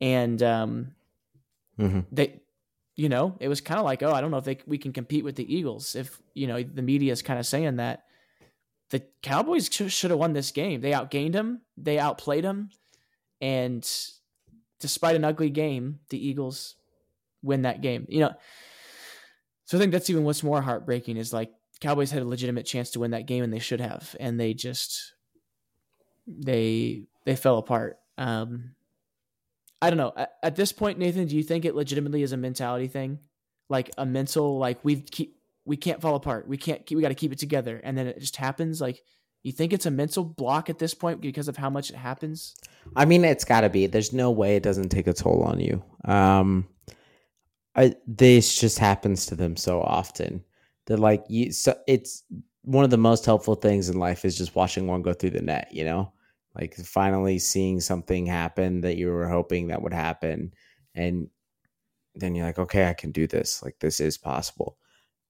And 0.00 0.42
um, 0.42 0.92
mm-hmm. 1.78 2.00
they, 2.12 2.40
you 2.96 3.08
know, 3.08 3.36
it 3.40 3.48
was 3.48 3.60
kind 3.60 3.78
of 3.78 3.84
like, 3.84 4.02
oh, 4.02 4.12
I 4.12 4.20
don't 4.20 4.30
know 4.30 4.38
if 4.38 4.44
they, 4.44 4.58
we 4.66 4.78
can 4.78 4.92
compete 4.92 5.24
with 5.24 5.36
the 5.36 5.54
Eagles. 5.54 5.94
If 5.94 6.20
you 6.34 6.46
know 6.46 6.62
the 6.62 6.82
media 6.82 7.12
is 7.12 7.22
kind 7.22 7.38
of 7.38 7.46
saying 7.46 7.76
that 7.76 8.04
the 8.90 9.02
Cowboys 9.22 9.68
sh- 9.70 9.92
should 9.92 10.10
have 10.10 10.18
won 10.18 10.32
this 10.32 10.50
game. 10.50 10.80
They 10.80 10.92
outgained 10.92 11.32
them. 11.32 11.62
They 11.76 11.98
outplayed 11.98 12.44
them, 12.44 12.70
and 13.40 13.88
despite 14.80 15.16
an 15.16 15.24
ugly 15.24 15.50
game, 15.50 16.00
the 16.08 16.24
Eagles 16.24 16.74
win 17.42 17.62
that 17.62 17.80
game. 17.82 18.06
You 18.08 18.20
know, 18.20 18.34
so 19.64 19.76
I 19.76 19.80
think 19.80 19.92
that's 19.92 20.10
even 20.10 20.24
what's 20.24 20.42
more 20.42 20.62
heartbreaking 20.62 21.16
is 21.16 21.32
like 21.32 21.52
Cowboys 21.80 22.10
had 22.10 22.22
a 22.22 22.26
legitimate 22.26 22.66
chance 22.66 22.90
to 22.90 23.00
win 23.00 23.12
that 23.12 23.26
game 23.26 23.44
and 23.44 23.52
they 23.52 23.58
should 23.58 23.80
have, 23.80 24.16
and 24.18 24.38
they 24.38 24.54
just 24.54 25.14
they 26.26 27.04
they 27.24 27.36
fell 27.36 27.58
apart. 27.58 27.98
Um, 28.16 28.74
I 29.80 29.90
don't 29.90 29.96
know. 29.96 30.12
At, 30.16 30.32
at 30.42 30.56
this 30.56 30.72
point, 30.72 30.98
Nathan, 30.98 31.26
do 31.26 31.36
you 31.36 31.42
think 31.42 31.64
it 31.64 31.74
legitimately 31.74 32.22
is 32.22 32.32
a 32.32 32.36
mentality 32.36 32.88
thing, 32.88 33.20
like 33.68 33.90
a 33.96 34.04
mental 34.04 34.58
like 34.58 34.84
we 34.84 35.00
keep 35.00 35.36
we 35.64 35.76
can't 35.76 36.00
fall 36.00 36.16
apart, 36.16 36.48
we 36.48 36.56
can't 36.56 36.84
keep, 36.84 36.96
we 36.96 37.02
got 37.02 37.08
to 37.08 37.14
keep 37.14 37.32
it 37.32 37.38
together, 37.38 37.80
and 37.84 37.96
then 37.96 38.06
it 38.06 38.18
just 38.18 38.36
happens? 38.36 38.80
Like 38.80 39.02
you 39.42 39.52
think 39.52 39.72
it's 39.72 39.86
a 39.86 39.90
mental 39.90 40.24
block 40.24 40.68
at 40.68 40.78
this 40.78 40.94
point 40.94 41.20
because 41.20 41.46
of 41.46 41.56
how 41.56 41.70
much 41.70 41.90
it 41.90 41.96
happens? 41.96 42.56
I 42.96 43.04
mean, 43.04 43.24
it's 43.24 43.44
got 43.44 43.60
to 43.60 43.70
be. 43.70 43.86
There's 43.86 44.12
no 44.12 44.32
way 44.32 44.56
it 44.56 44.62
doesn't 44.64 44.88
take 44.88 45.06
a 45.06 45.12
toll 45.12 45.42
on 45.44 45.60
you. 45.60 45.82
Um, 46.04 46.66
I, 47.76 47.94
this 48.06 48.60
just 48.60 48.80
happens 48.80 49.26
to 49.26 49.36
them 49.36 49.56
so 49.56 49.80
often 49.80 50.42
that 50.88 50.98
like 50.98 51.24
you 51.28 51.52
so 51.52 51.74
it's 51.86 52.24
one 52.62 52.84
of 52.84 52.90
the 52.90 52.98
most 52.98 53.24
helpful 53.24 53.54
things 53.54 53.88
in 53.88 53.98
life 53.98 54.24
is 54.24 54.36
just 54.36 54.54
watching 54.54 54.86
one 54.86 55.00
go 55.00 55.12
through 55.14 55.30
the 55.30 55.40
net, 55.40 55.68
you 55.70 55.84
know? 55.84 56.12
Like 56.54 56.74
finally 56.74 57.38
seeing 57.38 57.80
something 57.80 58.26
happen 58.26 58.80
that 58.80 58.96
you 58.96 59.08
were 59.08 59.28
hoping 59.28 59.68
that 59.68 59.80
would 59.80 59.92
happen 59.92 60.52
and 60.94 61.30
then 62.14 62.34
you're 62.34 62.46
like, 62.46 62.58
okay, 62.58 62.88
I 62.88 62.94
can 62.94 63.12
do 63.12 63.26
this. 63.26 63.62
Like 63.62 63.78
this 63.78 64.00
is 64.00 64.18
possible. 64.18 64.76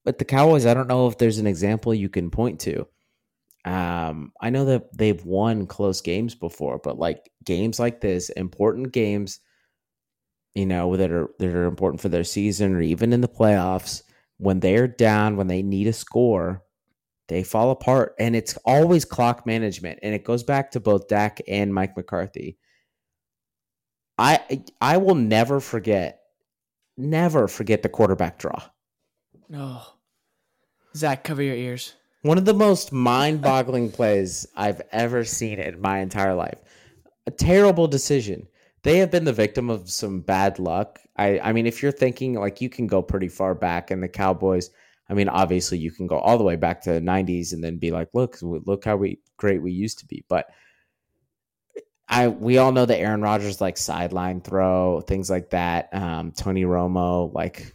But 0.05 0.19
the 0.19 0.25
Cowboys, 0.25 0.65
I 0.65 0.75
don't 0.75 0.89
know 0.89 1.07
if 1.07 1.19
there's 1.19 1.39
an 1.39 1.47
example 1.47 1.95
you 1.95 2.09
can 2.09 2.31
point 2.31 2.61
to. 2.61 2.87
Um, 3.65 4.33
I 4.41 4.51
know 4.51 4.65
that 4.65 4.97
they've 4.97 5.23
won 5.25 5.67
close 5.67 6.01
games 6.01 6.35
before, 6.35 6.79
but 6.79 6.99
like 6.99 7.31
games 7.45 7.79
like 7.79 8.01
this, 8.01 8.31
important 8.31 8.93
games, 8.93 9.41
you 10.55 10.67
know, 10.67 10.97
that 10.97 11.11
are 11.11 11.29
that 11.39 11.55
are 11.55 11.67
important 11.67 12.01
for 12.01 12.09
their 12.09 12.25
season 12.25 12.75
or 12.75 12.81
even 12.81 13.13
in 13.13 13.21
the 13.21 13.29
playoffs, 13.29 14.03
when 14.39 14.61
they're 14.61 14.89
down, 14.89 15.37
when 15.37 15.49
they 15.49 15.63
need 15.63 15.87
a 15.87 15.93
score, 15.93 16.65
they 17.29 17.43
fall 17.43 17.71
apart. 17.71 18.15
And 18.19 18.35
it's 18.35 18.57
always 18.65 19.05
clock 19.05 19.47
management. 19.47 19.99
And 20.03 20.15
it 20.15 20.25
goes 20.25 20.43
back 20.43 20.71
to 20.73 20.81
both 20.81 21.09
Dak 21.09 21.41
and 21.47 21.75
Mike 21.75 21.97
McCarthy. 21.97 22.59
I 24.17 24.65
I 24.81 24.97
will 24.97 25.15
never 25.15 25.61
forget, 25.61 26.23
never 26.97 27.47
forget 27.47 27.83
the 27.83 27.89
quarterback 27.89 28.39
draw. 28.39 28.63
Oh. 29.55 29.95
Zach, 30.97 31.23
cover 31.23 31.43
your 31.43 31.55
ears. 31.55 31.95
One 32.23 32.39
of 32.39 32.45
the 32.45 32.55
most 32.55 32.93
mind 32.93 33.43
boggling 33.43 33.93
plays 33.93 34.47
I've 34.57 34.83
ever 34.91 35.25
seen 35.25 35.61
in 35.61 35.81
my 35.81 36.01
entire 36.01 36.35
life. 36.35 36.59
A 37.27 37.31
terrible 37.31 37.87
decision 37.87 38.49
they 38.83 38.99
have 38.99 39.11
been 39.11 39.25
the 39.25 39.33
victim 39.33 39.71
of 39.71 39.91
some 39.91 40.21
bad 40.21 40.59
luck. 40.59 41.01
I 41.17 41.39
I 41.41 41.53
mean, 41.53 41.67
if 41.67 41.83
you're 41.83 41.93
thinking 41.93 42.35
like 42.35 42.61
you 42.61 42.69
can 42.69 42.87
go 42.87 43.03
pretty 43.03 43.29
far 43.29 43.55
back, 43.55 43.91
and 43.91 44.03
the 44.03 44.09
Cowboys, 44.09 44.71
I 45.09 45.15
mean, 45.15 45.29
obviously 45.29 45.79
you 45.79 45.91
can 45.91 46.07
go 46.07 46.19
all 46.19 46.39
the 46.39 46.45
way 46.45 46.57
back 46.57 46.83
to 46.83 46.93
the 46.93 47.01
'90s 47.01 47.53
and 47.53 47.63
then 47.63 47.79
be 47.79 47.91
like, 47.91 48.09
look, 48.15 48.39
look 48.43 48.85
how 48.85 48.97
we 48.97 49.21
great 49.37 49.63
we 49.63 49.73
used 49.73 49.99
to 50.01 50.07
be, 50.07 50.25
but. 50.29 50.47
I 52.11 52.29
we 52.29 52.57
all 52.57 52.73
know 52.73 52.87
that 52.87 53.01
Aaron 53.01 53.21
Rodgers 53.21 53.61
like 53.61 53.77
sideline 53.77 54.41
throw 54.41 55.03
things 55.03 55.29
like 55.29 55.51
that. 55.51 55.93
Um, 55.93 56.33
Tony 56.33 56.65
Romo 56.65 57.31
like 57.35 57.71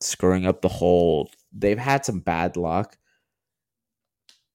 screwing 0.00 0.46
up 0.46 0.62
the 0.62 0.68
hold. 0.68 1.32
They've 1.52 1.78
had 1.78 2.04
some 2.04 2.18
bad 2.18 2.56
luck, 2.56 2.98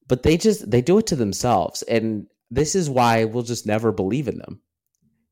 but 0.06 0.24
they 0.24 0.36
just 0.36 0.70
they 0.70 0.82
do 0.82 0.98
it 0.98 1.06
to 1.06 1.16
themselves, 1.16 1.80
and 1.84 2.26
this 2.50 2.74
is 2.74 2.90
why 2.90 3.24
we'll 3.24 3.44
just 3.44 3.66
never 3.66 3.92
believe 3.92 4.28
in 4.28 4.36
them 4.36 4.60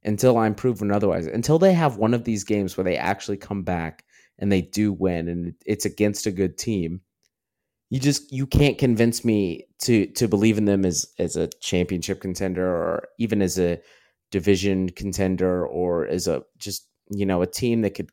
until 0.04 0.36
I'm 0.38 0.54
proven 0.54 0.90
otherwise. 0.90 1.26
Until 1.26 1.58
they 1.58 1.72
have 1.72 1.96
one 1.96 2.14
of 2.14 2.24
these 2.24 2.44
games 2.44 2.76
where 2.76 2.84
they 2.84 2.96
actually 2.96 3.36
come 3.36 3.62
back 3.62 4.04
and 4.38 4.50
they 4.50 4.62
do 4.62 4.92
win 4.92 5.28
and 5.28 5.54
it's 5.66 5.84
against 5.84 6.26
a 6.26 6.32
good 6.32 6.58
team. 6.58 7.00
You 7.90 8.00
just 8.00 8.32
you 8.32 8.46
can't 8.46 8.78
convince 8.78 9.24
me 9.24 9.66
to 9.82 10.06
to 10.06 10.26
believe 10.26 10.58
in 10.58 10.64
them 10.64 10.84
as 10.84 11.06
as 11.18 11.36
a 11.36 11.48
championship 11.60 12.20
contender 12.20 12.66
or 12.66 13.08
even 13.18 13.42
as 13.42 13.58
a 13.58 13.80
division 14.30 14.88
contender 14.88 15.66
or 15.66 16.06
as 16.06 16.26
a 16.26 16.42
just 16.58 16.88
you 17.10 17.26
know 17.26 17.42
a 17.42 17.46
team 17.46 17.82
that 17.82 17.94
could 17.94 18.10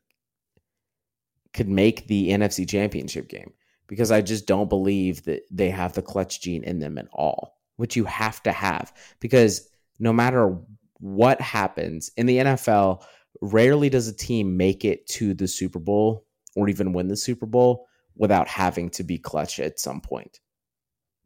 could 1.53 1.69
make 1.69 2.07
the 2.07 2.29
NFC 2.29 2.67
championship 2.69 3.29
game 3.29 3.53
because 3.87 4.11
I 4.11 4.21
just 4.21 4.45
don't 4.45 4.69
believe 4.69 5.23
that 5.23 5.43
they 5.49 5.69
have 5.69 5.93
the 5.93 6.01
clutch 6.01 6.41
gene 6.41 6.63
in 6.63 6.79
them 6.79 6.97
at 6.97 7.07
all, 7.11 7.57
which 7.77 7.95
you 7.95 8.03
have 8.05 8.43
to 8.43 8.51
have 8.51 8.93
because 9.19 9.67
no 9.97 10.13
matter 10.13 10.57
what 10.99 11.39
happens 11.41 12.11
in 12.17 12.25
the 12.25 12.37
NFL, 12.37 13.03
rarely 13.41 13.89
does 13.89 14.07
a 14.07 14.15
team 14.15 14.57
make 14.57 14.83
it 14.83 15.07
to 15.07 15.33
the 15.33 15.47
Super 15.47 15.79
Bowl 15.79 16.25
or 16.55 16.67
even 16.69 16.93
win 16.93 17.07
the 17.07 17.17
Super 17.17 17.45
Bowl 17.45 17.87
without 18.15 18.47
having 18.47 18.89
to 18.89 19.03
be 19.03 19.17
clutch 19.17 19.59
at 19.59 19.79
some 19.79 20.01
point. 20.01 20.39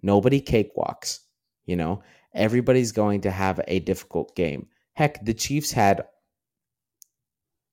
Nobody 0.02 0.42
cakewalks, 0.42 1.20
you 1.66 1.76
know, 1.76 2.04
everybody's 2.34 2.92
going 2.92 3.22
to 3.22 3.32
have 3.32 3.60
a 3.68 3.80
difficult 3.80 4.36
game. 4.36 4.68
Heck, 4.94 5.24
the 5.26 5.34
Chiefs 5.34 5.72
had 5.72 6.06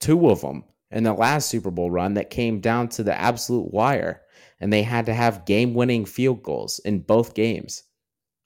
two 0.00 0.30
of 0.30 0.40
them 0.40 0.64
in 0.90 1.04
the 1.04 1.12
last 1.12 1.50
Super 1.50 1.70
Bowl 1.70 1.90
run 1.90 2.14
that 2.14 2.30
came 2.30 2.60
down 2.60 2.88
to 2.90 3.02
the 3.02 3.18
absolute 3.18 3.72
wire, 3.72 4.22
and 4.58 4.72
they 4.72 4.82
had 4.82 5.06
to 5.06 5.14
have 5.14 5.44
game 5.44 5.74
winning 5.74 6.04
field 6.04 6.42
goals 6.42 6.80
in 6.84 7.00
both 7.00 7.34
games 7.34 7.82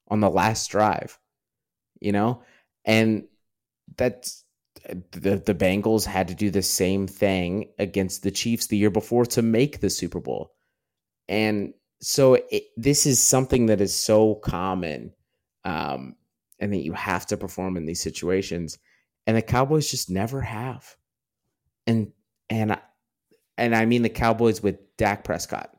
on 0.08 0.20
the 0.20 0.30
last 0.30 0.70
drive, 0.70 1.18
you 2.00 2.12
know? 2.12 2.42
And 2.84 3.24
that's 3.96 4.44
the 4.82 5.42
the 5.44 5.54
Bengals 5.54 6.04
had 6.04 6.28
to 6.28 6.34
do 6.34 6.50
the 6.50 6.62
same 6.62 7.06
thing 7.06 7.70
against 7.78 8.22
the 8.22 8.30
Chiefs 8.30 8.66
the 8.66 8.76
year 8.76 8.90
before 8.90 9.24
to 9.26 9.42
make 9.42 9.80
the 9.80 9.90
Super 9.90 10.20
Bowl. 10.20 10.52
And 11.28 11.72
so 12.00 12.34
it, 12.34 12.64
this 12.76 13.06
is 13.06 13.22
something 13.22 13.66
that 13.66 13.80
is 13.80 13.94
so 13.94 14.34
common 14.34 15.12
um, 15.64 16.16
and 16.60 16.72
that 16.72 16.84
you 16.84 16.92
have 16.92 17.26
to 17.26 17.36
perform 17.36 17.76
in 17.76 17.86
these 17.86 18.02
situations 18.02 18.78
and 19.26 19.36
the 19.36 19.42
Cowboys 19.42 19.90
just 19.90 20.10
never 20.10 20.40
have. 20.40 20.96
And 21.86 22.12
and 22.50 22.78
and 23.56 23.74
I 23.74 23.86
mean 23.86 24.02
the 24.02 24.08
Cowboys 24.08 24.62
with 24.62 24.96
Dak 24.96 25.24
Prescott 25.24 25.70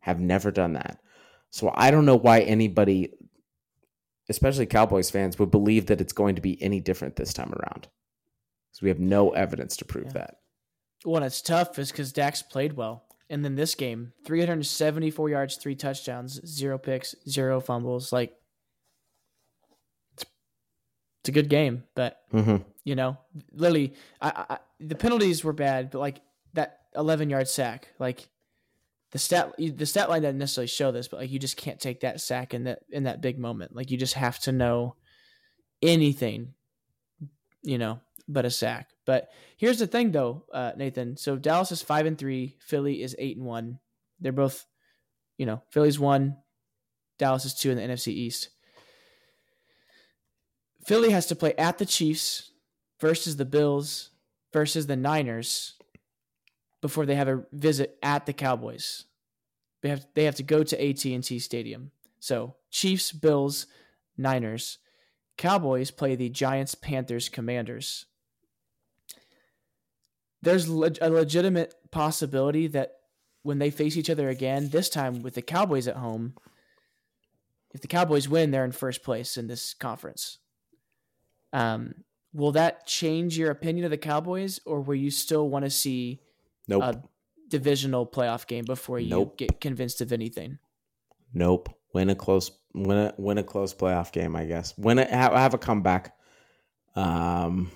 have 0.00 0.20
never 0.20 0.50
done 0.50 0.74
that. 0.74 1.00
So 1.50 1.72
I 1.74 1.90
don't 1.90 2.06
know 2.06 2.16
why 2.16 2.40
anybody 2.40 3.14
especially 4.28 4.66
Cowboys 4.66 5.10
fans 5.10 5.38
would 5.38 5.50
believe 5.50 5.86
that 5.86 6.00
it's 6.00 6.12
going 6.12 6.34
to 6.34 6.42
be 6.42 6.62
any 6.62 6.80
different 6.80 7.16
this 7.16 7.32
time 7.32 7.52
around. 7.52 7.88
Because 8.70 8.82
we 8.82 8.88
have 8.88 9.00
no 9.00 9.30
evidence 9.30 9.76
to 9.78 9.84
prove 9.84 10.06
yeah. 10.06 10.12
that. 10.12 10.36
Well, 11.04 11.22
it's 11.22 11.40
tough 11.42 11.78
is 11.78 11.90
because 11.90 12.12
Dak's 12.12 12.42
played 12.42 12.74
well. 12.74 13.04
And 13.30 13.44
then 13.44 13.56
this 13.56 13.74
game, 13.74 14.12
374 14.24 15.28
yards, 15.28 15.56
three 15.56 15.74
touchdowns, 15.74 16.40
zero 16.46 16.78
picks, 16.78 17.14
zero 17.28 17.60
fumbles. 17.60 18.12
Like, 18.12 18.34
it's, 20.14 20.24
it's 21.20 21.28
a 21.28 21.32
good 21.32 21.50
game. 21.50 21.84
But, 21.94 22.20
mm-hmm. 22.32 22.56
you 22.84 22.96
know, 22.96 23.18
literally, 23.52 23.94
I, 24.20 24.46
I, 24.48 24.58
the 24.80 24.94
penalties 24.94 25.44
were 25.44 25.52
bad, 25.52 25.90
but 25.90 25.98
like 25.98 26.22
that 26.54 26.80
11 26.96 27.28
yard 27.28 27.48
sack, 27.48 27.88
like, 27.98 28.28
the 29.12 29.18
stat 29.18 29.54
the 29.58 29.86
stat 29.86 30.10
line 30.10 30.22
doesn't 30.22 30.38
necessarily 30.38 30.68
show 30.68 30.92
this, 30.92 31.08
but 31.08 31.20
like 31.20 31.30
you 31.30 31.38
just 31.38 31.56
can't 31.56 31.80
take 31.80 32.00
that 32.00 32.20
sack 32.20 32.52
in 32.54 32.64
that 32.64 32.80
in 32.90 33.04
that 33.04 33.20
big 33.20 33.38
moment. 33.38 33.74
Like 33.74 33.90
you 33.90 33.96
just 33.96 34.14
have 34.14 34.38
to 34.40 34.52
know 34.52 34.96
anything, 35.82 36.54
you 37.62 37.78
know, 37.78 38.00
but 38.28 38.44
a 38.44 38.50
sack. 38.50 38.90
But 39.06 39.30
here's 39.56 39.78
the 39.78 39.86
thing, 39.86 40.12
though, 40.12 40.44
uh, 40.52 40.72
Nathan. 40.76 41.16
So 41.16 41.36
Dallas 41.36 41.72
is 41.72 41.80
five 41.80 42.04
and 42.04 42.18
three. 42.18 42.56
Philly 42.60 43.02
is 43.02 43.16
eight 43.18 43.38
and 43.38 43.46
one. 43.46 43.78
They're 44.20 44.32
both, 44.32 44.66
you 45.38 45.46
know, 45.46 45.62
Philly's 45.70 45.98
one, 45.98 46.36
Dallas 47.18 47.46
is 47.46 47.54
two 47.54 47.70
in 47.70 47.76
the 47.76 47.82
NFC 47.82 48.08
East. 48.08 48.50
Philly 50.84 51.10
has 51.10 51.26
to 51.26 51.36
play 51.36 51.54
at 51.54 51.78
the 51.78 51.86
Chiefs 51.86 52.50
versus 53.00 53.36
the 53.36 53.44
Bills 53.44 54.10
versus 54.52 54.86
the 54.86 54.96
Niners 54.96 55.74
before 56.80 57.06
they 57.06 57.14
have 57.14 57.28
a 57.28 57.44
visit 57.52 57.98
at 58.02 58.26
the 58.26 58.32
Cowboys. 58.32 59.04
They 59.82 59.88
have 59.88 60.06
they 60.14 60.24
have 60.24 60.36
to 60.36 60.42
go 60.42 60.62
to 60.62 60.88
AT&T 60.88 61.38
Stadium. 61.38 61.92
So, 62.20 62.56
Chiefs, 62.70 63.12
Bills, 63.12 63.66
Niners. 64.16 64.78
Cowboys 65.36 65.92
play 65.92 66.16
the 66.16 66.28
Giants, 66.28 66.74
Panthers, 66.74 67.28
Commanders 67.28 68.06
there's 70.42 70.68
le- 70.68 70.92
a 71.00 71.10
legitimate 71.10 71.74
possibility 71.90 72.66
that 72.68 72.94
when 73.42 73.58
they 73.58 73.70
face 73.70 73.96
each 73.96 74.10
other 74.10 74.28
again, 74.28 74.68
this 74.68 74.88
time 74.88 75.22
with 75.22 75.34
the 75.34 75.42
Cowboys 75.42 75.88
at 75.88 75.96
home, 75.96 76.34
if 77.72 77.80
the 77.80 77.88
Cowboys 77.88 78.28
win, 78.28 78.50
they're 78.50 78.64
in 78.64 78.72
first 78.72 79.02
place 79.02 79.36
in 79.36 79.46
this 79.46 79.74
conference. 79.74 80.38
Um, 81.52 82.04
will 82.32 82.52
that 82.52 82.86
change 82.86 83.38
your 83.38 83.50
opinion 83.50 83.84
of 83.84 83.90
the 83.90 83.98
Cowboys, 83.98 84.60
or 84.64 84.80
will 84.80 84.94
you 84.94 85.10
still 85.10 85.48
want 85.48 85.64
to 85.64 85.70
see 85.70 86.20
nope. 86.68 86.82
a 86.82 87.02
divisional 87.48 88.06
playoff 88.06 88.46
game 88.46 88.64
before 88.64 88.98
you 89.00 89.10
nope. 89.10 89.36
get 89.38 89.60
convinced 89.60 90.00
of 90.00 90.12
anything? 90.12 90.58
Nope. 91.32 91.68
Win 91.94 92.10
a 92.10 92.14
close 92.14 92.50
win 92.74 92.98
a 92.98 93.14
win 93.16 93.38
a 93.38 93.42
close 93.42 93.74
playoff 93.74 94.12
game, 94.12 94.36
I 94.36 94.44
guess. 94.44 94.76
Win 94.78 94.98
it 94.98 95.10
have, 95.10 95.32
have 95.32 95.54
a 95.54 95.58
comeback. 95.58 96.14
Um 96.94 97.70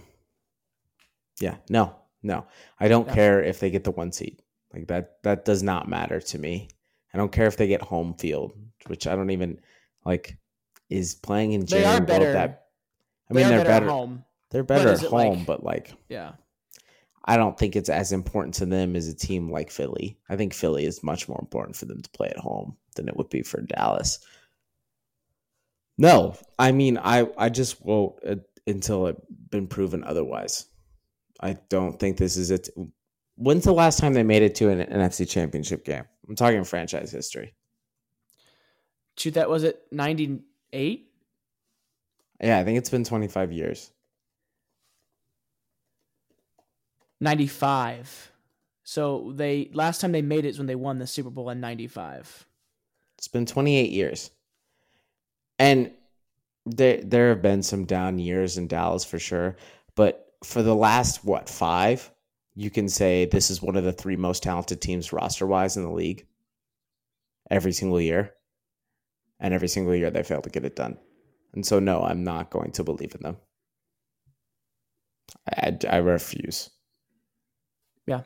yeah, 1.41 1.57
no, 1.69 1.97
no, 2.23 2.47
I 2.79 2.89
don't 2.89 3.09
yeah. 3.09 3.15
care 3.15 3.43
if 3.43 3.59
they 3.59 3.71
get 3.71 3.85
the 3.85 3.91
one 3.91 4.13
seed. 4.13 4.41
Like 4.73 4.89
that, 4.89 5.23
that 5.23 5.45
does 5.45 5.63
not 5.63 5.89
matter 5.89 6.21
to 6.21 6.39
me. 6.39 6.69
I 7.13 7.19
don't 7.19 7.33
care 7.33 7.47
if 7.47 7.57
they 7.57 7.67
get 7.67 7.83
home 7.83 8.15
field, 8.15 8.53
which 8.87 9.07
I 9.07 9.17
don't 9.17 9.31
even 9.31 9.61
like. 10.05 10.37
Is 10.91 11.15
playing 11.15 11.53
in 11.53 11.65
January 11.65 11.91
they 11.91 12.03
are 12.03 12.07
better. 12.07 12.33
That, 12.35 12.67
I 13.31 13.33
mean, 13.33 13.49
they're 13.49 13.65
better, 13.65 13.69
better 13.71 13.89
home. 13.89 14.25
They're 14.51 14.63
better 14.63 14.91
at 14.91 15.01
home, 15.01 15.39
like, 15.39 15.47
but 15.47 15.65
like, 15.65 15.95
yeah, 16.11 16.33
I 17.25 17.37
don't 17.37 17.57
think 17.57 17.77
it's 17.77 17.89
as 17.89 18.13
important 18.13 18.55
to 18.55 18.67
them 18.67 18.97
as 18.97 19.09
a 19.09 19.15
team 19.15 19.51
like 19.51 19.71
Philly. 19.71 20.19
I 20.29 20.37
think 20.37 20.55
Philly 20.55 20.85
is 20.85 21.05
much 21.05 21.29
more 21.29 21.39
important 21.41 21.77
for 21.77 21.85
them 21.85 22.03
to 22.03 22.11
play 22.11 22.29
at 22.29 22.39
home 22.39 22.77
than 22.97 23.09
it 23.09 23.17
would 23.17 23.31
be 23.31 23.43
for 23.43 23.61
Dallas. 23.61 24.19
No, 25.99 26.35
I 26.59 26.73
mean, 26.73 26.99
I 26.99 27.29
I 27.37 27.49
just 27.49 27.85
won't 27.85 28.19
uh, 28.27 28.37
until 28.67 29.07
it's 29.07 29.21
been 29.51 29.67
proven 29.67 30.03
otherwise. 30.05 30.67
I 31.41 31.59
don't 31.69 31.99
think 31.99 32.17
this 32.17 32.37
is 32.37 32.51
it. 32.51 32.69
When's 33.37 33.65
the 33.65 33.73
last 33.73 33.99
time 33.99 34.15
they 34.15 34.23
made 34.23 34.43
it 34.43 34.55
to 34.57 34.71
an 34.71 34.81
NFC 34.81 35.29
Championship 35.29 35.85
game? 35.85 36.05
I'm 36.29 36.37
talking 36.37 36.65
franchise 36.65 37.11
history. 37.11 37.55
Shoot, 39.17 39.35
that 39.35 39.51
was 39.51 39.65
it 39.65 39.83
98? 39.91 41.09
Yeah, 42.41 42.59
I 42.59 42.65
think 42.65 42.79
it's 42.79 42.91
been 42.91 43.05
25 43.05 43.53
years. 43.53 43.91
95. 47.23 48.33
So 48.83 49.33
they 49.35 49.71
last 49.73 50.01
time 50.01 50.13
they 50.13 50.23
made 50.23 50.45
it 50.45 50.51
is 50.51 50.59
when 50.59 50.67
they 50.67 50.75
won 50.75 50.99
the 50.99 51.07
Super 51.07 51.31
Bowl 51.31 51.51
in 51.51 51.61
95. 51.61 52.47
It's 53.17 53.29
been 53.29 53.47
28 53.47 53.91
years. 53.91 54.31
And 55.59 55.93
there 56.67 57.01
there 57.03 57.29
have 57.31 57.43
been 57.43 57.63
some 57.63 57.85
down 57.85 58.19
years 58.19 58.59
in 58.59 58.67
Dallas 58.67 59.05
for 59.05 59.19
sure, 59.19 59.57
but 59.95 60.35
for 60.45 60.63
the 60.63 60.75
last 60.75 61.25
what 61.25 61.49
five, 61.49 62.11
you 62.55 62.71
can 62.71 62.89
say 62.89 63.25
this 63.25 63.51
is 63.51 63.63
one 63.63 63.77
of 63.77 63.85
the 63.85 63.93
three 63.93 64.17
most 64.17 64.43
talented 64.43 64.81
teams 64.81 65.13
roster 65.13 65.47
wise 65.47 65.77
in 65.77 65.85
the 65.85 65.91
league. 65.91 66.27
Every 67.51 67.73
single 67.73 68.01
year, 68.01 68.33
and 69.39 69.53
every 69.53 69.69
single 69.69 69.95
year 69.95 70.11
they 70.11 70.23
fail 70.23 70.43
to 70.43 70.51
get 70.51 70.65
it 70.65 70.77
done. 70.77 70.97
And 71.53 71.67
so, 71.67 71.79
no, 71.79 72.03
I'm 72.03 72.25
not 72.25 72.51
going 72.51 72.73
to 72.73 72.85
believe 72.85 73.15
in 73.15 73.23
them. 73.23 73.37
I, 75.49 75.77
I 75.89 75.97
refuse. 75.99 76.71
Yeah. 78.07 78.23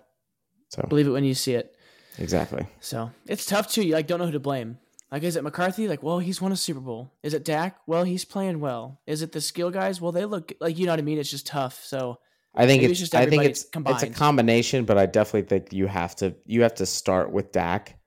So 0.68 0.83
believe 0.89 1.07
it 1.07 1.11
when 1.11 1.24
you 1.24 1.35
see 1.35 1.55
it. 1.55 1.74
Exactly. 2.18 2.66
So 2.81 3.11
it's 3.27 3.47
tough 3.47 3.70
too. 3.70 3.87
You 3.87 3.95
like 3.95 4.07
don't 4.07 4.18
know 4.18 4.27
who 4.27 4.33
to 4.33 4.41
blame. 4.41 4.79
Like, 5.11 5.22
is 5.22 5.37
it 5.37 5.45
McCarthy? 5.45 5.87
Like, 5.87 6.03
well, 6.03 6.18
he's 6.18 6.43
won 6.43 6.51
a 6.51 6.57
Super 6.57 6.81
Bowl. 6.81 7.12
Is 7.22 7.33
it 7.33 7.45
Dak? 7.45 7.79
Well, 7.87 8.03
he's 8.03 8.24
playing 8.24 8.59
well. 8.59 9.01
Is 9.07 9.22
it 9.22 9.31
the 9.31 9.41
skill 9.41 9.70
guys? 9.70 10.01
Well, 10.01 10.12
they 10.12 10.24
look 10.24 10.53
like 10.61 10.79
you 10.79 10.87
know 10.87 10.93
what 10.93 10.99
I 10.99 11.03
mean. 11.03 11.18
It's 11.18 11.31
just 11.31 11.47
tough. 11.47 11.85
So 11.85 12.18
I 12.55 12.66
think 12.66 12.83
it's, 12.83 12.93
it's 12.93 13.01
just 13.01 13.14
I 13.14 13.27
think 13.27 13.45
it's 13.45 13.64
combined. 13.64 14.03
it's 14.03 14.03
a 14.03 14.18
combination, 14.18 14.85
but 14.85 14.99
I 14.99 15.07
definitely 15.07 15.49
think 15.49 15.72
you 15.72 15.87
have 15.87 16.16
to 16.16 16.35
you 16.45 16.62
have 16.62 16.74
to 16.77 16.87
start 16.87 17.31
with 17.31 17.53
Dak, 17.53 17.99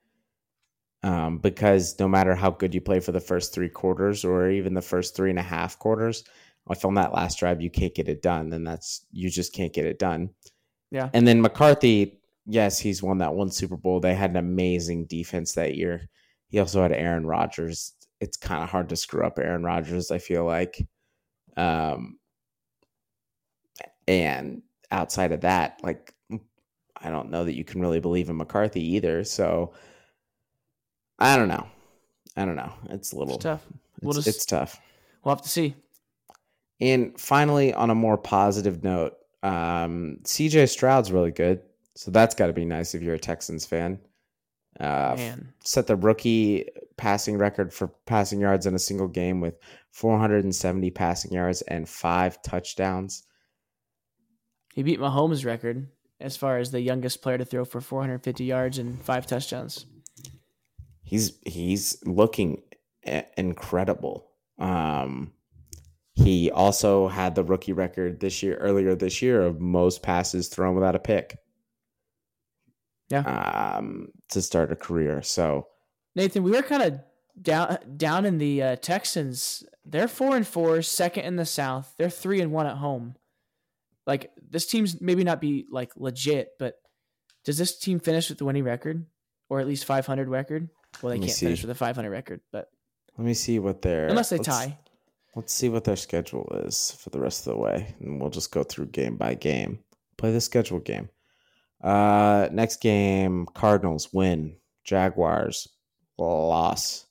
um, 1.04 1.38
because 1.38 1.98
no 2.00 2.08
matter 2.08 2.36
how 2.36 2.52
good 2.52 2.74
you 2.74 2.82
play 2.82 3.00
for 3.00 3.12
the 3.12 3.20
first 3.20 3.54
three 3.54 3.70
quarters 3.70 4.26
or 4.26 4.50
even 4.50 4.74
the 4.74 4.82
first 4.82 5.16
three 5.16 5.30
and 5.30 5.40
a 5.40 5.44
half 5.44 5.80
quarters, 5.80 6.24
if 6.70 6.84
on 6.84 6.96
that 6.96 7.14
last 7.14 7.40
drive 7.40 7.62
you 7.62 7.70
can't 7.70 7.96
get 7.96 8.10
it 8.10 8.22
done, 8.22 8.50
then 8.50 8.64
that's 8.64 9.06
you 9.12 9.30
just 9.30 9.54
can't 9.54 9.74
get 9.74 9.86
it 9.86 10.00
done. 10.00 10.32
Yeah, 10.92 11.10
and 11.14 11.28
then 11.28 11.42
McCarthy, 11.42 12.20
yes, 12.46 12.80
he's 12.80 13.04
won 13.04 13.20
that 13.20 13.34
one 13.34 13.52
Super 13.52 13.78
Bowl. 13.78 14.00
They 14.00 14.16
had 14.16 14.32
an 14.32 14.38
amazing 14.38 15.06
defense 15.06 15.54
that 15.54 15.76
year 15.76 16.10
he 16.50 16.60
also 16.60 16.82
had 16.82 16.92
Aaron 16.92 17.26
Rodgers. 17.26 17.94
It's 18.20 18.38
kind 18.38 18.64
of 18.64 18.70
hard 18.70 18.90
to 18.90 18.96
screw 18.96 19.26
up 19.26 19.40
Aaron 19.40 19.64
Rodgers, 19.64 20.12
I 20.12 20.18
feel 20.18 20.44
like. 20.44 20.86
Um, 21.56 22.18
and 24.08 24.64
outside 24.92 25.32
of 25.32 25.42
that, 25.42 25.80
like, 25.84 26.14
I 27.02 27.12
don't 27.12 27.30
know 27.30 27.46
that 27.46 27.56
you 27.56 27.64
can 27.64 27.80
really 27.80 28.00
believe 28.00 28.30
in 28.30 28.38
McCarthy 28.38 28.96
either. 28.96 29.24
So 29.24 29.74
I 31.20 31.38
don't 31.38 31.48
know. 31.48 31.68
I 32.36 32.46
don't 32.46 32.56
know. 32.56 32.74
It's 32.90 33.14
a 33.14 33.18
little 33.18 33.36
it's 33.36 33.44
tough. 33.44 33.66
We'll 34.02 34.18
it's, 34.18 34.26
just, 34.26 34.38
it's 34.38 34.46
tough. 34.46 34.82
We'll 35.24 35.36
have 35.36 35.44
to 35.44 35.50
see. 35.50 35.76
And 36.82 37.20
finally, 37.20 37.74
on 37.74 37.90
a 37.90 37.96
more 37.96 38.18
positive 38.18 38.84
note, 38.84 39.14
um, 39.44 40.20
CJ 40.24 40.70
Stroud's 40.70 41.12
really 41.12 41.32
good. 41.32 41.62
So 41.96 42.12
that's 42.12 42.36
got 42.36 42.48
to 42.48 42.54
be 42.54 42.66
nice 42.66 42.96
if 42.96 43.02
you're 43.02 43.16
a 43.16 43.20
Texans 43.20 43.66
fan. 43.66 44.00
Uh, 44.80 45.18
set 45.64 45.88
the 45.88 45.96
rookie 45.96 46.66
passing 46.96 47.38
record 47.38 47.74
for 47.74 47.88
passing 48.06 48.40
yards 48.40 48.66
in 48.66 48.76
a 48.76 48.80
single 48.80 49.08
game 49.08 49.42
with 49.42 49.56
470 49.92 50.92
passing 50.92 51.34
yards 51.34 51.62
and 51.64 51.90
five 51.90 52.42
touchdowns. 52.42 53.24
He 54.74 54.84
beat 54.84 55.00
Mahomes' 55.00 55.46
record 55.46 55.90
as 56.22 56.38
far 56.38 56.58
as 56.58 56.72
the 56.72 56.82
youngest 56.82 57.22
player 57.22 57.38
to 57.38 57.46
throw 57.46 57.66
for 57.66 57.82
450 57.82 58.44
yards 58.44 58.78
and 58.78 59.02
five 59.04 59.26
touchdowns. 59.26 59.86
He's 61.04 61.40
he's 61.46 61.98
looking 62.06 62.62
incredible. 63.36 64.30
Um, 64.60 65.34
he 66.16 66.52
also 66.52 67.08
had 67.08 67.36
the 67.36 67.44
rookie 67.44 67.74
record 67.74 68.20
this 68.20 68.44
year 68.44 68.56
earlier 68.56 68.96
this 68.96 69.22
year 69.22 69.42
of 69.42 69.62
most 69.62 70.04
passes 70.04 70.48
thrown 70.48 70.76
without 70.76 70.96
a 70.96 71.00
pick. 71.00 71.38
Yeah. 73.10 73.76
Um, 73.78 74.10
to 74.30 74.42
start 74.42 74.72
a 74.72 74.76
career. 74.76 75.22
So 75.22 75.68
Nathan, 76.16 76.44
we 76.44 76.56
are 76.58 76.62
kind 76.62 76.84
of 76.84 77.00
down 77.42 77.78
down 77.98 78.26
in 78.26 78.38
the 78.38 78.62
uh, 78.62 78.76
Texans. 78.76 79.64
They're 79.86 80.08
four 80.08 80.36
and 80.36 80.46
four, 80.46 80.82
second 80.82 81.26
in 81.26 81.36
the 81.36 81.46
South. 81.46 81.94
They're 81.98 82.10
three 82.10 82.42
and 82.42 82.52
one 82.52 82.68
at 82.68 82.78
home. 82.78 83.16
like 84.06 84.32
this 84.50 84.66
team's 84.68 85.02
maybe 85.02 85.24
not 85.24 85.42
be 85.42 85.66
like 85.72 85.92
legit, 85.96 86.50
but 86.60 86.76
does 87.46 87.58
this 87.58 87.78
team 87.78 88.00
finish 88.00 88.30
with 88.30 88.38
the 88.38 88.46
winning 88.46 88.64
record 88.64 89.06
or 89.50 89.60
at 89.60 89.68
least 89.68 89.86
500 89.86 90.28
record? 90.28 90.70
Well, 91.02 91.12
they 91.12 91.20
can't 91.20 91.32
see. 91.32 91.46
finish 91.46 91.62
with 91.62 91.72
a 91.72 91.76
500 91.76 92.10
record, 92.10 92.42
but 92.52 92.70
Let 93.18 93.26
me 93.26 93.34
see 93.34 93.60
what 93.60 93.82
their 93.82 94.08
unless 94.08 94.30
they 94.30 94.38
tie. 94.38 94.78
Let's 95.36 95.54
see 95.54 95.70
what 95.70 95.84
their 95.84 95.96
schedule 95.96 96.52
is 96.66 96.92
for 97.00 97.12
the 97.12 97.20
rest 97.20 97.46
of 97.46 97.54
the 97.54 97.60
way, 97.60 97.96
and 98.00 98.20
we'll 98.20 98.32
just 98.32 98.52
go 98.52 98.64
through 98.64 98.88
game 98.88 99.16
by 99.16 99.36
game. 99.36 99.80
Play 100.18 100.32
the 100.32 100.42
schedule 100.42 100.80
game. 100.80 101.10
Uh, 101.82 102.50
next 102.52 102.82
game: 102.82 103.46
Cardinals 103.54 104.12
win, 104.12 104.58
Jaguars 104.84 105.68
loss, 106.18 107.06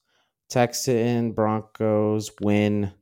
Texan 0.48 1.32
Broncos 1.32 2.30
win, 2.40 2.92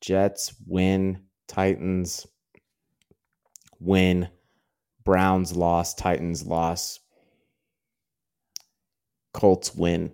Jets 0.00 0.54
win, 0.66 1.22
Titans 1.46 2.26
win, 3.80 4.28
Browns 5.04 5.56
loss, 5.56 5.94
Titans 5.94 6.44
loss, 6.44 7.00
Colts 9.32 9.74
win. 9.74 10.12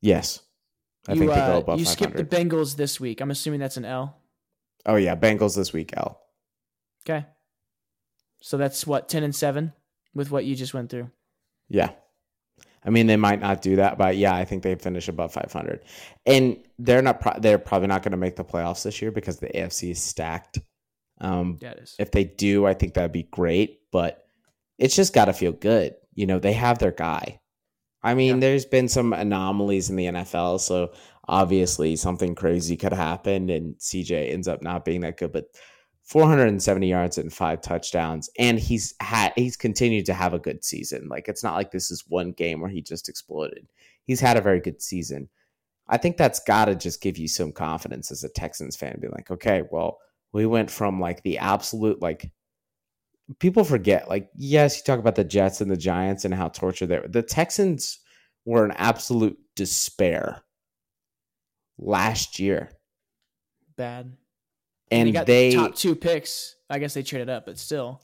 Yes, 0.00 0.40
I 1.08 1.12
you 1.12 1.18
think 1.20 1.32
they 1.32 1.40
uh, 1.40 1.46
go 1.52 1.58
above 1.58 1.78
you 1.78 1.84
500. 1.84 1.92
skipped 2.16 2.16
the 2.30 2.36
Bengals 2.36 2.76
this 2.76 2.98
week. 3.00 3.20
I'm 3.20 3.30
assuming 3.30 3.60
that's 3.60 3.76
an 3.76 3.84
L. 3.84 4.16
Oh 4.86 4.96
yeah, 4.96 5.16
Bengals 5.16 5.56
this 5.56 5.72
week. 5.72 5.92
L. 5.96 6.20
Okay. 7.06 7.26
So 8.40 8.56
that's 8.56 8.86
what 8.86 9.08
10 9.08 9.22
and 9.22 9.34
7 9.34 9.72
with 10.14 10.30
what 10.30 10.44
you 10.44 10.54
just 10.54 10.74
went 10.74 10.90
through. 10.90 11.10
Yeah. 11.68 11.90
I 12.86 12.90
mean, 12.90 13.06
they 13.06 13.16
might 13.16 13.40
not 13.40 13.62
do 13.62 13.76
that, 13.76 13.96
but 13.96 14.16
yeah, 14.18 14.34
I 14.34 14.44
think 14.44 14.62
they 14.62 14.74
finish 14.74 15.08
above 15.08 15.32
500. 15.32 15.80
And 16.26 16.58
they're 16.78 17.00
not. 17.00 17.20
Pro- 17.20 17.38
they're 17.38 17.58
probably 17.58 17.88
not 17.88 18.02
going 18.02 18.10
to 18.12 18.18
make 18.18 18.36
the 18.36 18.44
playoffs 18.44 18.82
this 18.82 19.00
year 19.00 19.10
because 19.10 19.38
the 19.38 19.48
AFC 19.48 19.92
is 19.92 20.02
stacked. 20.02 20.58
Um, 21.20 21.58
Yeah, 21.62 21.72
is. 21.72 21.96
if 21.98 22.10
they 22.10 22.24
do, 22.24 22.66
I 22.66 22.74
think 22.74 22.92
that'd 22.94 23.12
be 23.12 23.22
great. 23.22 23.78
But 23.90 24.26
it's 24.78 24.94
just 24.96 25.14
got 25.14 25.26
to 25.26 25.32
feel 25.32 25.52
good. 25.52 25.94
You 26.14 26.26
know, 26.26 26.38
they 26.38 26.52
have 26.52 26.78
their 26.78 26.92
guy. 26.92 27.40
I 28.04 28.14
mean, 28.14 28.34
Yeah. 28.36 28.40
there's 28.40 28.66
been 28.66 28.88
some 28.88 29.12
anomalies 29.12 29.90
in 29.90 29.96
the 29.96 30.06
NFL, 30.06 30.58
so 30.60 30.92
obviously 31.26 31.96
something 31.96 32.34
crazy 32.34 32.76
could 32.76 32.92
happen, 32.92 33.50
and 33.50 33.74
CJ 33.80 34.30
ends 34.30 34.46
up 34.46 34.62
not 34.62 34.84
being 34.84 35.00
that 35.00 35.16
good. 35.16 35.32
But 35.32 35.46
470 36.02 36.86
yards 36.86 37.16
and 37.18 37.32
five 37.32 37.62
touchdowns, 37.62 38.28
and 38.38 38.58
he's 38.58 38.94
had 39.00 39.32
he's 39.36 39.56
continued 39.56 40.04
to 40.06 40.14
have 40.14 40.34
a 40.34 40.38
good 40.38 40.62
season. 40.62 41.08
Like 41.08 41.28
it's 41.28 41.42
not 41.42 41.54
like 41.54 41.70
this 41.70 41.90
is 41.90 42.04
one 42.06 42.32
game 42.32 42.60
where 42.60 42.70
he 42.70 42.82
just 42.82 43.08
exploded. 43.08 43.66
He's 44.04 44.20
had 44.20 44.36
a 44.36 44.42
very 44.42 44.60
good 44.60 44.82
season. 44.82 45.30
I 45.88 45.96
think 45.96 46.16
that's 46.18 46.40
got 46.40 46.66
to 46.66 46.74
just 46.74 47.00
give 47.00 47.16
you 47.18 47.26
some 47.28 47.52
confidence 47.52 48.10
as 48.10 48.22
a 48.22 48.28
Texans 48.28 48.76
fan, 48.76 48.98
be 49.00 49.08
like, 49.08 49.30
okay, 49.30 49.62
well, 49.70 49.98
we 50.32 50.44
went 50.46 50.70
from 50.70 51.00
like 51.00 51.22
the 51.22 51.38
absolute 51.38 52.02
like 52.02 52.30
people 53.38 53.64
forget 53.64 54.08
like 54.08 54.28
yes 54.36 54.76
you 54.76 54.82
talk 54.84 54.98
about 54.98 55.14
the 55.14 55.24
jets 55.24 55.60
and 55.60 55.70
the 55.70 55.76
giants 55.76 56.24
and 56.24 56.34
how 56.34 56.48
tortured 56.48 56.86
they 56.86 56.98
were 56.98 57.08
the 57.08 57.22
texans 57.22 57.98
were 58.44 58.64
an 58.64 58.72
absolute 58.76 59.38
despair 59.56 60.42
last 61.78 62.38
year 62.38 62.70
Bad. 63.76 64.16
and 64.90 65.08
they 65.08 65.12
got 65.12 65.26
they 65.26 65.54
top 65.54 65.74
two 65.74 65.94
picks. 65.94 66.56
I 66.70 66.78
guess 66.78 66.94
they 66.94 67.02
traded 67.02 67.28
up, 67.28 67.46
but 67.46 67.58
still. 67.58 68.00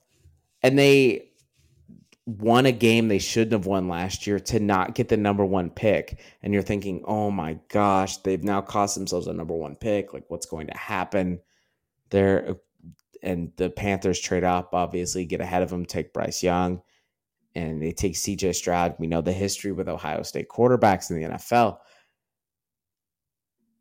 and 0.62 0.78
they 0.78 1.30
won 2.26 2.66
a 2.66 2.72
game 2.72 3.08
they 3.08 3.18
shouldn't 3.18 3.52
have 3.52 3.66
won 3.66 3.88
last 3.88 4.26
year 4.26 4.38
to 4.38 4.60
not 4.60 4.94
get 4.94 5.08
the 5.08 5.16
number 5.16 5.44
one 5.44 5.68
pick 5.68 6.20
and 6.42 6.52
you're 6.52 6.62
thinking 6.62 7.02
oh 7.06 7.28
my 7.28 7.58
gosh 7.68 8.18
they've 8.18 8.44
now 8.44 8.60
cost 8.60 8.94
themselves 8.94 9.26
a 9.26 9.32
number 9.32 9.54
one 9.54 9.74
pick 9.74 10.12
like 10.12 10.24
what's 10.28 10.46
going 10.46 10.68
to 10.68 10.76
happen 10.76 11.40
there 12.10 12.56
and 13.22 13.52
the 13.56 13.70
panthers 13.70 14.20
trade 14.20 14.44
up 14.44 14.70
obviously 14.72 15.24
get 15.24 15.40
ahead 15.40 15.62
of 15.62 15.70
them 15.70 15.84
take 15.84 16.12
bryce 16.12 16.42
young 16.42 16.80
and 17.54 17.82
they 17.82 17.92
take 17.92 18.14
cj 18.14 18.54
stroud 18.54 18.94
we 18.98 19.06
know 19.06 19.20
the 19.20 19.32
history 19.32 19.72
with 19.72 19.88
ohio 19.88 20.22
state 20.22 20.48
quarterbacks 20.48 21.10
in 21.10 21.20
the 21.20 21.28
nfl 21.28 21.78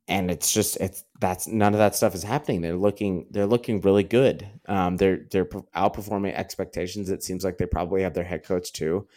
and 0.10 0.32
it's 0.32 0.52
just 0.52 0.76
it's 0.78 1.04
that's 1.22 1.48
none 1.48 1.74
of 1.74 1.78
that 1.78 1.96
stuff 1.96 2.16
is 2.16 2.24
happening. 2.24 2.62
They're 2.62 2.76
looking 2.76 3.28
they're 3.30 3.46
looking 3.46 3.80
really 3.82 4.04
good. 4.04 4.50
Um, 4.68 4.98
they're 4.98 5.28
they're 5.32 5.46
outperforming 5.46 6.34
expectations. 6.34 7.12
It 7.12 7.24
seems 7.24 7.44
like 7.44 7.60
they 7.60 7.68
probably 7.68 8.02
have 8.02 8.16
their 8.16 8.24
head 8.24 8.44
coach 8.44 8.74
too. 8.74 9.08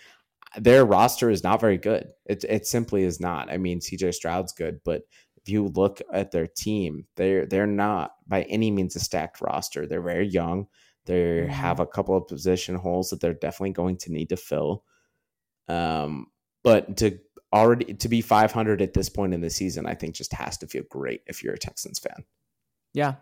Their 0.59 0.85
roster 0.85 1.31
is 1.31 1.43
not 1.43 1.61
very 1.61 1.79
good. 1.79 2.09
It 2.27 2.45
it 2.45 2.67
simply 2.67 3.05
is 3.05 3.21
not. 3.21 3.51
I 3.51 3.57
mean, 3.57 3.81
CJ 3.81 4.13
Stroud's 4.13 4.53
good, 4.53 4.81
but 4.85 5.03
if 5.45 5.49
you 5.49 5.69
look 5.69 6.01
at 6.13 6.31
their 6.31 6.47
team, 6.47 7.07
they're 7.17 7.47
they're 7.47 7.67
not 7.67 8.13
by 8.27 8.43
any 8.43 8.71
means 8.71 8.97
a 8.97 9.01
stacked 9.01 9.41
roster. 9.41 9.87
They're 9.87 10.03
very 10.03 10.29
young. 10.29 10.69
They 11.05 11.47
have 11.47 11.81
a 11.81 11.87
couple 11.87 12.17
of 12.17 12.29
position 12.29 12.77
holes 12.77 13.11
that 13.11 13.21
they're 13.21 13.35
definitely 13.35 13.73
going 13.73 13.97
to 13.99 14.13
need 14.13 14.29
to 14.29 14.37
fill. 14.37 14.85
Um, 15.69 16.27
but 16.63 16.97
to 16.99 17.19
already 17.53 17.95
to 17.95 18.09
be 18.09 18.21
500 18.21 18.81
at 18.81 18.95
this 18.95 19.09
point 19.09 19.35
in 19.35 19.41
the 19.41 19.51
season, 19.51 19.87
I 19.87 19.95
think 19.95 20.15
just 20.15 20.33
has 20.33 20.59
to 20.59 20.67
feel 20.67 20.85
great 20.89 21.23
if 21.27 21.43
you're 21.43 21.55
a 21.55 21.59
Texans 21.59 21.99
fan. 21.99 22.25
Yeah. 22.95 23.15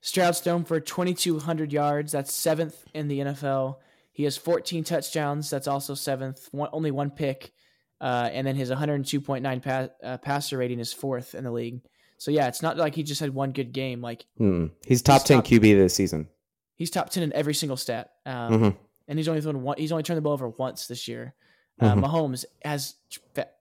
Stroud's 0.00 0.40
thrown 0.40 0.64
for 0.64 0.80
2,200 0.80 1.72
yards. 1.72 2.12
That's 2.12 2.32
seventh 2.32 2.84
in 2.94 3.08
the 3.08 3.20
NFL. 3.20 3.76
He 4.12 4.24
has 4.24 4.36
14 4.36 4.84
touchdowns. 4.84 5.50
That's 5.50 5.66
also 5.66 5.94
seventh. 5.94 6.48
One, 6.52 6.70
only 6.72 6.90
one 6.90 7.10
pick. 7.10 7.52
Uh, 8.00 8.28
and 8.32 8.46
then 8.46 8.56
his 8.56 8.70
102.9 8.70 9.62
pa- 9.62 9.88
uh, 10.06 10.18
passer 10.18 10.58
rating 10.58 10.78
is 10.80 10.92
fourth 10.92 11.34
in 11.34 11.44
the 11.44 11.50
league. 11.50 11.80
So, 12.18 12.30
yeah, 12.30 12.46
it's 12.48 12.62
not 12.62 12.76
like 12.76 12.94
he 12.94 13.02
just 13.02 13.20
had 13.20 13.34
one 13.34 13.52
good 13.52 13.72
game. 13.72 14.00
Like, 14.00 14.24
Hmm. 14.38 14.66
He's 14.86 15.02
top 15.02 15.24
10 15.24 15.38
top- 15.38 15.46
QB 15.46 15.74
this 15.74 15.94
season. 15.94 16.28
he's 16.74 16.90
top 16.90 17.08
10 17.10 17.22
in 17.22 17.32
every 17.32 17.54
single 17.54 17.76
stat. 17.76 18.12
Um, 18.26 18.52
Mhm. 18.52 18.76
And 19.08 19.18
he's 19.18 19.28
only 19.28 19.40
thrown 19.40 19.62
one, 19.62 19.78
he's 19.78 19.92
only 19.92 20.02
turned 20.02 20.18
the 20.18 20.22
ball 20.22 20.32
over 20.34 20.48
once 20.48 20.86
this 20.88 21.08
year. 21.08 21.34
Uh, 21.80 21.94
Mhm. 21.94 22.04
Mahomes 22.04 22.44
has 22.64 22.96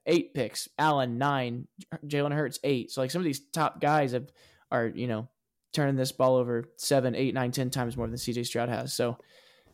eight 0.06 0.34
picks, 0.34 0.68
Allen 0.78 1.18
nine, 1.18 1.68
Jalen 2.06 2.34
Hurts 2.34 2.60
eight. 2.64 2.92
So 2.92 3.02
like 3.02 3.12
some 3.12 3.20
of 3.22 3.26
these 3.26 3.40
top 3.52 3.80
guys 3.82 4.12
have 4.14 4.32
are 4.72 4.88
you 4.88 5.08
know 5.08 5.28
turning 5.74 5.96
this 5.98 6.12
ball 6.14 6.36
over 6.36 6.66
seven, 6.78 7.14
eight, 7.16 7.34
nine, 7.34 7.52
ten 7.52 7.70
times 7.70 7.96
more 7.98 8.08
than 8.08 8.18
CJ 8.18 8.44
Stroud 8.46 8.70
has. 8.70 8.94
So, 8.94 9.18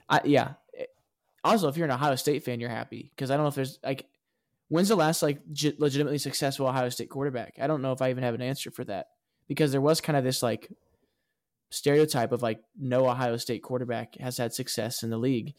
I 0.10 0.22
yeah. 0.26 0.54
Also, 1.44 1.68
if 1.68 1.78
you're 1.78 1.86
an 1.86 1.92
Ohio 1.92 2.16
State 2.16 2.44
fan, 2.44 2.60
you're 2.60 2.70
happy 2.70 3.12
because 3.16 3.32
I 3.32 3.36
don't 3.36 3.44
know 3.44 3.50
if 3.50 3.56
there's 3.56 3.80
like 3.84 4.06
when's 4.72 4.88
the 4.90 4.96
last 4.96 5.22
like 5.22 5.42
ge- 5.52 5.78
legitimately 5.80 6.18
successful 6.18 6.68
Ohio 6.68 6.90
State 6.90 7.10
quarterback. 7.10 7.56
I 7.62 7.68
don't 7.68 7.82
know 7.82 7.92
if 7.92 8.02
I 8.02 8.10
even 8.10 8.24
have 8.24 8.36
an 8.36 8.42
answer 8.42 8.72
for 8.72 8.86
that 8.86 9.08
because 9.50 9.74
there 9.74 9.82
was 9.82 10.00
kind 10.02 10.18
of 10.18 10.24
this 10.24 10.42
like 10.42 10.72
stereotype 11.70 12.32
of 12.32 12.42
like 12.42 12.62
no 12.78 13.08
Ohio 13.10 13.38
State 13.38 13.64
quarterback 13.64 14.16
has 14.16 14.38
had 14.38 14.54
success 14.54 15.04
in 15.04 15.10
the 15.10 15.18
league, 15.18 15.56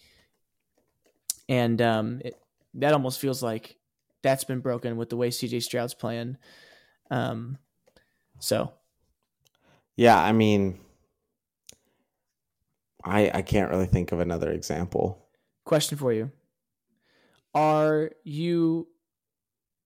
and 1.48 1.80
um, 1.82 2.20
it, 2.24 2.34
that 2.74 2.92
almost 2.92 3.20
feels 3.20 3.42
like 3.42 3.78
that's 4.22 4.44
been 4.44 4.60
broken 4.60 4.96
with 4.96 5.08
the 5.08 5.16
way 5.16 5.30
CJ 5.30 5.60
Stroud's 5.60 5.94
playing. 5.94 6.36
Um, 7.10 7.58
so 8.40 8.74
Yeah, 9.96 10.18
I 10.22 10.32
mean, 10.32 10.80
I 13.04 13.30
I 13.32 13.42
can't 13.42 13.70
really 13.70 13.86
think 13.86 14.10
of 14.10 14.18
another 14.20 14.50
example. 14.50 15.28
question 15.64 15.98
for 15.98 16.12
you: 16.12 16.30
Are 17.54 18.10
you 18.24 18.88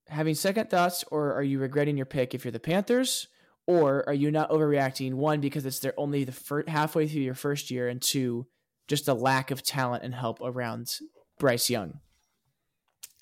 having 0.09 0.35
second 0.35 0.69
thoughts, 0.69 1.03
or 1.11 1.33
are 1.33 1.43
you 1.43 1.59
regretting 1.59 1.97
your 1.97 2.05
pick 2.05 2.33
if 2.33 2.45
you're 2.45 2.51
the 2.51 2.59
Panthers? 2.59 3.27
Or 3.65 4.07
are 4.07 4.13
you 4.13 4.31
not 4.31 4.49
overreacting? 4.49 5.15
One, 5.15 5.41
because 5.41 5.65
it's 5.65 5.79
their 5.79 5.93
only 5.97 6.23
the 6.23 6.31
fir- 6.31 6.63
halfway 6.67 7.07
through 7.07 7.21
your 7.21 7.33
first 7.33 7.69
year, 7.69 7.89
and 7.89 8.01
two, 8.01 8.47
just 8.87 9.09
a 9.09 9.13
lack 9.13 9.51
of 9.51 9.61
talent 9.61 10.03
and 10.03 10.15
help 10.15 10.39
around 10.41 10.89
Bryce 11.37 11.69
Young. 11.69 11.99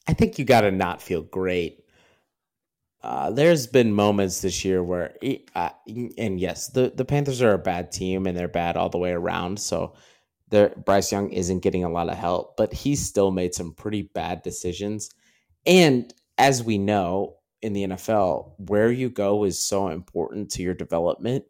I 0.08 0.14
think 0.14 0.38
you 0.38 0.46
got 0.46 0.62
to 0.62 0.72
not 0.72 1.02
feel 1.02 1.24
great. 1.24 1.84
Uh, 3.02 3.32
there's 3.32 3.68
been 3.68 3.92
moments 3.92 4.42
this 4.42 4.64
year 4.64 4.84
where, 4.84 5.16
uh, 5.56 5.70
and 6.18 6.40
yes, 6.40 6.68
the, 6.68 6.92
the 6.96 7.06
Panthers 7.06 7.42
are 7.42 7.54
a 7.54 7.58
bad 7.58 7.92
team 7.92 8.26
and 8.28 8.38
they're 8.38 8.48
bad 8.48 8.78
all 8.78 8.90
the 8.90 8.98
way 8.98 9.12
around. 9.12 9.60
So 9.60 9.96
Bryce 10.50 11.12
Young 11.12 11.32
isn't 11.32 11.60
getting 11.60 11.84
a 11.84 11.90
lot 11.90 12.10
of 12.10 12.18
help, 12.18 12.56
but 12.56 12.74
he's 12.74 13.06
still 13.06 13.32
made 13.32 13.54
some 13.54 13.74
pretty 13.74 14.04
bad 14.04 14.42
decisions. 14.42 15.10
And 15.66 16.14
as 16.38 16.64
we 16.64 16.78
know 16.78 17.38
in 17.62 17.74
the 17.74 17.88
NFL, 17.88 18.54
where 18.58 18.92
you 18.92 19.10
go 19.10 19.44
is 19.44 19.60
so 19.60 19.88
important 19.88 20.52
to 20.52 20.62
your 20.62 20.74
development. 20.74 21.46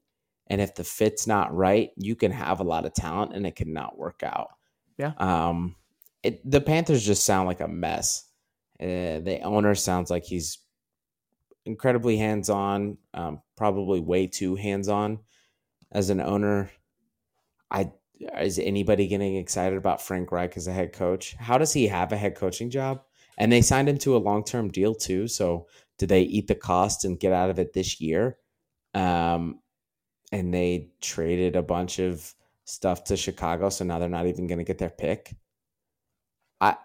And 0.47 0.61
if 0.61 0.75
the 0.75 0.83
fit's 0.83 1.27
not 1.27 1.55
right, 1.55 1.89
you 1.97 2.15
can 2.15 2.31
have 2.31 2.59
a 2.59 2.63
lot 2.63 2.85
of 2.85 2.93
talent 2.93 3.33
and 3.33 3.45
it 3.45 3.55
can 3.55 3.73
not 3.73 3.97
work 3.97 4.21
out. 4.23 4.49
Yeah. 4.97 5.13
Um, 5.17 5.75
it, 6.23 6.49
the 6.49 6.61
Panthers 6.61 7.05
just 7.05 7.25
sound 7.25 7.47
like 7.47 7.61
a 7.61 7.67
mess. 7.67 8.29
Uh, 8.79 9.19
the 9.19 9.39
owner 9.43 9.75
sounds 9.75 10.09
like 10.09 10.23
he's 10.23 10.59
incredibly 11.65 12.17
hands 12.17 12.49
on, 12.49 12.97
um, 13.13 13.41
probably 13.57 13.99
way 13.99 14.27
too 14.27 14.55
hands 14.55 14.87
on 14.87 15.19
as 15.91 16.09
an 16.09 16.21
owner. 16.21 16.69
I 17.71 17.91
is 18.39 18.59
anybody 18.59 19.07
getting 19.07 19.35
excited 19.35 19.77
about 19.77 20.01
Frank 20.01 20.31
Reich 20.31 20.55
as 20.55 20.67
a 20.67 20.73
head 20.73 20.93
coach? 20.93 21.35
How 21.37 21.57
does 21.57 21.73
he 21.73 21.87
have 21.87 22.11
a 22.11 22.17
head 22.17 22.35
coaching 22.35 22.69
job? 22.69 23.01
And 23.37 23.51
they 23.51 23.61
signed 23.61 23.89
him 23.89 23.97
to 23.99 24.15
a 24.15 24.19
long 24.19 24.43
term 24.43 24.69
deal 24.69 24.95
too. 24.95 25.27
So 25.27 25.67
did 25.97 26.09
they 26.09 26.21
eat 26.21 26.47
the 26.47 26.55
cost 26.55 27.05
and 27.05 27.19
get 27.19 27.33
out 27.33 27.49
of 27.49 27.59
it 27.59 27.73
this 27.73 27.99
year? 28.01 28.37
Um, 28.93 29.59
and 30.31 30.53
they 30.53 30.89
traded 31.01 31.55
a 31.55 31.61
bunch 31.61 31.99
of 31.99 32.33
stuff 32.65 33.03
to 33.05 33.17
Chicago, 33.17 33.69
so 33.69 33.85
now 33.85 33.99
they're 33.99 34.09
not 34.09 34.27
even 34.27 34.47
going 34.47 34.57
to 34.57 34.63
get 34.65 34.77
their 34.77 34.89
pick. 34.89 35.35
I 36.59 36.77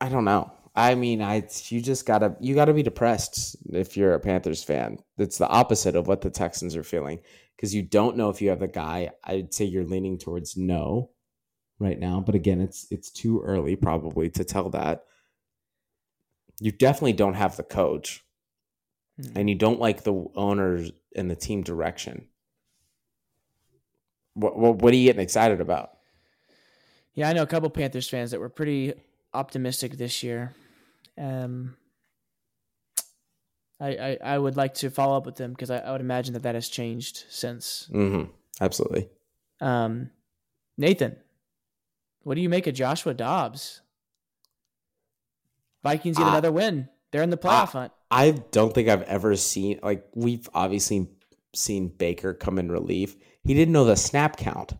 I 0.00 0.08
don't 0.08 0.24
know. 0.24 0.52
I 0.74 0.94
mean, 0.94 1.22
I 1.22 1.48
you 1.68 1.80
just 1.80 2.06
gotta 2.06 2.36
you 2.40 2.54
gotta 2.54 2.74
be 2.74 2.82
depressed 2.82 3.56
if 3.72 3.96
you're 3.96 4.14
a 4.14 4.20
Panthers 4.20 4.62
fan. 4.62 4.98
It's 5.18 5.38
the 5.38 5.48
opposite 5.48 5.96
of 5.96 6.06
what 6.06 6.20
the 6.20 6.30
Texans 6.30 6.76
are 6.76 6.82
feeling 6.82 7.20
because 7.56 7.74
you 7.74 7.82
don't 7.82 8.16
know 8.16 8.28
if 8.28 8.42
you 8.42 8.50
have 8.50 8.60
the 8.60 8.68
guy. 8.68 9.10
I'd 9.24 9.54
say 9.54 9.64
you're 9.64 9.84
leaning 9.86 10.18
towards 10.18 10.56
no 10.56 11.10
right 11.78 11.98
now, 11.98 12.20
but 12.20 12.34
again, 12.34 12.60
it's 12.60 12.86
it's 12.90 13.10
too 13.10 13.40
early 13.42 13.74
probably 13.76 14.28
to 14.30 14.44
tell 14.44 14.68
that. 14.70 15.04
You 16.60 16.72
definitely 16.72 17.12
don't 17.12 17.34
have 17.34 17.56
the 17.56 17.62
coach, 17.62 18.22
Hmm. 19.18 19.38
and 19.38 19.48
you 19.48 19.54
don't 19.54 19.80
like 19.80 20.02
the 20.02 20.26
owners 20.34 20.92
and 21.14 21.30
the 21.30 21.36
team 21.36 21.62
direction. 21.62 22.28
What 24.34 24.58
what, 24.58 24.76
what 24.82 24.92
are 24.92 24.96
you 24.96 25.06
getting 25.06 25.22
excited 25.22 25.60
about? 25.60 25.92
Yeah, 27.14 27.30
I 27.30 27.32
know 27.32 27.42
a 27.42 27.46
couple 27.46 27.70
Panthers 27.70 28.08
fans 28.08 28.30
that 28.32 28.40
were 28.40 28.50
pretty 28.50 28.92
optimistic 29.32 29.92
this 29.96 30.22
year. 30.22 30.54
Um, 31.16 31.76
I, 33.80 33.88
I, 33.88 34.18
I 34.22 34.38
would 34.38 34.56
like 34.56 34.74
to 34.74 34.90
follow 34.90 35.16
up 35.16 35.24
with 35.24 35.36
them 35.36 35.52
because 35.52 35.70
I, 35.70 35.78
I 35.78 35.92
would 35.92 36.02
imagine 36.02 36.34
that 36.34 36.42
that 36.42 36.54
has 36.54 36.68
changed 36.68 37.24
since. 37.30 37.88
Mm-hmm. 37.92 38.30
Absolutely. 38.60 39.08
Um, 39.60 40.10
Nathan, 40.76 41.16
what 42.22 42.34
do 42.34 42.42
you 42.42 42.48
make 42.50 42.66
of 42.66 42.74
Joshua 42.74 43.14
Dobbs? 43.14 43.80
Vikings 45.86 46.18
get 46.18 46.26
another 46.26 46.50
win. 46.50 46.88
They're 47.12 47.22
in 47.22 47.30
the 47.30 47.36
playoff 47.36 47.68
hunt. 47.68 47.92
I 48.10 48.32
don't 48.50 48.74
think 48.74 48.88
I've 48.88 49.02
ever 49.02 49.36
seen 49.36 49.78
like 49.82 50.06
we've 50.14 50.48
obviously 50.52 51.08
seen 51.54 51.88
Baker 51.88 52.34
come 52.34 52.58
in 52.58 52.70
relief. 52.70 53.16
He 53.44 53.54
didn't 53.54 53.72
know 53.72 53.84
the 53.84 53.96
snap 53.96 54.36
count. 54.36 54.72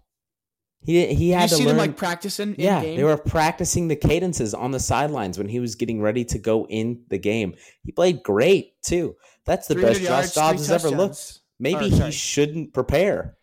He 0.80 1.06
he 1.06 1.14
Did 1.14 1.20
you 1.20 1.34
had 1.34 1.48
to 1.50 1.56
learn. 1.58 1.66
them 1.66 1.76
like 1.76 1.96
practicing 1.96 2.54
in 2.54 2.60
yeah, 2.60 2.82
game? 2.82 2.96
they 2.96 3.04
were 3.04 3.16
practicing 3.16 3.88
the 3.88 3.96
cadences 3.96 4.54
on 4.54 4.70
the 4.70 4.80
sidelines 4.80 5.38
when 5.38 5.48
he 5.48 5.58
was 5.58 5.74
getting 5.74 6.00
ready 6.00 6.24
to 6.26 6.38
go 6.38 6.66
in 6.66 7.02
the 7.08 7.18
game. 7.18 7.54
He 7.82 7.92
played 7.92 8.22
great 8.22 8.80
too. 8.82 9.16
That's 9.44 9.66
the 9.68 9.74
300 9.74 9.94
best 9.94 10.34
Josh 10.34 10.34
Dobbs 10.34 10.68
has 10.68 10.84
ever 10.84 10.96
looked. 10.96 11.40
Maybe 11.58 11.88
he 11.88 12.10
shouldn't 12.10 12.72
prepare. 12.72 13.36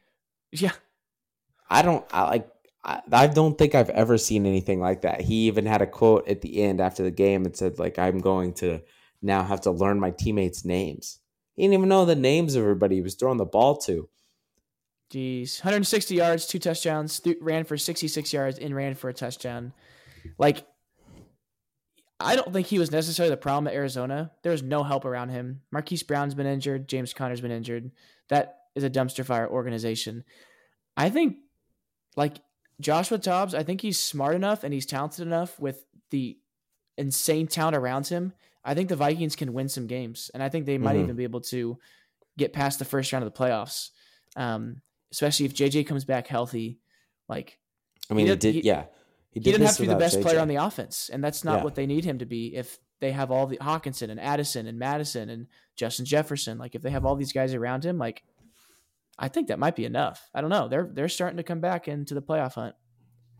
Yeah, 0.51 0.71
I 1.69 1.81
don't 1.81 2.05
I 2.13 2.23
like 2.29 2.49
I, 2.85 3.27
don't 3.27 3.57
think 3.57 3.75
I've 3.75 3.89
ever 3.91 4.17
seen 4.17 4.45
anything 4.45 4.81
like 4.81 5.01
that. 5.01 5.21
He 5.21 5.47
even 5.47 5.65
had 5.65 5.81
a 5.81 5.87
quote 5.87 6.27
at 6.27 6.41
the 6.41 6.61
end 6.61 6.81
after 6.81 7.01
the 7.01 7.11
game 7.11 7.43
that 7.43 7.55
said 7.55 7.79
like 7.79 7.97
I'm 7.97 8.19
going 8.19 8.53
to 8.55 8.81
now 9.21 9.43
have 9.43 9.61
to 9.61 9.71
learn 9.71 9.99
my 9.99 10.11
teammates' 10.11 10.65
names. 10.65 11.19
He 11.55 11.63
didn't 11.63 11.75
even 11.75 11.89
know 11.89 12.05
the 12.05 12.15
names 12.15 12.55
of 12.55 12.63
everybody 12.63 12.95
he 12.95 13.01
was 13.01 13.15
throwing 13.15 13.37
the 13.37 13.45
ball 13.45 13.77
to. 13.77 14.09
Jeez, 15.11 15.59
160 15.59 16.15
yards, 16.15 16.47
two 16.47 16.59
touchdowns, 16.59 17.19
th- 17.19 17.37
ran 17.39 17.63
for 17.63 17.77
66 17.77 18.33
yards, 18.33 18.57
and 18.57 18.75
ran 18.75 18.95
for 18.95 19.09
a 19.09 19.13
touchdown. 19.13 19.71
Like, 20.39 20.65
I 22.19 22.35
don't 22.35 22.51
think 22.51 22.67
he 22.67 22.79
was 22.79 22.91
necessarily 22.91 23.29
the 23.29 23.37
problem 23.37 23.67
at 23.67 23.75
Arizona. 23.75 24.31
There 24.41 24.51
was 24.51 24.63
no 24.63 24.83
help 24.83 25.05
around 25.05 25.29
him. 25.29 25.61
Marquise 25.71 26.01
Brown's 26.01 26.33
been 26.33 26.47
injured. 26.47 26.89
James 26.89 27.13
Conner's 27.13 27.41
been 27.41 27.51
injured. 27.51 27.91
That 28.29 28.61
is 28.75 28.83
a 28.83 28.89
dumpster 28.89 29.23
fire 29.23 29.47
organization. 29.47 30.23
I 30.97 31.11
think, 31.11 31.37
like 32.15 32.37
Joshua 32.79 33.17
Dobbs, 33.17 33.53
I 33.53 33.63
think 33.63 33.81
he's 33.81 33.99
smart 33.99 34.35
enough 34.35 34.63
and 34.63 34.73
he's 34.73 34.85
talented 34.85 35.25
enough 35.25 35.59
with 35.59 35.85
the 36.09 36.37
insane 36.97 37.47
talent 37.47 37.75
around 37.75 38.07
him. 38.07 38.33
I 38.63 38.73
think 38.73 38.89
the 38.89 38.95
Vikings 38.95 39.35
can 39.35 39.53
win 39.53 39.67
some 39.69 39.87
games, 39.87 40.31
and 40.33 40.41
I 40.41 40.49
think 40.49 40.65
they 40.65 40.77
might 40.77 40.95
Mhm. 40.95 41.03
even 41.03 41.15
be 41.15 41.23
able 41.23 41.41
to 41.41 41.77
get 42.37 42.53
past 42.53 42.79
the 42.79 42.85
first 42.85 43.11
round 43.11 43.25
of 43.25 43.31
the 43.33 43.37
playoffs. 43.37 43.89
Um, 44.35 44.81
especially 45.11 45.45
if 45.45 45.53
JJ 45.53 45.83
comes 45.85 46.05
back 46.05 46.27
healthy. 46.27 46.79
Like 47.29 47.59
I 48.09 48.13
mean, 48.15 48.25
he, 48.25 48.31
did- 48.31 48.39
did, 48.39 48.55
he- 48.55 48.61
yeah. 48.63 48.85
he 49.31 49.39
didn't 49.39 49.61
have 49.65 49.75
to 49.75 49.81
be 49.83 49.87
the 49.87 49.95
best 49.95 50.21
player 50.21 50.39
on 50.39 50.47
the 50.47 50.55
offense, 50.55 51.09
and 51.11 51.23
that's 51.23 51.43
not 51.43 51.59
Yeah. 51.59 51.63
what 51.63 51.75
they 51.75 51.85
need 51.85 52.05
him 52.05 52.19
to 52.19 52.25
be. 52.25 52.55
If 52.55 52.79
they 52.99 53.11
have 53.11 53.31
all 53.31 53.45
the 53.47 53.57
Hockenson 53.57 54.09
and 54.09 54.19
Addison 54.19 54.65
and 54.65 54.79
Madison 54.79 55.29
and 55.29 55.47
Justin 55.75 56.05
Jefferson, 56.05 56.57
like 56.57 56.73
if 56.73 56.81
they 56.81 56.89
have 56.91 57.05
all 57.05 57.15
these 57.15 57.33
guys 57.33 57.53
around 57.53 57.85
him, 57.85 57.97
like 57.97 58.23
I 59.17 59.27
think 59.27 59.47
that 59.47 59.59
might 59.59 59.75
be 59.75 59.85
enough. 59.85 60.29
I 60.33 60.41
don't 60.41 60.49
know. 60.49 60.67
They're 60.67 60.89
they're 60.91 61.09
starting 61.09 61.37
to 61.37 61.43
come 61.43 61.59
back 61.59 61.87
into 61.87 62.13
the 62.13 62.21
playoff 62.21 62.53
hunt. 62.55 62.75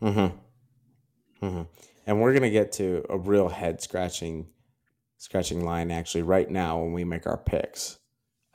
Mm-hmm. 0.02 1.46
Mm-hmm. 1.46 1.62
And 2.06 2.22
we're 2.22 2.34
gonna 2.34 2.50
get 2.50 2.72
to 2.74 3.06
a 3.10 3.18
real 3.18 3.50
head 3.50 3.82
scratching, 3.82 4.48
scratching 5.18 5.66
line 5.66 5.92
actually 5.92 6.24
right 6.24 6.50
now 6.50 6.80
when 6.82 6.94
we 6.94 7.04
make 7.04 7.26
our 7.26 7.38
picks. 7.38 7.98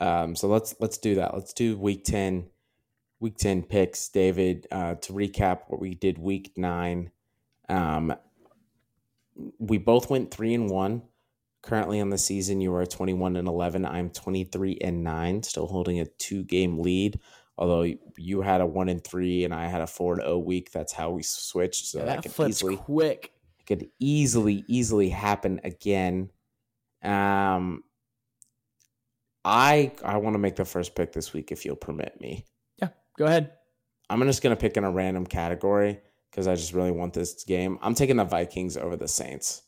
Um, 0.00 0.36
so 0.36 0.48
let's 0.48 0.74
let's 0.80 0.98
do 0.98 1.16
that. 1.16 1.34
Let's 1.34 1.52
do 1.52 1.76
week 1.76 2.04
ten, 2.04 2.46
week 3.20 3.36
ten 3.36 3.62
picks, 3.62 4.08
David. 4.08 4.66
Uh, 4.70 4.94
to 4.96 5.12
recap 5.12 5.62
what 5.66 5.80
we 5.80 5.94
did 5.94 6.18
week 6.18 6.52
nine, 6.56 7.10
um, 7.68 8.14
we 9.58 9.78
both 9.78 10.08
went 10.08 10.30
three 10.30 10.54
and 10.54 10.70
one. 10.70 11.02
Currently 11.68 12.00
on 12.00 12.08
the 12.08 12.16
season, 12.16 12.62
you 12.62 12.74
are 12.74 12.86
twenty 12.86 13.12
one 13.12 13.36
and 13.36 13.46
eleven. 13.46 13.84
I'm 13.84 14.08
twenty 14.08 14.44
three 14.44 14.78
and 14.80 15.04
nine, 15.04 15.42
still 15.42 15.66
holding 15.66 16.00
a 16.00 16.06
two 16.06 16.42
game 16.44 16.78
lead. 16.78 17.20
Although 17.58 17.92
you 18.16 18.40
had 18.40 18.62
a 18.62 18.66
one 18.66 18.88
and 18.88 19.04
three 19.04 19.44
and 19.44 19.52
I 19.52 19.66
had 19.66 19.82
a 19.82 19.86
four 19.86 20.14
and 20.14 20.22
zero 20.22 20.38
week, 20.38 20.72
that's 20.72 20.94
how 20.94 21.10
we 21.10 21.22
switched. 21.22 21.84
So 21.84 21.98
Yeah, 21.98 22.04
that 22.06 22.16
that 22.16 22.22
could 22.22 22.32
flips 22.32 22.50
easily 22.56 22.76
quick. 22.76 23.32
could 23.66 23.90
easily 23.98 24.64
easily 24.66 25.10
happen 25.10 25.60
again. 25.62 26.30
Um, 27.02 27.84
I 29.44 29.92
I 30.02 30.16
want 30.16 30.34
to 30.34 30.38
make 30.38 30.56
the 30.56 30.64
first 30.64 30.94
pick 30.94 31.12
this 31.12 31.34
week 31.34 31.52
if 31.52 31.66
you'll 31.66 31.76
permit 31.76 32.18
me. 32.18 32.46
Yeah, 32.80 32.88
go 33.18 33.26
ahead. 33.26 33.52
I'm 34.08 34.22
just 34.22 34.40
gonna 34.42 34.56
pick 34.56 34.78
in 34.78 34.84
a 34.84 34.90
random 34.90 35.26
category 35.26 36.00
because 36.30 36.48
I 36.48 36.54
just 36.54 36.72
really 36.72 36.92
want 36.92 37.12
this 37.12 37.44
game. 37.44 37.78
I'm 37.82 37.94
taking 37.94 38.16
the 38.16 38.24
Vikings 38.24 38.78
over 38.78 38.96
the 38.96 39.08
Saints. 39.08 39.64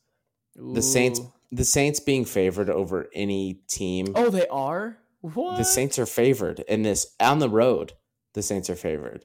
The 0.57 0.81
Saints, 0.83 1.21
Ooh. 1.21 1.33
The 1.53 1.65
Saints 1.65 2.01
being 2.01 2.25
favored 2.25 2.71
over 2.71 3.09
any 3.15 3.55
team. 3.69 4.13
Oh, 4.15 4.31
they 4.31 4.47
are. 4.49 4.99
What? 5.21 5.59
The 5.59 5.65
Saints 5.65 5.99
are 5.99 6.07
favored 6.07 6.61
in 6.61 6.83
this 6.83 7.15
on 7.19 7.41
the 7.41 7.49
road. 7.49 7.93
The 8.35 8.43
Saints 8.43 8.71
are 8.71 8.77
favored. 8.77 9.25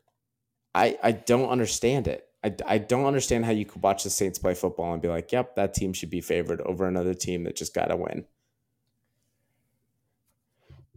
I 0.73 0.97
I 1.01 1.11
don't 1.11 1.49
understand 1.49 2.07
it. 2.07 2.27
I, 2.43 2.55
I 2.65 2.77
don't 2.77 3.05
understand 3.05 3.45
how 3.45 3.51
you 3.51 3.65
could 3.65 3.81
watch 3.81 4.03
the 4.03 4.09
Saints 4.09 4.37
play 4.37 4.53
football 4.53 4.93
and 4.93 5.01
be 5.01 5.07
like, 5.07 5.31
"Yep, 5.31 5.55
that 5.55 5.73
team 5.73 5.93
should 5.93 6.09
be 6.09 6.21
favored 6.21 6.61
over 6.61 6.87
another 6.87 7.13
team 7.13 7.43
that 7.43 7.55
just 7.55 7.73
got 7.73 7.85
to 7.85 7.95
win." 7.95 8.25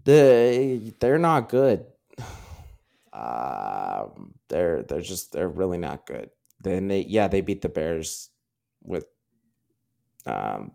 The 0.05 0.95
they're 1.01 1.19
not 1.19 1.49
good. 1.49 1.85
Um, 3.11 4.35
they're 4.49 4.85
they're 4.85 5.01
just 5.01 5.33
they're 5.33 5.49
really 5.49 5.79
not 5.79 6.07
good. 6.07 6.31
Then 6.63 6.87
they 6.87 7.01
yeah 7.01 7.27
they 7.27 7.41
beat 7.41 7.63
the 7.63 7.69
Bears 7.69 8.31
with 8.81 9.07
um 10.25 10.71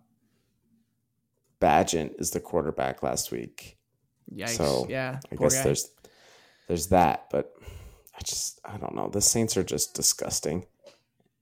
Bagent 1.63 2.19
is 2.19 2.31
the 2.31 2.41
quarterback 2.41 3.01
last 3.03 3.31
week. 3.31 3.77
Yikes. 4.33 4.49
So, 4.57 4.85
yeah. 4.89 5.19
I 5.31 5.35
guess 5.35 5.55
guy. 5.55 5.63
there's 5.63 5.89
there's 6.67 6.87
that, 6.87 7.27
but 7.31 7.53
I 8.17 8.19
just 8.25 8.59
I 8.65 8.75
don't 8.77 8.95
know. 8.95 9.07
The 9.07 9.21
Saints 9.21 9.55
are 9.55 9.63
just 9.63 9.93
disgusting. 9.95 10.65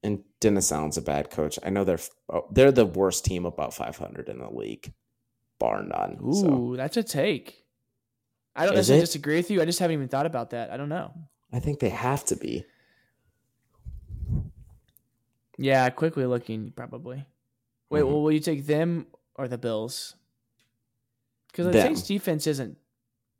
And 0.04 0.24
Dennis 0.40 0.72
Allen's 0.72 0.98
a 0.98 1.02
bad 1.02 1.30
coach. 1.32 1.58
I 1.64 1.70
know 1.70 1.84
they're 1.84 2.00
oh, 2.30 2.46
they're 2.52 2.72
the 2.72 2.86
worst 2.86 3.26
team 3.26 3.46
about 3.46 3.74
500 3.74 4.30
in 4.30 4.40
the 4.40 4.50
league, 4.50 4.94
bar 5.60 5.84
none. 5.84 6.18
Ooh, 6.24 6.34
So 6.34 6.74
that's 6.76 6.98
a 6.98 7.04
take. 7.04 7.64
I 8.56 8.66
don't 8.66 8.74
Is 8.74 8.90
necessarily 8.90 9.04
it? 9.04 9.06
disagree 9.06 9.36
with 9.38 9.52
you. 9.52 9.62
I 9.62 9.66
just 9.66 9.80
haven't 9.80 9.94
even 9.96 10.08
thought 10.08 10.26
about 10.26 10.50
that. 10.52 10.72
I 10.72 10.78
don't 10.78 10.90
know. 10.90 11.14
I 11.54 11.60
think 11.60 11.80
they 11.80 11.90
have 11.90 12.26
to 12.26 12.36
be. 12.36 12.66
Yeah, 15.58 15.90
quickly 15.92 16.26
looking, 16.26 16.72
probably. 16.76 17.26
Wait, 17.90 18.02
Mhm. 18.02 18.08
well, 18.08 18.22
will 18.24 18.32
you 18.32 18.40
take 18.40 18.66
them 18.66 19.06
or 19.36 19.48
the 19.48 19.58
Bills? 19.58 20.16
Because 21.48 21.66
the 21.68 21.72
Them. 21.74 21.88
Saints 21.88 22.04
defense 22.04 22.48
isn't 22.48 22.78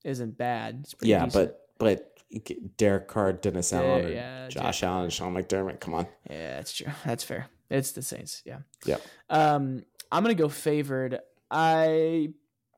isn't 0.04 0.38
bad. 0.38 0.80
It's 0.84 0.94
pretty 0.94 1.12
Yeah, 1.12 1.26
decent. 1.26 1.54
but 1.80 1.98
but 2.40 2.78
Derek 2.78 3.08
Carr, 3.08 3.34
Dennis 3.34 3.72
Allen, 3.74 4.12
yeah, 4.12 4.48
Josh 4.48 4.84
Allen, 4.84 5.10
Sean 5.10 5.34
McDermott. 5.34 5.80
Come 5.80 5.94
on. 5.94 6.08
yeah, 6.30 6.56
that's 6.58 6.74
true. 6.74 6.88
That's 7.06 7.24
fair. 7.24 7.48
It's 7.70 7.92
the 7.94 8.02
Saints. 8.02 8.42
Yeah. 8.46 8.60
Yeah. 8.86 8.98
Um, 9.30 9.84
I'm 10.12 10.24
gonna 10.24 10.34
go 10.36 10.50
favored. 10.50 11.20
I 11.50 12.34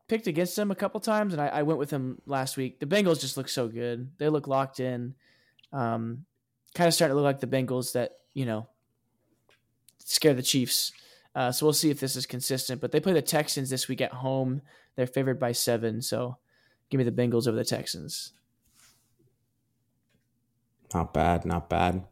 picked 0.07 0.27
against 0.27 0.55
them 0.55 0.69
a 0.71 0.75
couple 0.75 0.99
times, 0.99 1.33
and 1.33 1.41
I, 1.41 1.47
I 1.47 1.61
went 1.63 1.79
with 1.79 1.89
them 1.89 2.21
last 2.27 2.57
week. 2.57 2.79
The 2.79 2.85
Bengals 2.85 3.19
just 3.21 3.37
look 3.37 3.49
so 3.49 3.67
good. 3.67 4.11
They 4.19 4.29
look 4.29 4.47
locked 4.47 4.79
in. 4.79 5.15
Um, 5.71 6.25
kind 6.75 6.87
of 6.87 6.93
starting 6.93 7.13
to 7.13 7.15
look 7.21 7.23
like 7.25 7.39
the 7.39 7.47
Bengals 7.47 7.93
that 7.93 8.11
you 8.33 8.45
know 8.45 8.67
scare 9.99 10.33
the 10.33 10.43
Chiefs. 10.43 10.91
Uh, 11.35 11.51
so 11.51 11.65
we'll 11.65 11.73
see 11.73 11.89
if 11.89 11.99
this 11.99 12.15
is 12.15 12.25
consistent. 12.25 12.79
But 12.79 12.91
they 12.91 12.99
play 12.99 13.13
the 13.13 13.21
Texans 13.21 13.69
this 13.69 13.87
week 13.87 14.01
at 14.01 14.11
home. 14.11 14.61
They're 14.95 15.07
favored 15.07 15.39
by 15.39 15.51
seven. 15.51 16.01
So 16.01 16.37
give 16.89 16.99
me 16.99 17.03
the 17.03 17.11
Bengals 17.11 17.47
over 17.47 17.57
the 17.57 17.65
Texans. 17.65 18.33
Not 20.93 21.13
bad, 21.13 21.45
not 21.45 21.69
bad. 21.69 22.03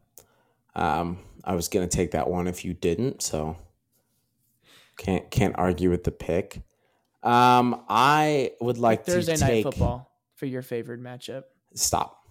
Um, 0.74 1.18
I 1.44 1.54
was 1.54 1.68
gonna 1.68 1.86
take 1.86 2.12
that 2.12 2.28
one 2.28 2.48
if 2.48 2.64
you 2.64 2.74
didn't, 2.74 3.22
so 3.22 3.56
can't 4.96 5.30
can't 5.30 5.54
argue 5.56 5.90
with 5.90 6.04
the 6.04 6.10
pick. 6.10 6.62
Um, 7.22 7.84
I 7.88 8.52
would 8.60 8.78
like 8.78 9.04
Thursday 9.04 9.36
to 9.36 9.40
night 9.40 9.48
take 9.48 9.62
football 9.64 10.10
for 10.34 10.46
your 10.46 10.62
favored 10.62 11.00
matchup. 11.00 11.44
stop. 11.74 12.26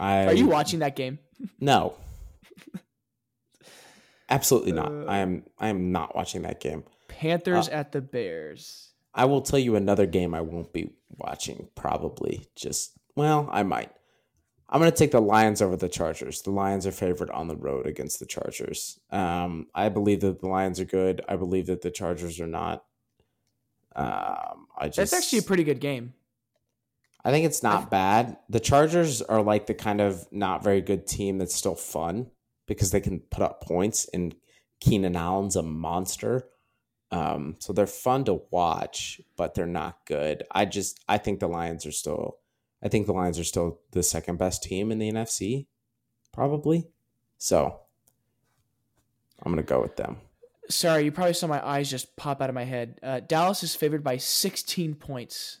I 0.00 0.26
Are 0.26 0.34
you 0.34 0.48
watching 0.48 0.80
that 0.80 0.96
game? 0.96 1.20
No. 1.60 1.94
Absolutely 4.28 4.72
not. 4.72 4.90
Uh, 4.90 5.04
I 5.06 5.18
am 5.18 5.44
I 5.58 5.68
am 5.68 5.92
not 5.92 6.14
watching 6.16 6.42
that 6.42 6.60
game. 6.60 6.84
Panthers 7.08 7.68
Uh, 7.68 7.72
at 7.72 7.92
the 7.92 8.00
Bears. 8.00 8.90
I 9.14 9.26
will 9.26 9.42
tell 9.42 9.58
you 9.58 9.76
another 9.76 10.06
game 10.06 10.34
I 10.34 10.40
won't 10.40 10.72
be 10.72 10.90
watching 11.16 11.68
probably. 11.74 12.48
Just 12.56 12.92
well, 13.14 13.48
I 13.52 13.62
might. 13.62 13.90
I'm 14.68 14.80
going 14.80 14.90
to 14.90 14.96
take 14.96 15.12
the 15.12 15.20
Lions 15.20 15.62
over 15.62 15.76
the 15.76 15.88
Chargers. 15.90 16.42
The 16.42 16.50
Lions 16.50 16.86
are 16.86 16.90
favored 16.90 17.30
on 17.30 17.48
the 17.48 17.54
road 17.56 17.86
against 17.86 18.18
the 18.18 18.26
Chargers. 18.26 18.98
Um, 19.10 19.66
I 19.74 19.88
believe 19.88 20.20
that 20.22 20.40
the 20.40 20.48
Lions 20.48 20.80
are 20.80 20.86
good. 20.86 21.20
I 21.28 21.36
believe 21.36 21.66
that 21.66 21.82
the 21.82 21.90
Chargers 21.90 22.40
are 22.40 22.46
not. 22.46 22.84
Um, 23.94 24.66
I 24.76 24.86
just 24.86 24.96
That's 24.96 25.12
actually 25.12 25.40
a 25.40 25.42
pretty 25.42 25.64
good 25.64 25.80
game. 25.80 26.14
I 27.24 27.30
think 27.30 27.46
it's 27.46 27.62
not 27.62 27.90
bad. 27.90 28.36
The 28.48 28.58
Chargers 28.58 29.22
are 29.22 29.42
like 29.42 29.66
the 29.66 29.74
kind 29.74 30.00
of 30.00 30.26
not 30.32 30.64
very 30.64 30.80
good 30.80 31.06
team 31.06 31.38
that's 31.38 31.54
still 31.54 31.76
fun 31.76 32.30
because 32.66 32.90
they 32.90 33.00
can 33.00 33.20
put 33.20 33.42
up 33.42 33.62
points 33.62 34.08
and 34.12 34.34
Keenan 34.80 35.16
Allen's 35.16 35.56
a 35.56 35.62
monster. 35.62 36.48
Um, 37.10 37.56
so 37.58 37.72
they're 37.72 37.86
fun 37.86 38.24
to 38.24 38.42
watch, 38.50 39.20
but 39.36 39.54
they're 39.54 39.66
not 39.66 40.04
good. 40.06 40.42
I 40.50 40.64
just 40.64 41.00
I 41.08 41.18
think 41.18 41.40
the 41.40 41.48
Lions 41.48 41.86
are 41.86 41.92
still 41.92 42.38
I 42.82 42.88
think 42.88 43.06
the 43.06 43.12
Lions 43.12 43.38
are 43.38 43.44
still 43.44 43.80
the 43.92 44.02
second 44.02 44.38
best 44.38 44.62
team 44.62 44.90
in 44.90 44.98
the 44.98 45.10
NFC, 45.10 45.66
probably. 46.32 46.88
So 47.38 47.80
I'm 49.42 49.52
gonna 49.52 49.62
go 49.62 49.80
with 49.80 49.96
them. 49.96 50.18
Sorry, 50.70 51.04
you 51.04 51.12
probably 51.12 51.34
saw 51.34 51.46
my 51.46 51.66
eyes 51.66 51.90
just 51.90 52.16
pop 52.16 52.40
out 52.40 52.48
of 52.48 52.54
my 52.54 52.64
head. 52.64 52.98
Uh, 53.02 53.20
Dallas 53.20 53.62
is 53.62 53.74
favored 53.74 54.02
by 54.02 54.16
16 54.16 54.94
points. 54.94 55.58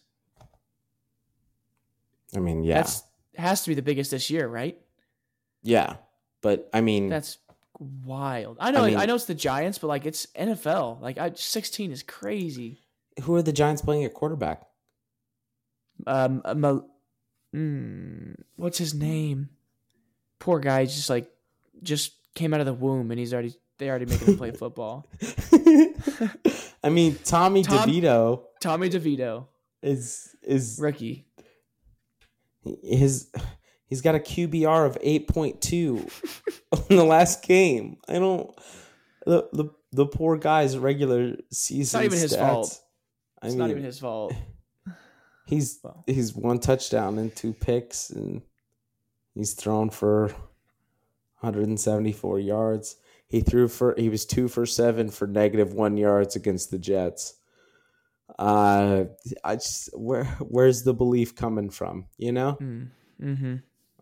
I 2.34 2.40
mean, 2.40 2.62
yeah, 2.62 2.76
That's 2.76 3.02
has 3.36 3.62
to 3.62 3.68
be 3.70 3.74
the 3.74 3.82
biggest 3.82 4.10
this 4.10 4.30
year, 4.30 4.48
right? 4.48 4.78
yeah, 5.62 5.96
but 6.44 6.68
I 6.74 6.80
mean, 6.82 7.08
That's 7.08 7.38
wild. 8.04 8.58
I 8.60 8.70
know. 8.70 8.84
I, 8.84 8.90
mean- 8.94 9.06
know 9.08 9.14
it's 9.14 9.24
the 9.24 9.34
Giants, 9.34 9.78
but 9.78 9.88
like 9.88 10.04
it's 10.06 10.26
NFL. 10.38 11.00
Like 11.00 11.16
I, 11.18 11.32
16 11.34 11.90
is 11.90 12.02
crazy. 12.02 12.78
who 13.22 13.34
are 13.34 13.42
the 13.42 13.52
Giants 13.52 13.80
playing 13.82 14.04
at 14.04 14.12
quarterback? 14.12 14.62
Um, 16.06 16.42
Mal- 16.54 16.86
mm, 17.54 18.34
what's 18.56 18.76
his 18.78 18.92
name? 18.94 19.48
Poor 20.38 20.60
guy. 20.60 20.84
Just 20.84 21.08
like 21.10 21.30
just 21.82 22.12
came 22.34 22.52
out 22.52 22.60
of 22.60 22.66
the 22.66 22.74
womb, 22.74 23.10
and 23.10 23.18
he's 23.18 23.32
already 23.32 23.54
they 23.78 23.88
already 23.88 24.06
making 24.06 24.26
him 24.28 24.36
play 24.36 24.50
football. 24.62 25.06
I 26.82 26.90
mean, 26.90 27.16
Tommy 27.24 27.62
Tom- 27.62 27.88
DeVito 27.88 28.42
Tommy 28.60 28.90
DeVito, 28.90 29.46
is 29.82 30.36
is 30.42 30.78
rookie. 30.80 31.26
his 32.82 33.30
he's 33.94 34.00
got 34.02 34.14
a 34.16 34.18
QBR 34.18 34.86
of 34.86 34.98
eight 35.00 35.28
point 35.28 35.60
two 35.60 36.06
in 36.90 36.96
the 36.96 37.04
last 37.04 37.44
game. 37.44 37.96
I 38.08 38.14
don't 38.18 38.50
the 39.24 39.48
the 39.52 39.66
the 39.92 40.06
poor 40.06 40.36
guy's 40.36 40.76
regular 40.76 41.36
season. 41.52 41.80
It's 41.82 41.94
not 41.94 42.04
even 42.04 42.18
his 42.18 42.32
stats- 42.34 42.38
fault. 42.40 42.80
I 43.40 43.46
It's 43.46 43.54
mean, 43.54 43.58
not 43.60 43.70
even 43.70 43.84
his 43.84 43.98
fault. 44.00 44.34
he's 45.46 45.78
Well. 45.82 46.02
he's 46.06 46.34
one 46.34 46.58
touchdown 46.58 47.18
and 47.18 47.34
two 47.34 47.52
picks, 47.52 48.10
and 48.10 48.42
he's 49.34 49.54
thrown 49.54 49.90
for 49.90 50.28
174 51.40 52.40
yards. 52.40 52.96
He 53.28 53.40
threw 53.40 53.68
for 53.68 53.94
he 53.96 54.08
was 54.08 54.24
two 54.26 54.48
for 54.48 54.66
seven 54.66 55.10
for 55.10 55.26
negative 55.26 55.72
one 55.72 55.96
yards 55.96 56.36
against 56.36 56.70
the 56.70 56.78
Jets. 56.78 57.34
Uh, 58.38 59.04
I 59.44 59.56
just 59.56 59.90
where 59.96 60.24
where's 60.40 60.82
the 60.82 60.94
belief 60.94 61.34
coming 61.36 61.70
from? 61.70 62.06
You 62.16 62.32
know, 62.32 62.56
Mm, 62.60 62.88
mm-hmm. 63.22 63.54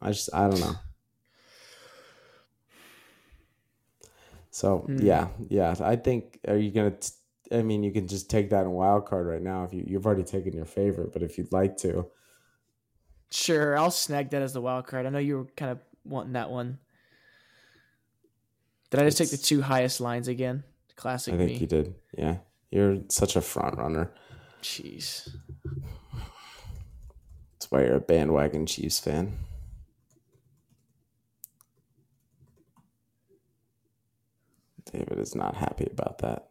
I 0.02 0.08
just 0.08 0.28
I 0.34 0.48
don't 0.48 0.60
know. 0.60 0.74
So 4.50 4.78
Hmm. 4.80 4.98
yeah, 5.00 5.28
yeah. 5.48 5.74
I 5.80 5.96
think 5.96 6.38
are 6.46 6.56
you 6.56 6.70
gonna? 6.70 6.90
T- 6.92 7.12
I 7.50 7.62
mean, 7.62 7.82
you 7.82 7.90
can 7.92 8.06
just 8.08 8.30
take 8.30 8.50
that 8.50 8.64
in 8.64 8.70
wild 8.70 9.06
card 9.06 9.26
right 9.26 9.42
now 9.42 9.64
if 9.64 9.72
you 9.72 9.84
you've 9.86 10.06
already 10.06 10.24
taken 10.24 10.52
your 10.52 10.64
favorite, 10.64 11.12
but 11.12 11.22
if 11.22 11.38
you'd 11.38 11.52
like 11.52 11.76
to, 11.78 12.06
Sure, 13.30 13.78
I'll 13.78 13.90
snag 13.90 14.30
that 14.30 14.42
as 14.42 14.52
the 14.52 14.60
wild 14.60 14.86
card. 14.86 15.06
I 15.06 15.10
know 15.10 15.18
you 15.18 15.38
were 15.38 15.44
kind 15.56 15.70
of 15.72 15.78
wanting 16.04 16.34
that 16.34 16.50
one. 16.50 16.78
Did 18.90 19.00
I 19.00 19.04
just 19.04 19.16
take 19.16 19.30
the 19.30 19.38
two 19.38 19.62
highest 19.62 20.00
lines 20.02 20.28
again? 20.28 20.64
Classic 20.96 21.32
I 21.32 21.38
think 21.38 21.52
me. 21.52 21.56
you 21.58 21.66
did. 21.66 21.94
Yeah, 22.16 22.36
you're 22.70 22.98
such 23.08 23.36
a 23.36 23.40
front 23.40 23.78
runner. 23.78 24.12
Jeez. 24.62 25.28
That's 27.54 27.70
why 27.70 27.84
you're 27.84 27.96
a 27.96 28.00
bandwagon 28.00 28.66
Chiefs 28.66 29.00
fan. 29.00 29.38
David 34.90 35.18
is 35.18 35.34
not 35.34 35.56
happy 35.56 35.88
about 35.90 36.18
that. 36.18 36.48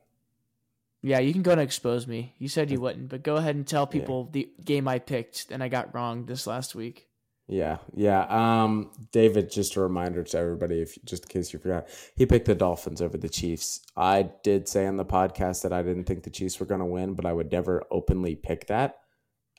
Yeah, 1.04 1.20
you 1.20 1.34
can 1.34 1.42
go 1.42 1.52
and 1.52 1.62
expose 1.62 2.06
me. 2.06 2.36
You 2.38 2.48
said 2.48 2.70
you 2.70 2.80
wouldn't, 2.80 3.10
but 3.10 3.24
go 3.24 3.38
ahead 3.38 3.56
and 3.56 3.66
tell 3.66 3.88
people 3.88 4.30
the 4.32 4.52
game 4.64 4.88
I 4.88 5.00
picked 5.00 5.48
and 5.50 5.64
I 5.64 5.68
got 5.68 5.96
wrong 5.96 6.26
this 6.26 6.46
last 6.46 6.76
week. 6.76 7.08
Yeah, 7.48 7.80
yeah. 7.94 8.26
Um, 8.30 8.92
David, 9.12 9.52
just 9.52 9.76
a 9.76 9.82
reminder 9.82 10.24
to 10.24 10.38
everybody, 10.38 10.82
if 10.82 10.98
just 11.04 11.24
in 11.24 11.30
case 11.30 11.52
you 11.52 11.60
forgot, 11.60 11.88
he 12.16 12.26
picked 12.26 12.46
the 12.46 12.56
Dolphins 12.56 13.02
over 13.02 13.18
the 13.18 13.28
Chiefs. 13.28 13.82
I 13.98 14.30
did 14.44 14.70
say 14.70 14.88
on 14.88 14.96
the 14.96 15.04
podcast 15.04 15.64
that 15.64 15.74
I 15.74 15.82
didn't 15.82 16.06
think 16.06 16.24
the 16.24 16.30
Chiefs 16.30 16.60
were 16.60 16.66
going 16.66 16.80
to 16.80 16.86
win, 16.86 17.14
but 17.14 17.26
I 17.26 17.34
would 17.34 17.52
never 17.52 17.84
openly 17.92 18.36
pick 18.36 18.68
that, 18.68 19.00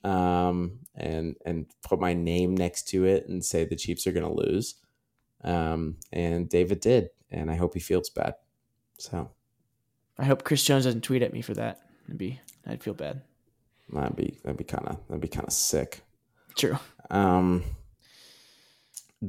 um, 0.04 0.78
and 0.94 1.36
and 1.44 1.66
put 1.82 2.00
my 2.00 2.14
name 2.14 2.56
next 2.56 2.88
to 2.90 3.04
it 3.04 3.28
and 3.28 3.44
say 3.44 3.64
the 3.64 3.76
Chiefs 3.76 4.06
are 4.06 4.12
going 4.12 4.24
to 4.24 4.42
lose. 4.42 4.76
Um, 5.44 5.96
and 6.12 6.48
David 6.48 6.80
did, 6.80 7.10
and 7.30 7.50
I 7.50 7.56
hope 7.56 7.74
he 7.74 7.80
feels 7.80 8.08
bad. 8.08 8.36
So 9.02 9.28
I 10.16 10.24
hope 10.24 10.44
Chris 10.44 10.62
Jones 10.62 10.84
doesn't 10.84 11.00
tweet 11.02 11.22
at 11.22 11.32
me 11.32 11.42
for 11.42 11.54
that. 11.54 11.80
It'd 12.06 12.18
be 12.18 12.38
I'd 12.64 12.82
feel 12.82 12.94
bad. 12.94 13.20
that'd 13.92 14.14
be 14.14 14.38
that'd 14.44 14.56
be 14.56 14.62
kind 14.62 14.86
of 14.86 14.96
that'd 15.08 15.20
be 15.20 15.26
kind 15.26 15.44
of 15.46 15.52
sick. 15.52 16.02
True. 16.56 16.78
Um, 17.10 17.64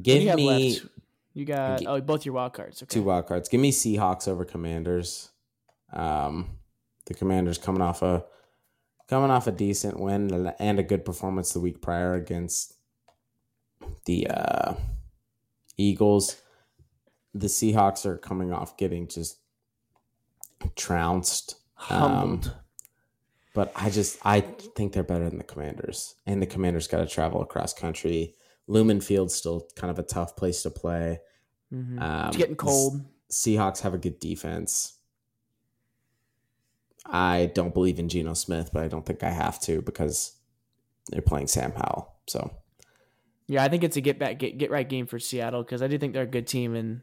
give 0.00 0.22
you 0.22 0.36
me. 0.36 0.74
left? 0.74 0.86
You 1.32 1.44
got 1.44 1.80
Gi- 1.80 1.86
oh 1.88 2.00
both 2.00 2.24
your 2.24 2.34
wild 2.34 2.52
cards. 2.52 2.84
Okay. 2.84 2.94
two 2.94 3.02
wild 3.02 3.26
cards. 3.26 3.48
Give 3.48 3.60
me 3.60 3.72
Seahawks 3.72 4.28
over 4.28 4.44
Commanders. 4.44 5.30
Um, 5.92 6.50
the 7.06 7.14
Commanders 7.14 7.58
coming 7.58 7.82
off 7.82 8.00
a 8.02 8.24
coming 9.08 9.32
off 9.32 9.48
a 9.48 9.52
decent 9.52 9.98
win 9.98 10.52
and 10.60 10.78
a 10.78 10.84
good 10.84 11.04
performance 11.04 11.52
the 11.52 11.58
week 11.60 11.82
prior 11.82 12.14
against 12.14 12.74
the 14.04 14.28
uh, 14.28 14.74
Eagles. 15.76 16.40
The 17.34 17.48
Seahawks 17.48 18.06
are 18.06 18.16
coming 18.16 18.52
off 18.52 18.76
getting 18.76 19.08
just 19.08 19.38
trounced. 20.76 21.56
Humbled. 21.74 22.54
But 23.54 23.72
I 23.76 23.90
just 23.90 24.18
I 24.24 24.40
think 24.40 24.92
they're 24.92 25.02
better 25.04 25.28
than 25.28 25.38
the 25.38 25.44
Commanders, 25.44 26.16
and 26.26 26.42
the 26.42 26.46
Commanders 26.46 26.88
got 26.88 26.98
to 26.98 27.06
travel 27.06 27.40
across 27.42 27.72
country. 27.72 28.34
Lumen 28.66 29.00
Field's 29.00 29.34
still 29.34 29.68
kind 29.76 29.90
of 29.90 29.98
a 29.98 30.02
tough 30.02 30.36
place 30.36 30.62
to 30.62 30.70
play. 30.70 31.20
Mhm. 31.72 32.00
Um, 32.00 32.28
it's 32.28 32.36
getting 32.36 32.56
cold. 32.56 33.04
Seahawks 33.30 33.80
have 33.80 33.94
a 33.94 33.98
good 33.98 34.18
defense. 34.18 34.94
I 37.06 37.50
don't 37.54 37.74
believe 37.74 37.98
in 37.98 38.08
Geno 38.08 38.34
Smith, 38.34 38.70
but 38.72 38.82
I 38.82 38.88
don't 38.88 39.04
think 39.04 39.22
I 39.22 39.30
have 39.30 39.60
to 39.62 39.82
because 39.82 40.36
they're 41.10 41.20
playing 41.20 41.48
Sam 41.48 41.72
Howell. 41.72 42.14
So 42.26 42.50
Yeah, 43.46 43.62
I 43.62 43.68
think 43.68 43.84
it's 43.84 43.96
a 43.96 44.00
get 44.00 44.18
back 44.18 44.38
get 44.38 44.56
get 44.56 44.70
right 44.70 44.88
game 44.88 45.06
for 45.06 45.18
Seattle 45.18 45.62
because 45.62 45.82
I 45.82 45.86
do 45.86 45.98
think 45.98 46.14
they're 46.14 46.22
a 46.22 46.26
good 46.26 46.46
team 46.46 46.74
and 46.74 47.02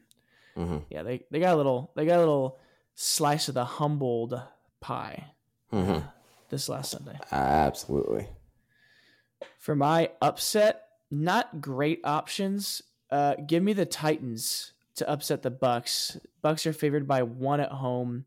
mhm, 0.58 0.84
yeah 0.90 1.04
they, 1.04 1.24
they 1.30 1.40
got 1.40 1.54
a 1.54 1.58
little 1.58 1.92
they 1.96 2.06
got 2.06 2.18
a 2.18 2.20
little 2.20 2.58
slice 3.02 3.48
of 3.48 3.56
the 3.56 3.66
humbled 3.66 4.40
pie 4.80 5.34
mhm. 5.74 6.04
this 6.50 6.70
last 6.70 6.92
Sunday. 6.92 7.18
absolutely. 7.32 8.28
For 9.58 9.76
my 9.76 10.12
upset, 10.22 10.84
not 11.10 11.62
great 11.62 12.00
options. 12.04 12.84
Uh, 13.10 13.36
give 13.48 13.64
me 13.64 13.74
the 13.74 13.88
Titans 13.88 14.74
to 14.96 15.10
upset 15.10 15.42
the 15.42 15.50
Bucs. 15.50 16.20
Bucs 16.44 16.68
are 16.68 16.74
favored 16.74 17.08
by 17.08 17.24
one 17.24 17.60
at 17.60 17.72
home. 17.72 18.26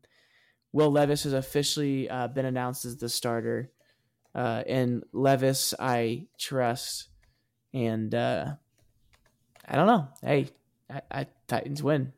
Will 0.73 0.91
Levis 0.91 1.23
has 1.23 1.31
officially 1.31 2.09
uh, 2.09 2.27
been 2.27 2.45
announced 2.45 2.83
as 2.83 2.97
the 2.97 3.07
starter, 3.07 3.71
uh, 4.35 4.63
and 4.67 5.05
Levis 5.13 5.73
I 5.79 6.27
trust. 6.37 7.07
And 7.73 8.13
uh, 8.13 8.55
I 9.65 9.75
don't 9.77 9.87
know. 9.87 10.09
Hey, 10.21 10.49
I, 10.89 11.01
I 11.09 11.27
Titans 11.47 11.81
win. 11.81 12.11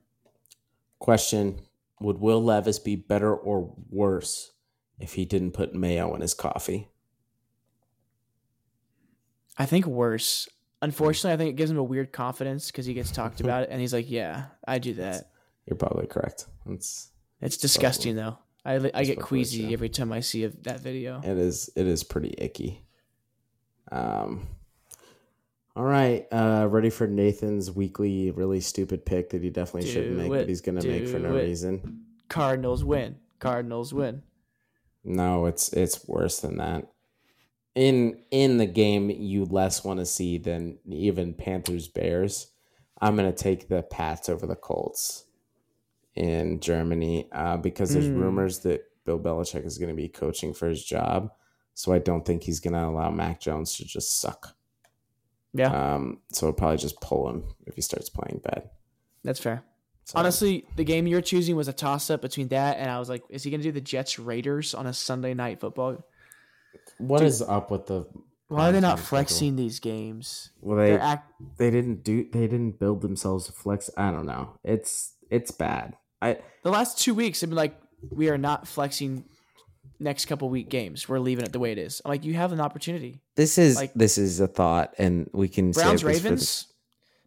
Question: 0.97 1.59
Would 1.99 2.19
Will 2.19 2.43
Levis 2.43 2.79
be 2.79 2.95
better 2.95 3.35
or 3.35 3.73
worse 3.89 4.51
if 4.99 5.13
he 5.13 5.25
didn't 5.25 5.51
put 5.51 5.73
mayo 5.73 6.13
in 6.13 6.21
his 6.21 6.33
coffee? 6.33 6.89
I 9.57 9.65
think 9.65 9.87
worse. 9.87 10.47
Unfortunately, 10.81 11.33
I 11.33 11.37
think 11.37 11.49
it 11.49 11.55
gives 11.55 11.71
him 11.71 11.77
a 11.77 11.83
weird 11.83 12.11
confidence 12.11 12.67
because 12.67 12.85
he 12.85 12.93
gets 12.93 13.09
talked 13.11 13.41
about 13.41 13.63
it, 13.63 13.69
and 13.71 13.81
he's 13.81 13.93
like, 13.93 14.09
"Yeah, 14.09 14.45
I 14.67 14.77
do 14.77 14.93
that." 14.95 15.31
You're 15.65 15.77
probably 15.77 16.05
correct. 16.07 16.45
It's 16.69 17.09
It's 17.41 17.57
disgusting 17.57 18.15
though. 18.15 18.37
I, 18.63 18.75
I 18.75 18.79
get 18.79 18.91
what 18.93 19.01
it 19.01 19.17
is, 19.17 19.23
queasy 19.23 19.73
every 19.73 19.89
time 19.89 20.11
I 20.11 20.19
see 20.19 20.43
a, 20.43 20.49
that 20.63 20.81
video. 20.81 21.21
it 21.23 21.37
is 21.37 21.69
it 21.75 21.87
is 21.87 22.03
pretty 22.03 22.35
icky. 22.37 22.85
Um. 23.91 24.47
All 25.77 25.83
right, 25.83 26.25
uh, 26.31 26.67
ready 26.71 26.89
for 26.89 27.05
Nathan's 27.05 27.69
weekly 27.69 28.31
really 28.31 28.61
stupid 28.61 29.05
pick 29.05 29.29
that 29.29 29.43
he 29.43 29.51
definitely 29.51 29.87
shouldn't 29.87 30.17
make, 30.17 30.25
it, 30.25 30.29
but 30.29 30.49
he's 30.49 30.61
gonna 30.61 30.83
make 30.83 31.07
for 31.07 31.19
no 31.19 31.35
it. 31.37 31.43
reason. 31.43 32.03
Cardinals 32.29 32.83
win. 32.83 33.17
Cardinals 33.37 33.93
win. 33.93 34.23
No, 35.03 35.45
it's 35.45 35.71
it's 35.73 36.07
worse 36.07 36.39
than 36.39 36.57
that. 36.57 36.87
In 37.75 38.23
in 38.31 38.57
the 38.57 38.65
game 38.65 39.11
you 39.11 39.45
less 39.45 39.83
want 39.83 39.99
to 39.99 40.05
see 40.07 40.39
than 40.39 40.79
even 40.87 41.35
Panthers 41.35 41.87
Bears. 41.87 42.47
I'm 42.99 43.15
gonna 43.15 43.31
take 43.31 43.67
the 43.67 43.83
Pats 43.83 44.29
over 44.29 44.47
the 44.47 44.55
Colts 44.55 45.25
in 46.15 46.59
Germany 46.59 47.29
uh, 47.31 47.57
because 47.57 47.93
there's 47.93 48.07
Mm. 48.09 48.17
rumors 48.19 48.61
that 48.61 48.81
Bill 49.05 49.19
Belichick 49.19 49.63
is 49.63 49.77
going 49.77 49.89
to 49.89 49.95
be 49.95 50.09
coaching 50.09 50.51
for 50.55 50.67
his 50.67 50.83
job. 50.83 51.29
So 51.75 51.93
I 51.93 51.99
don't 51.99 52.25
think 52.25 52.41
he's 52.43 52.59
going 52.59 52.73
to 52.73 52.83
allow 52.85 53.11
Mac 53.11 53.39
Jones 53.39 53.77
to 53.77 53.85
just 53.85 54.19
suck. 54.19 54.56
Yeah, 55.57 55.95
Um, 55.95 56.19
so 56.31 56.47
I'll 56.47 56.53
probably 56.53 56.77
just 56.77 56.99
pull 57.01 57.29
him 57.29 57.43
if 57.65 57.75
he 57.75 57.81
starts 57.81 58.09
playing 58.09 58.41
bad. 58.43 58.69
that's 59.23 59.39
fair. 59.39 59.63
So, 60.05 60.17
Honestly, 60.19 60.65
the 60.77 60.85
game 60.85 61.05
you're 61.07 61.19
choosing 61.21 61.55
was 61.57 61.67
a 61.67 61.73
toss 61.73 62.09
up 62.09 62.21
between 62.21 62.47
that 62.49 62.77
and 62.77 62.89
I 62.89 62.97
was 62.99 63.09
like, 63.09 63.23
is 63.29 63.43
he 63.43 63.49
going 63.51 63.59
to 63.59 63.67
do 63.67 63.73
the 63.73 63.81
Jets 63.81 64.17
Raiders 64.17 64.73
on 64.73 64.85
a 64.87 64.93
Sunday 64.93 65.33
night 65.33 65.59
football? 65.59 65.97
what 66.97 67.19
dude, 67.19 67.27
is 67.27 67.41
up 67.41 67.71
with 67.71 67.87
the? 67.87 68.05
Why 68.47 68.69
are 68.69 68.71
they 68.71 68.79
not 68.79 68.97
primetime 68.97 69.01
schedule? 69.01 69.07
flexing 69.09 69.55
these 69.57 69.79
games? 69.81 70.51
Well, 70.61 70.77
they 70.77 70.97
act- 70.97 71.33
they 71.57 71.69
didn't 71.69 72.03
do 72.03 72.23
they 72.31 72.47
didn't 72.47 72.79
build 72.79 73.01
themselves 73.01 73.49
a 73.49 73.51
flex. 73.51 73.89
I 73.97 74.11
don't 74.11 74.25
know. 74.25 74.53
It's 74.63 75.13
it's 75.29 75.51
bad. 75.51 75.95
I 76.21 76.37
the 76.63 76.69
last 76.71 76.97
two 76.99 77.13
weeks 77.13 77.41
have 77.41 77.49
been 77.49 77.57
like, 77.57 77.75
we 78.09 78.29
are 78.29 78.37
not 78.37 78.65
flexing 78.67 79.25
next 79.99 80.25
couple 80.25 80.49
week 80.49 80.69
games. 80.69 81.07
We're 81.09 81.19
leaving 81.19 81.45
it 81.45 81.51
the 81.51 81.59
way 81.59 81.71
it 81.71 81.77
is. 81.77 82.01
I'm 82.05 82.09
like, 82.09 82.23
you 82.25 82.33
have 82.35 82.51
an 82.53 82.59
opportunity. 82.59 83.21
this 83.35 83.57
is 83.57 83.75
Like- 83.75 83.93
this 83.93 84.17
is 84.17 84.39
a 84.39 84.47
thought, 84.47 84.93
and 84.97 85.29
we 85.33 85.47
can 85.47 85.71
Browns 85.71 86.03
Ravens, 86.03 86.67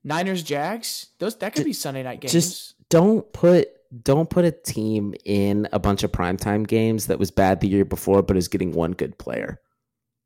Niners 0.05 0.43
Jags. 0.43 1.07
Those 1.19 1.37
that 1.37 1.53
could 1.55 1.63
Ju- 1.63 1.67
be 1.67 1.73
Sunday 1.73 2.03
night 2.03 2.21
games. 2.21 2.33
just 2.33 2.75
don't 2.89 3.31
put 3.33 3.69
don't 4.05 4.31
put 4.31 4.45
a 4.45 4.53
team 4.53 5.15
in 5.25 5.67
a 5.73 5.79
bunch 5.81 6.05
of 6.05 6.13
primetime 6.13 6.67
games 6.67 7.07
that 7.07 7.19
was 7.19 7.31
bad 7.33 7.61
the 7.61 7.67
year 7.69 7.85
before 7.85 8.23
but 8.23 8.37
is 8.37 8.47
getting 8.49 8.73
one 8.73 8.93
good 8.93 9.19
player. 9.19 9.61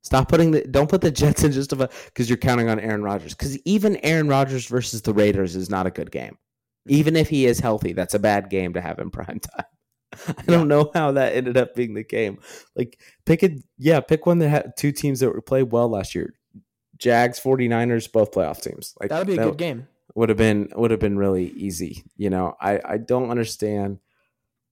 Stop 0.03 0.29
putting 0.29 0.51
the 0.51 0.63
don't 0.65 0.91
put 0.91 1.01
the 1.01 1.11
Jets 1.11 1.45
in 1.45 1.53
just 1.53 1.73
of 1.73 1.81
a 1.81 1.89
because 2.07 2.29
you're 2.29 2.37
counting 2.37 2.69
on 2.69 2.79
Aaron 2.79 3.03
Rodgers. 3.03 3.33
Because 3.35 3.59
even 3.65 3.97
Aaron 4.05 4.29
Rodgers 4.29 4.67
versus 4.67 5.01
the 5.03 5.15
Raiders 5.15 5.57
is 5.57 5.71
not 5.71 5.87
a 5.87 5.91
good 5.91 6.11
game. 6.11 6.37
Even 6.87 7.17
if 7.17 7.31
he 7.31 7.47
is 7.47 7.59
healthy, 7.59 7.95
that's 7.95 8.13
a 8.13 8.19
bad 8.19 8.51
game 8.51 8.75
to 8.75 8.81
have 8.83 8.99
in 8.99 9.11
primetime. 9.11 9.65
I 10.39 10.43
don't 10.43 10.69
know 10.69 10.91
how 10.95 11.13
that 11.13 11.35
ended 11.35 11.57
up 11.57 11.75
being 11.75 11.95
the 11.95 12.05
game. 12.05 12.39
Like 12.77 12.99
pick 13.25 13.43
a 13.43 13.57
yeah, 13.79 14.01
pick 14.01 14.27
one 14.27 14.39
that 14.39 14.49
had 14.49 14.77
two 14.77 14.93
teams 14.93 15.21
that 15.21 15.31
were 15.33 15.41
played 15.41 15.73
well 15.73 15.89
last 15.89 16.15
year. 16.15 16.35
Jags, 16.97 17.41
49ers, 17.41 18.11
both 18.11 18.31
playoff 18.33 18.63
teams. 18.63 18.95
Like 19.01 19.11
that 19.11 19.19
would 19.19 19.27
be 19.27 19.35
a 19.35 19.45
good 19.45 19.57
game. 19.59 19.89
would 20.15 20.29
have 20.29 20.39
been 20.39 20.71
would 20.75 20.91
have 20.91 21.01
been 21.01 21.19
really 21.19 21.47
easy. 21.57 22.05
You 22.17 22.31
know, 22.31 22.57
I 22.61 22.81
I 22.85 22.97
don't 22.99 23.31
understand. 23.31 23.99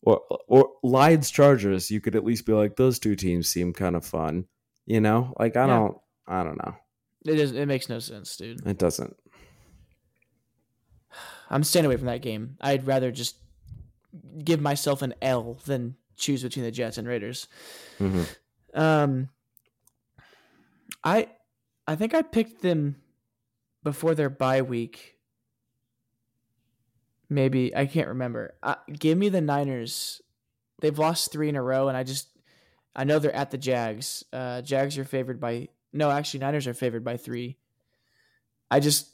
Or 0.05 0.20
or 0.49 0.70
Lions 0.82 1.30
Chargers, 1.30 1.90
you 1.90 2.01
could 2.01 2.16
at 2.16 2.24
least 2.24 2.45
be 2.45 2.53
like 2.53 2.74
those 2.76 2.99
two 2.99 3.14
teams 3.14 3.49
seem 3.49 3.72
kind 3.72 3.95
of 3.95 4.05
fun. 4.05 4.47
You 4.84 5.01
know, 5.01 5.32
like 5.38 5.57
I 5.57 5.62
Yeah. 5.66 5.66
don't 5.78 5.99
I 6.26 6.43
don't 6.43 6.59
know. 6.59 6.74
It 7.24 7.38
is. 7.38 7.53
It 7.53 7.66
makes 7.66 7.88
no 7.88 8.01
sense, 8.01 8.36
dude. 8.36 8.66
It 8.66 8.78
doesn't. 8.78 9.16
I'm 11.51 11.64
staying 11.64 11.86
away 11.86 11.97
from 11.97 12.07
that 12.07 12.22
game. 12.22 12.57
I'd 12.61 12.86
rather 12.86 13.11
just 13.12 13.36
give 14.45 14.61
myself 14.61 15.03
an 15.03 15.14
L 15.22 15.59
than 15.66 15.97
choose 16.16 16.43
between 16.43 16.64
the 16.64 16.70
Jets 16.70 16.99
and 16.99 17.07
Raiders. 17.09 17.49
Mhm. 17.99 18.26
Um, 18.74 19.28
I, 21.05 21.28
I 21.87 21.97
think 21.97 22.14
I 22.14 22.22
picked 22.22 22.62
them 22.62 22.97
before 23.83 24.14
their 24.14 24.30
bye 24.30 24.62
week. 24.62 25.16
Maybe 27.28 27.74
I 27.74 27.87
can't 27.87 28.09
remember. 28.09 28.55
Uh, 28.62 28.74
give 28.93 29.16
me 29.18 29.28
the 29.28 29.41
Niners. 29.41 30.20
They've 30.80 30.99
lost 30.99 31.33
three 31.33 31.49
in 31.49 31.57
a 31.57 31.62
row, 31.62 31.89
and 31.89 31.97
I 31.97 32.03
just, 32.03 32.28
I 32.95 33.05
know 33.05 33.18
they're 33.18 33.35
at 33.35 33.51
the 33.51 33.59
Jags. 33.59 34.24
Uh, 34.33 34.61
Jags 34.62 34.99
are 34.99 35.05
favored 35.05 35.41
by 35.41 35.68
no, 35.93 36.11
actually 36.11 36.41
Niners 36.41 36.66
are 36.66 36.74
favored 36.74 37.05
by 37.05 37.16
three. 37.16 37.57
I 38.70 38.80
just, 38.80 39.09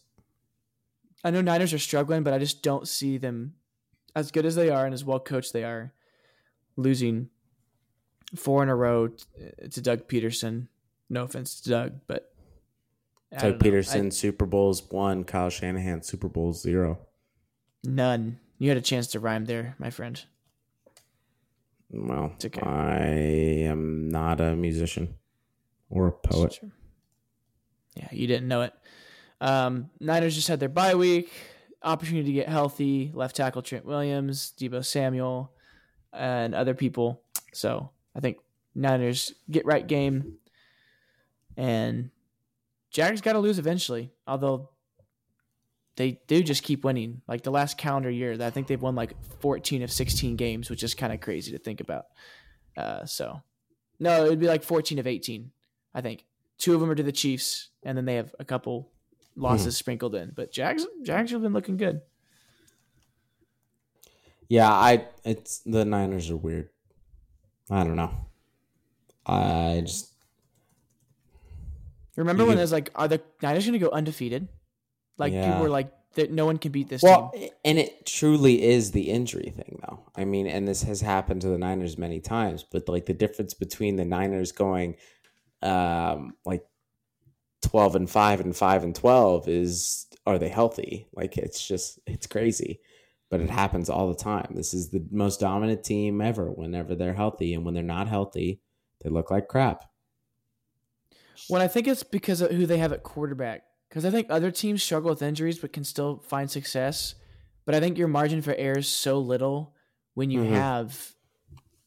I 1.25 1.31
know 1.31 1.41
Niners 1.41 1.73
are 1.75 1.79
struggling, 1.79 2.23
but 2.23 2.33
I 2.33 2.39
just 2.39 2.63
don't 2.63 2.87
see 2.87 3.19
them 3.19 3.55
as 4.15 4.31
good 4.31 4.47
as 4.47 4.55
they 4.55 4.71
are 4.71 4.85
and 4.85 4.95
as 4.95 5.05
well 5.05 5.21
coached 5.21 5.53
they 5.53 5.65
are, 5.65 5.93
losing 6.77 7.29
four 8.35 8.63
in 8.63 8.69
a 8.69 8.77
row 8.77 9.09
to 9.71 9.81
Doug 9.81 10.09
Pederson. 10.09 10.69
No 11.11 11.25
offense 11.25 11.61
to 11.61 11.71
Doug, 11.71 12.01
but 12.07 12.33
I 13.33 13.51
Doug. 13.51 13.59
Pederson, 13.61 14.13
Super 14.13 14.47
Bowls 14.47 14.83
one, 14.91 15.25
Kyle 15.25 15.51
Shanahan, 15.51 16.03
Super 16.03 16.29
Bowls 16.29 16.61
zero. 16.63 16.99
None. 17.85 18.39
You 18.59 18.69
had 18.69 18.79
a 18.79 18.83
chance 18.83 19.07
to 19.09 19.21
rhyme 19.21 19.45
there, 19.45 19.77
my 19.79 19.91
friend. 19.91 20.23
Well, 21.91 22.33
okay. 22.45 22.61
I 22.61 23.07
am 23.67 24.11
not 24.11 24.41
a 24.41 24.55
musician 24.57 25.15
or 25.89 26.09
a 26.09 26.13
poet. 26.13 26.55
Sure. 26.55 26.71
Yeah, 27.97 28.09
you 28.13 28.27
didn't 28.27 28.49
know 28.49 28.63
it. 28.63 28.75
Um, 29.41 29.91
Niners 30.01 30.35
just 30.35 30.49
had 30.49 30.61
their 30.61 30.69
bye 30.69 30.95
week, 30.97 31.31
opportunity 31.83 32.27
to 32.27 32.33
get 32.33 32.49
healthy. 32.49 33.11
Left 33.15 33.37
tackle 33.37 33.63
Trent 33.63 33.85
Williams, 33.85 34.53
Deebo 34.59 34.85
Samuel, 34.85 35.53
and 36.13 36.55
other 36.55 36.75
people. 36.75 37.23
So 37.53 37.91
I 38.15 38.21
think 38.21 38.39
Niners 38.75 39.33
get 39.51 39.67
right 39.67 39.87
game, 39.87 40.39
and 41.57 42.11
Jags 42.91 43.21
got 43.21 43.35
to 43.35 43.39
lose 43.39 43.59
eventually. 43.59 44.13
Although 44.27 44.71
they 45.99 46.21
do 46.29 46.43
just 46.45 46.63
keep 46.63 46.85
winning. 46.85 47.23
Like 47.27 47.43
the 47.43 47.51
last 47.51 47.77
calendar 47.77 48.09
year, 48.09 48.41
I 48.41 48.51
think 48.51 48.69
they've 48.69 48.81
won 48.81 48.95
like 48.95 49.15
14 49.41 49.83
of 49.83 49.91
16 49.91 50.37
games, 50.37 50.71
which 50.71 50.85
is 50.85 50.95
kind 50.95 51.13
of 51.13 51.21
crazy 51.21 51.51
to 51.53 51.59
think 51.59 51.81
about. 51.81 52.07
Uh, 52.77 53.05
so 53.05 53.43
no, 53.99 54.25
it 54.25 54.29
would 54.29 54.39
be 54.39 54.47
like 54.47 54.63
14 54.63 55.01
of 55.01 55.09
18, 55.09 55.51
I 55.93 56.01
think. 56.01 56.25
Two 56.57 56.75
of 56.75 56.81
them 56.81 56.91
are 56.91 56.95
to 56.95 57.03
the 57.03 57.13
Chiefs, 57.13 57.71
and 57.83 57.99
then 57.99 58.05
they 58.05 58.15
have 58.15 58.33
a 58.39 58.45
couple 58.45 58.91
losses 59.39 59.77
sprinkled 59.77 60.15
in. 60.15 60.33
But 60.35 60.53
Jags, 60.53 60.87
Jags 61.03 61.31
have 61.31 61.43
been 61.43 61.53
looking 61.53 61.77
good. 61.77 62.03
Yeah, 64.49 64.71
I 64.71 65.07
it's 65.25 65.59
the 65.61 65.85
Niners 65.85 66.31
are 66.31 66.37
weird. 66.37 66.71
I 67.71 67.85
don't 67.85 67.97
know. 67.97 68.13
I 69.27 69.83
just 69.85 70.13
Remember 72.17 72.45
when 72.45 72.59
was 72.59 72.73
like, 72.73 72.91
are 72.97 73.07
the 73.07 73.21
Niners 73.43 73.65
going 73.67 73.79
to 73.79 73.79
go 73.79 73.91
undefeated? 73.93 74.49
Like 75.19 75.33
Yeah. 75.33 75.47
people 75.47 75.63
were 75.63 75.69
like, 75.69 75.93
that 76.15 76.33
no 76.33 76.47
one 76.47 76.59
can 76.59 76.73
beat 76.73 76.89
this 76.89 77.03
well, 77.03 77.31
team. 77.33 77.51
and 77.65 77.79
it 77.79 78.05
truly 78.05 78.63
is 78.63 78.91
the 78.91 79.11
injury 79.11 79.53
thing, 79.55 79.79
though. 79.87 80.01
I 80.17 80.25
mean, 80.25 80.49
and 80.49 80.67
this 80.67 80.83
has 80.83 81.01
happened 81.01 81.43
to 81.43 81.49
the 81.49 81.59
Niners 81.59 81.97
many 81.97 82.19
times, 82.19 82.65
but 82.69 82.89
like 82.89 83.07
the 83.07 83.15
difference 83.15 83.55
between 83.55 83.95
the 83.97 84.05
Niners 84.05 84.51
going, 84.51 84.97
um, 85.63 86.35
like 86.45 86.65
twelve 87.63 87.95
and 87.97 88.09
five 88.09 88.41
and 88.41 88.57
five 88.57 88.85
and 88.85 88.95
twelve 88.95 89.49
is 89.49 90.07
are 90.27 90.39
they 90.39 90.49
healthy? 90.49 91.09
Like 91.13 91.37
it's 91.39 91.67
just 91.67 91.99
it's 92.07 92.27
crazy, 92.27 92.81
but 93.31 93.41
it 93.41 93.51
happens 93.51 93.89
all 93.91 94.09
the 94.09 94.15
time. 94.15 94.53
This 94.55 94.75
is 94.75 94.91
the 94.91 95.05
most 95.11 95.41
dominant 95.41 95.85
team 95.85 96.21
ever. 96.21 96.51
Whenever 96.51 96.95
they're 96.95 97.15
healthy, 97.15 97.55
and 97.55 97.65
when 97.65 97.75
they're 97.75 97.83
not 97.83 98.09
healthy, 98.09 98.61
they 99.03 99.11
look 99.11 99.31
like 99.31 99.49
crap. 99.49 99.85
When 101.49 101.63
I 101.63 101.69
think 101.69 101.87
it's 101.87 102.03
because 102.03 102.41
of 102.41 102.51
who 102.51 102.67
they 102.67 102.79
have 102.79 102.93
at 102.93 103.03
quarterback. 103.03 103.63
Because 103.89 104.05
I 104.05 104.11
think 104.11 104.27
other 104.29 104.51
teams 104.51 104.83
struggle 104.83 105.09
with 105.09 105.23
injuries 105.23 105.59
but 105.59 105.73
can 105.73 105.83
still 105.85 106.19
find 106.29 106.51
success. 106.51 107.15
But 107.65 107.75
I 107.75 107.81
think 107.81 107.97
your 107.97 108.09
margin 108.09 108.43
for 108.43 108.55
error 108.55 108.79
is 108.79 108.89
so 108.89 109.19
little 109.19 109.75
when 110.13 110.31
you 110.31 110.41
Mhm. 110.41 110.51
have, 110.51 111.15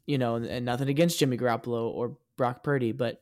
you 0.08 0.18
know, 0.18 0.36
and 0.36 0.66
nothing 0.66 0.90
against 0.90 1.20
Jimmy 1.20 1.38
Garoppolo 1.38 1.92
or 1.92 2.18
Brock 2.38 2.64
Purdy, 2.64 2.92
but 2.92 3.22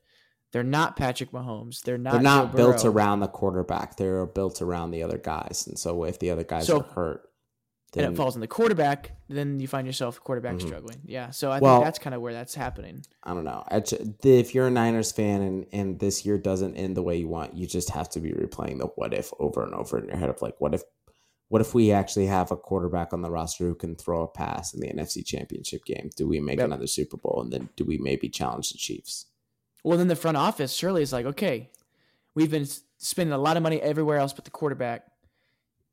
they're 0.52 0.62
not 0.62 0.96
Patrick 0.96 1.30
Mahomes. 1.32 1.82
They're 1.82 1.98
not. 1.98 2.12
they're 2.14 2.22
not 2.22 2.54
built 2.56 2.84
around 2.84 3.20
the 3.20 3.28
quarterback. 3.28 3.96
They're 3.96 4.26
built 4.26 4.60
around 4.62 4.90
the 4.90 5.02
other 5.02 5.18
guys. 5.18 5.66
And 5.66 5.78
so 5.78 6.04
if 6.04 6.18
the 6.18 6.30
other 6.30 6.44
guys 6.44 6.66
So- 6.66 6.78
are 6.80 6.82
hurt, 6.82 7.26
and 7.94 8.04
then 8.04 8.12
it 8.12 8.16
falls 8.16 8.34
on 8.36 8.40
the 8.40 8.46
quarterback, 8.46 9.16
then 9.28 9.58
you 9.58 9.66
find 9.66 9.84
yourself 9.86 10.20
quarterback 10.22 10.56
Mhm. 10.56 10.62
struggling. 10.66 10.98
Yeah, 11.04 11.30
so 11.30 11.50
I 11.50 11.58
Well- 11.58 11.76
think 11.78 11.86
that's 11.86 11.98
kind 11.98 12.14
of 12.14 12.22
where 12.22 12.32
that's 12.32 12.54
happening. 12.54 13.02
I 13.24 13.34
don't 13.34 13.42
know. 13.44 13.64
If 14.22 14.54
you're 14.54 14.68
a 14.68 14.70
Niners 14.70 15.10
fan 15.10 15.42
and, 15.42 15.66
and 15.72 15.98
this 15.98 16.24
year 16.24 16.38
doesn't 16.38 16.76
end 16.76 16.96
the 16.96 17.02
way 17.02 17.16
you 17.16 17.26
want, 17.28 17.54
you 17.54 17.66
just 17.66 17.90
have 17.90 18.08
to 18.10 18.20
be 18.20 18.30
replaying 18.30 18.78
the 18.78 18.86
what 18.94 19.12
if 19.12 19.32
over 19.40 19.64
and 19.64 19.74
over 19.74 19.98
in 19.98 20.06
your 20.06 20.16
head 20.16 20.30
of 20.30 20.40
like, 20.40 20.54
what 20.60 20.72
if, 20.74 20.82
what 21.48 21.60
if 21.60 21.74
we 21.74 21.90
actually 21.90 22.26
have 22.26 22.52
a 22.52 22.56
quarterback 22.56 23.12
on 23.12 23.22
the 23.22 23.30
roster 23.30 23.64
who 23.66 23.74
can 23.74 23.96
throw 23.96 24.22
a 24.22 24.28
pass 24.28 24.72
in 24.72 24.78
the 24.80 24.86
NFC 24.88 25.24
Championship 25.24 25.84
game? 25.84 26.10
Do 26.16 26.28
we 26.28 26.38
make 26.38 26.58
Yep. 26.58 26.66
another 26.66 26.86
Super 26.86 27.16
Bowl 27.16 27.40
and 27.42 27.52
then 27.52 27.70
do 27.74 27.84
we 27.84 27.98
maybe 27.98 28.28
challenge 28.28 28.70
the 28.70 28.78
Chiefs? 28.78 29.26
Well, 29.84 29.98
then 29.98 30.08
the 30.08 30.16
front 30.16 30.36
office 30.36 30.72
surely 30.72 31.02
is 31.02 31.12
like, 31.12 31.26
okay, 31.26 31.70
we've 32.34 32.50
been 32.50 32.66
spending 32.98 33.32
a 33.32 33.38
lot 33.38 33.56
of 33.56 33.62
money 33.62 33.80
everywhere 33.80 34.18
else 34.18 34.32
but 34.32 34.44
the 34.44 34.50
quarterback. 34.50 35.06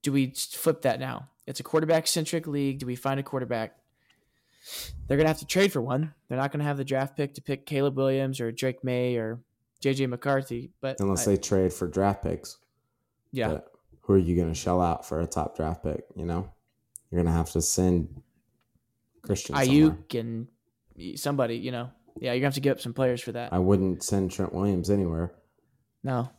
Do 0.04 0.12
we 0.12 0.32
flip 0.32 0.82
that 0.84 1.00
now? 1.00 1.30
It's 1.46 1.60
a 1.60 1.64
quarterback 1.64 2.08
centric 2.08 2.48
league. 2.48 2.80
Do 2.80 2.86
we 2.86 2.96
find 2.96 3.20
a 3.20 3.24
quarterback? 3.24 3.78
They're 5.08 5.18
gonna 5.18 5.30
have 5.30 5.40
to 5.40 5.46
trade 5.46 5.72
for 5.72 5.82
one. 5.82 6.14
They're 6.28 6.38
not 6.38 6.52
gonna 6.52 6.66
have 6.66 6.78
the 6.78 6.84
draft 6.84 7.16
pick 7.16 7.34
to 7.36 7.42
pick 7.42 7.66
Caleb 7.66 7.96
Williams 7.96 8.42
or 8.42 8.52
Drake 8.52 8.84
Maye 8.84 9.16
or 9.16 9.40
JJ 9.82 10.10
McCarthy. 10.10 10.72
But 10.82 11.00
Unless 11.00 11.28
I- 11.28 11.32
they 11.32 11.38
trade 11.38 11.72
for 11.74 11.88
draft 11.88 12.24
picks. 12.24 12.58
Yeah. 13.32 13.50
But 13.50 13.72
who 14.02 14.14
are 14.14 14.18
you 14.18 14.36
going 14.36 14.48
to 14.48 14.56
shell 14.56 14.82
out 14.82 15.06
for 15.06 15.20
a 15.20 15.28
top 15.28 15.56
draft 15.56 15.84
pick? 15.84 16.06
You 16.16 16.26
know, 16.26 16.50
you're 17.12 17.22
going 17.22 17.32
to 17.32 17.38
have 17.38 17.52
to 17.52 17.62
send 17.62 18.22
Christian. 19.22 19.56
Aiyuk 19.56 20.18
and 20.18 20.48
somebody, 21.20 21.58
you 21.58 21.72
know. 21.72 21.92
Yeah, 22.22 22.32
you're 22.34 22.40
gonna 22.40 22.48
have 22.48 22.54
to 22.56 22.62
give 22.62 22.72
up 22.74 22.82
some 22.82 22.94
players 22.94 23.22
for 23.22 23.32
that. 23.34 23.54
I 23.54 23.60
wouldn't 23.60 24.04
send 24.04 24.32
Trent 24.32 24.54
Williams 24.54 24.90
anywhere. 24.90 25.34
no. 26.04 26.30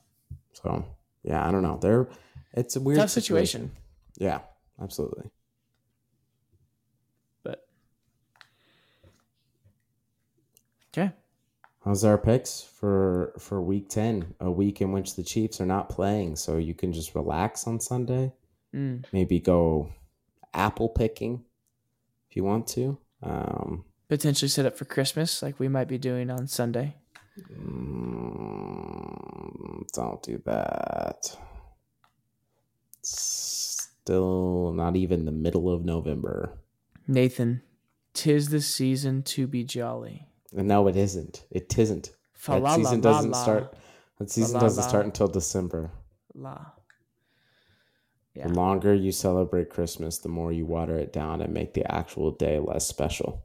So 0.55 0.85
yeah, 1.22 1.47
I 1.47 1.53
don't 1.53 1.62
know. 1.62 1.79
They're 1.81 2.09
it's 2.55 2.74
a 2.76 2.81
weird 2.81 2.99
Tough 2.99 3.11
situation. 3.11 3.70
Yeah, 4.16 4.41
absolutely. 4.83 5.31
But 7.45 7.64
Okay. 10.93 11.12
How's 11.85 12.05
our 12.05 12.18
picks 12.18 12.61
for 12.61 13.35
for 13.39 13.62
week 13.62 13.89
ten? 13.89 14.35
A 14.41 14.51
week 14.51 14.81
in 14.81 14.91
which 14.93 15.14
the 15.14 15.22
Chiefs 15.22 15.61
are 15.61 15.66
not 15.66 15.89
playing, 15.89 16.37
so 16.37 16.57
you 16.57 16.74
can 16.74 16.93
just 16.93 17.14
relax 17.14 17.66
on 17.66 17.79
Sunday. 17.81 18.33
Mm. 18.74 19.05
Maybe 19.12 19.39
go 19.39 19.93
apple 20.55 20.89
picking 20.89 21.45
if 22.29 22.37
you 22.37 22.43
want 22.45 22.66
to. 22.68 22.99
Um, 23.22 23.85
Potentially 24.09 24.49
set 24.49 24.65
up 24.67 24.77
for 24.77 24.85
Christmas, 24.87 25.43
like 25.43 25.61
we 25.61 25.69
might 25.69 25.89
be 25.89 25.99
doing 25.99 26.31
on 26.31 26.47
Sunday. 26.47 26.97
mm, 27.39 28.73
don't 29.93 30.23
do 30.23 30.41
that. 30.47 31.37
Still 33.03 34.73
not 34.73 34.97
even 34.97 35.25
the 35.27 35.33
middle 35.33 35.71
of 35.71 35.85
November. 35.85 36.59
Nathan, 37.07 37.63
tis 38.15 38.49
the 38.49 38.61
season 38.63 39.23
to 39.25 39.47
be 39.47 39.63
jolly. 39.65 40.27
No, 40.53 40.89
it 40.89 40.97
isn't. 40.97 41.45
It 41.51 41.79
isn't. 41.79 42.11
That 42.47 42.75
season 42.75 43.01
doesn't 43.01 43.35
start. 43.35 43.77
That 44.19 44.31
season 44.31 44.59
doesn't 44.59 44.85
start 44.85 45.05
until 45.05 45.29
December. 45.29 45.91
La. 46.35 46.73
Yeah. 48.35 48.47
The 48.47 48.55
longer 48.55 48.95
you 48.95 49.13
celebrate 49.13 49.69
Christmas, 49.69 50.19
the 50.19 50.29
more 50.29 50.53
you 50.53 50.65
water 50.65 50.97
it 50.99 51.13
down 51.13 51.41
and 51.41 51.53
make 51.53 51.75
the 51.75 51.91
actual 51.93 52.31
day 52.31 52.59
less 52.59 52.87
special. 52.87 53.45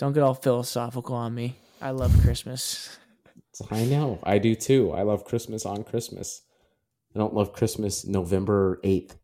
Don't 0.00 0.14
get 0.14 0.22
all 0.22 0.32
philosophical 0.32 1.14
on 1.14 1.34
me. 1.34 1.56
I 1.78 1.90
love 1.90 2.18
Christmas. 2.22 2.98
I 3.70 3.84
know. 3.84 4.18
I 4.22 4.38
do 4.38 4.54
too. 4.54 4.92
I 4.92 5.02
love 5.02 5.26
Christmas 5.26 5.66
on 5.66 5.84
Christmas. 5.84 6.40
I 7.14 7.18
don't 7.18 7.34
love 7.34 7.52
Christmas 7.52 8.06
November 8.06 8.80
8th. 8.82 9.16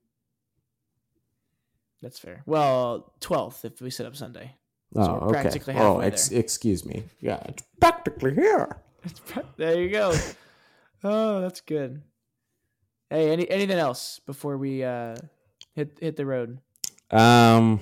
That's 2.03 2.19
fair. 2.19 2.43
Well, 2.45 3.15
twelfth 3.21 3.65
if 3.65 3.81
we 3.81 3.89
set 3.89 4.05
up 4.05 4.17
Sunday. 4.17 4.55
Oh, 4.95 5.05
So 5.07 5.13
we're 5.13 5.19
okay. 5.29 5.33
practically 5.41 5.75
oh, 5.79 6.01
ex- 6.01 6.31
excuse 6.31 6.85
me. 6.85 7.05
Yeah, 7.21 7.41
it's 7.49 7.63
practically 7.81 8.35
here. 8.35 8.77
there 9.57 9.81
you 9.81 9.89
go. 9.89 10.15
oh, 11.03 11.41
that's 11.41 11.63
good. 11.63 12.03
Hey, 13.09 13.31
any 13.31 13.49
anything 13.51 13.79
else 13.79 14.21
before 14.27 14.59
we 14.59 14.85
uh 14.85 15.17
hit 15.73 15.97
hit 16.03 16.17
the 16.17 16.27
road? 16.27 16.59
Um, 17.11 17.81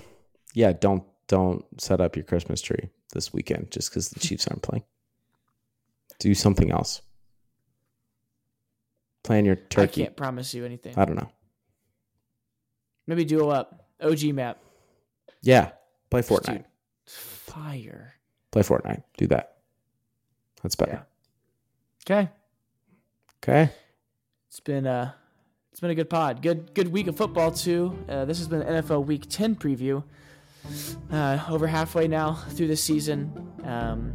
yeah, 0.55 0.73
don't 0.73 1.03
don't 1.35 1.65
set 1.81 2.01
up 2.01 2.15
your 2.15 2.25
Christmas 2.25 2.63
tree 2.63 2.91
this 3.13 3.33
weekend 3.33 3.73
just 3.73 3.91
because 3.91 4.09
the 4.11 4.21
Chiefs 4.21 4.47
aren't 4.47 4.63
playing. 4.63 4.85
Do 6.21 6.33
something 6.33 6.71
else. 6.71 7.03
Plan 9.25 9.45
your 9.45 9.57
turkey. 9.57 10.03
I 10.03 10.05
can't 10.05 10.17
promise 10.17 10.55
you 10.55 10.65
anything. 10.65 10.97
I 10.97 11.05
don't 11.05 11.17
know. 11.17 11.29
Maybe 13.09 13.25
duo 13.25 13.49
up. 13.49 13.89
OG 14.01 14.27
map. 14.27 14.59
Yeah, 15.43 15.73
play 16.09 16.23
Fortnite. 16.23 16.59
Dude, 16.59 16.65
fire. 17.05 18.15
Play 18.53 18.63
Fortnite. 18.63 19.03
Do 19.17 19.27
that. 19.27 19.57
That's 20.63 20.77
better. 20.77 21.05
Okay. 22.09 22.29
Okay. 23.43 23.73
It's 24.47 24.61
been 24.61 24.87
uh 24.87 25.11
it's 25.73 25.81
been 25.81 25.91
a 25.91 25.97
good 25.97 26.09
pod. 26.11 26.43
Good 26.43 26.75
good 26.75 26.93
week 26.93 27.09
of 27.09 27.17
football 27.17 27.51
too. 27.51 27.99
Uh, 28.09 28.25
this 28.25 28.39
has 28.39 28.47
been 28.47 28.63
NFL 28.63 29.05
Week 29.07 29.25
10 29.29 29.57
preview. 29.57 30.05
Uh, 31.11 31.39
over 31.49 31.67
halfway 31.67 32.09
now 32.09 32.35
through 32.51 32.67
the 32.67 32.77
season. 32.77 33.33
Um, 33.65 34.15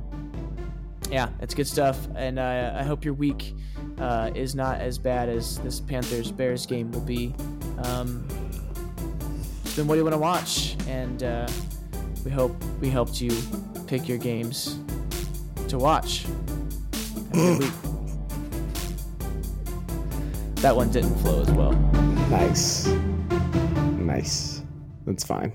yeah, 1.10 1.30
it's 1.39 1.54
good 1.54 1.68
stuff, 1.68 2.08
and 2.16 2.38
uh, 2.38 2.76
I 2.76 2.84
hope 2.84 3.04
your 3.04 3.14
week 3.14 3.56
uh, 3.97 4.32
is 4.36 4.56
not 4.56 4.80
as 4.80 4.97
bad 4.97 5.30
as 5.30 5.58
this 5.60 5.80
Panthers 5.80 6.32
Bears 6.32 6.66
game 6.66 6.91
will 6.91 7.02
be. 7.02 7.34
Um, 7.84 8.28
then 9.76 9.88
what 9.88 9.95
do 9.95 10.00
you 10.00 10.04
want 10.04 10.14
to 10.14 10.20
watch? 10.20 10.76
And 10.88 11.24
uh, 11.24 11.47
we 12.26 12.32
hope 12.32 12.56
we 12.82 12.89
helped 12.89 13.22
you 13.22 13.32
pick 13.88 14.08
your 14.08 14.18
games 14.18 14.80
to 15.68 15.78
watch. 15.78 16.26
That 20.56 20.76
one 20.76 20.91
didn't 20.91 21.16
flow 21.20 21.41
as 21.41 21.52
well. 21.52 21.72
Nice. 22.30 22.88
Nice. 23.97 24.62
That's 25.06 25.24
fine. 25.24 25.54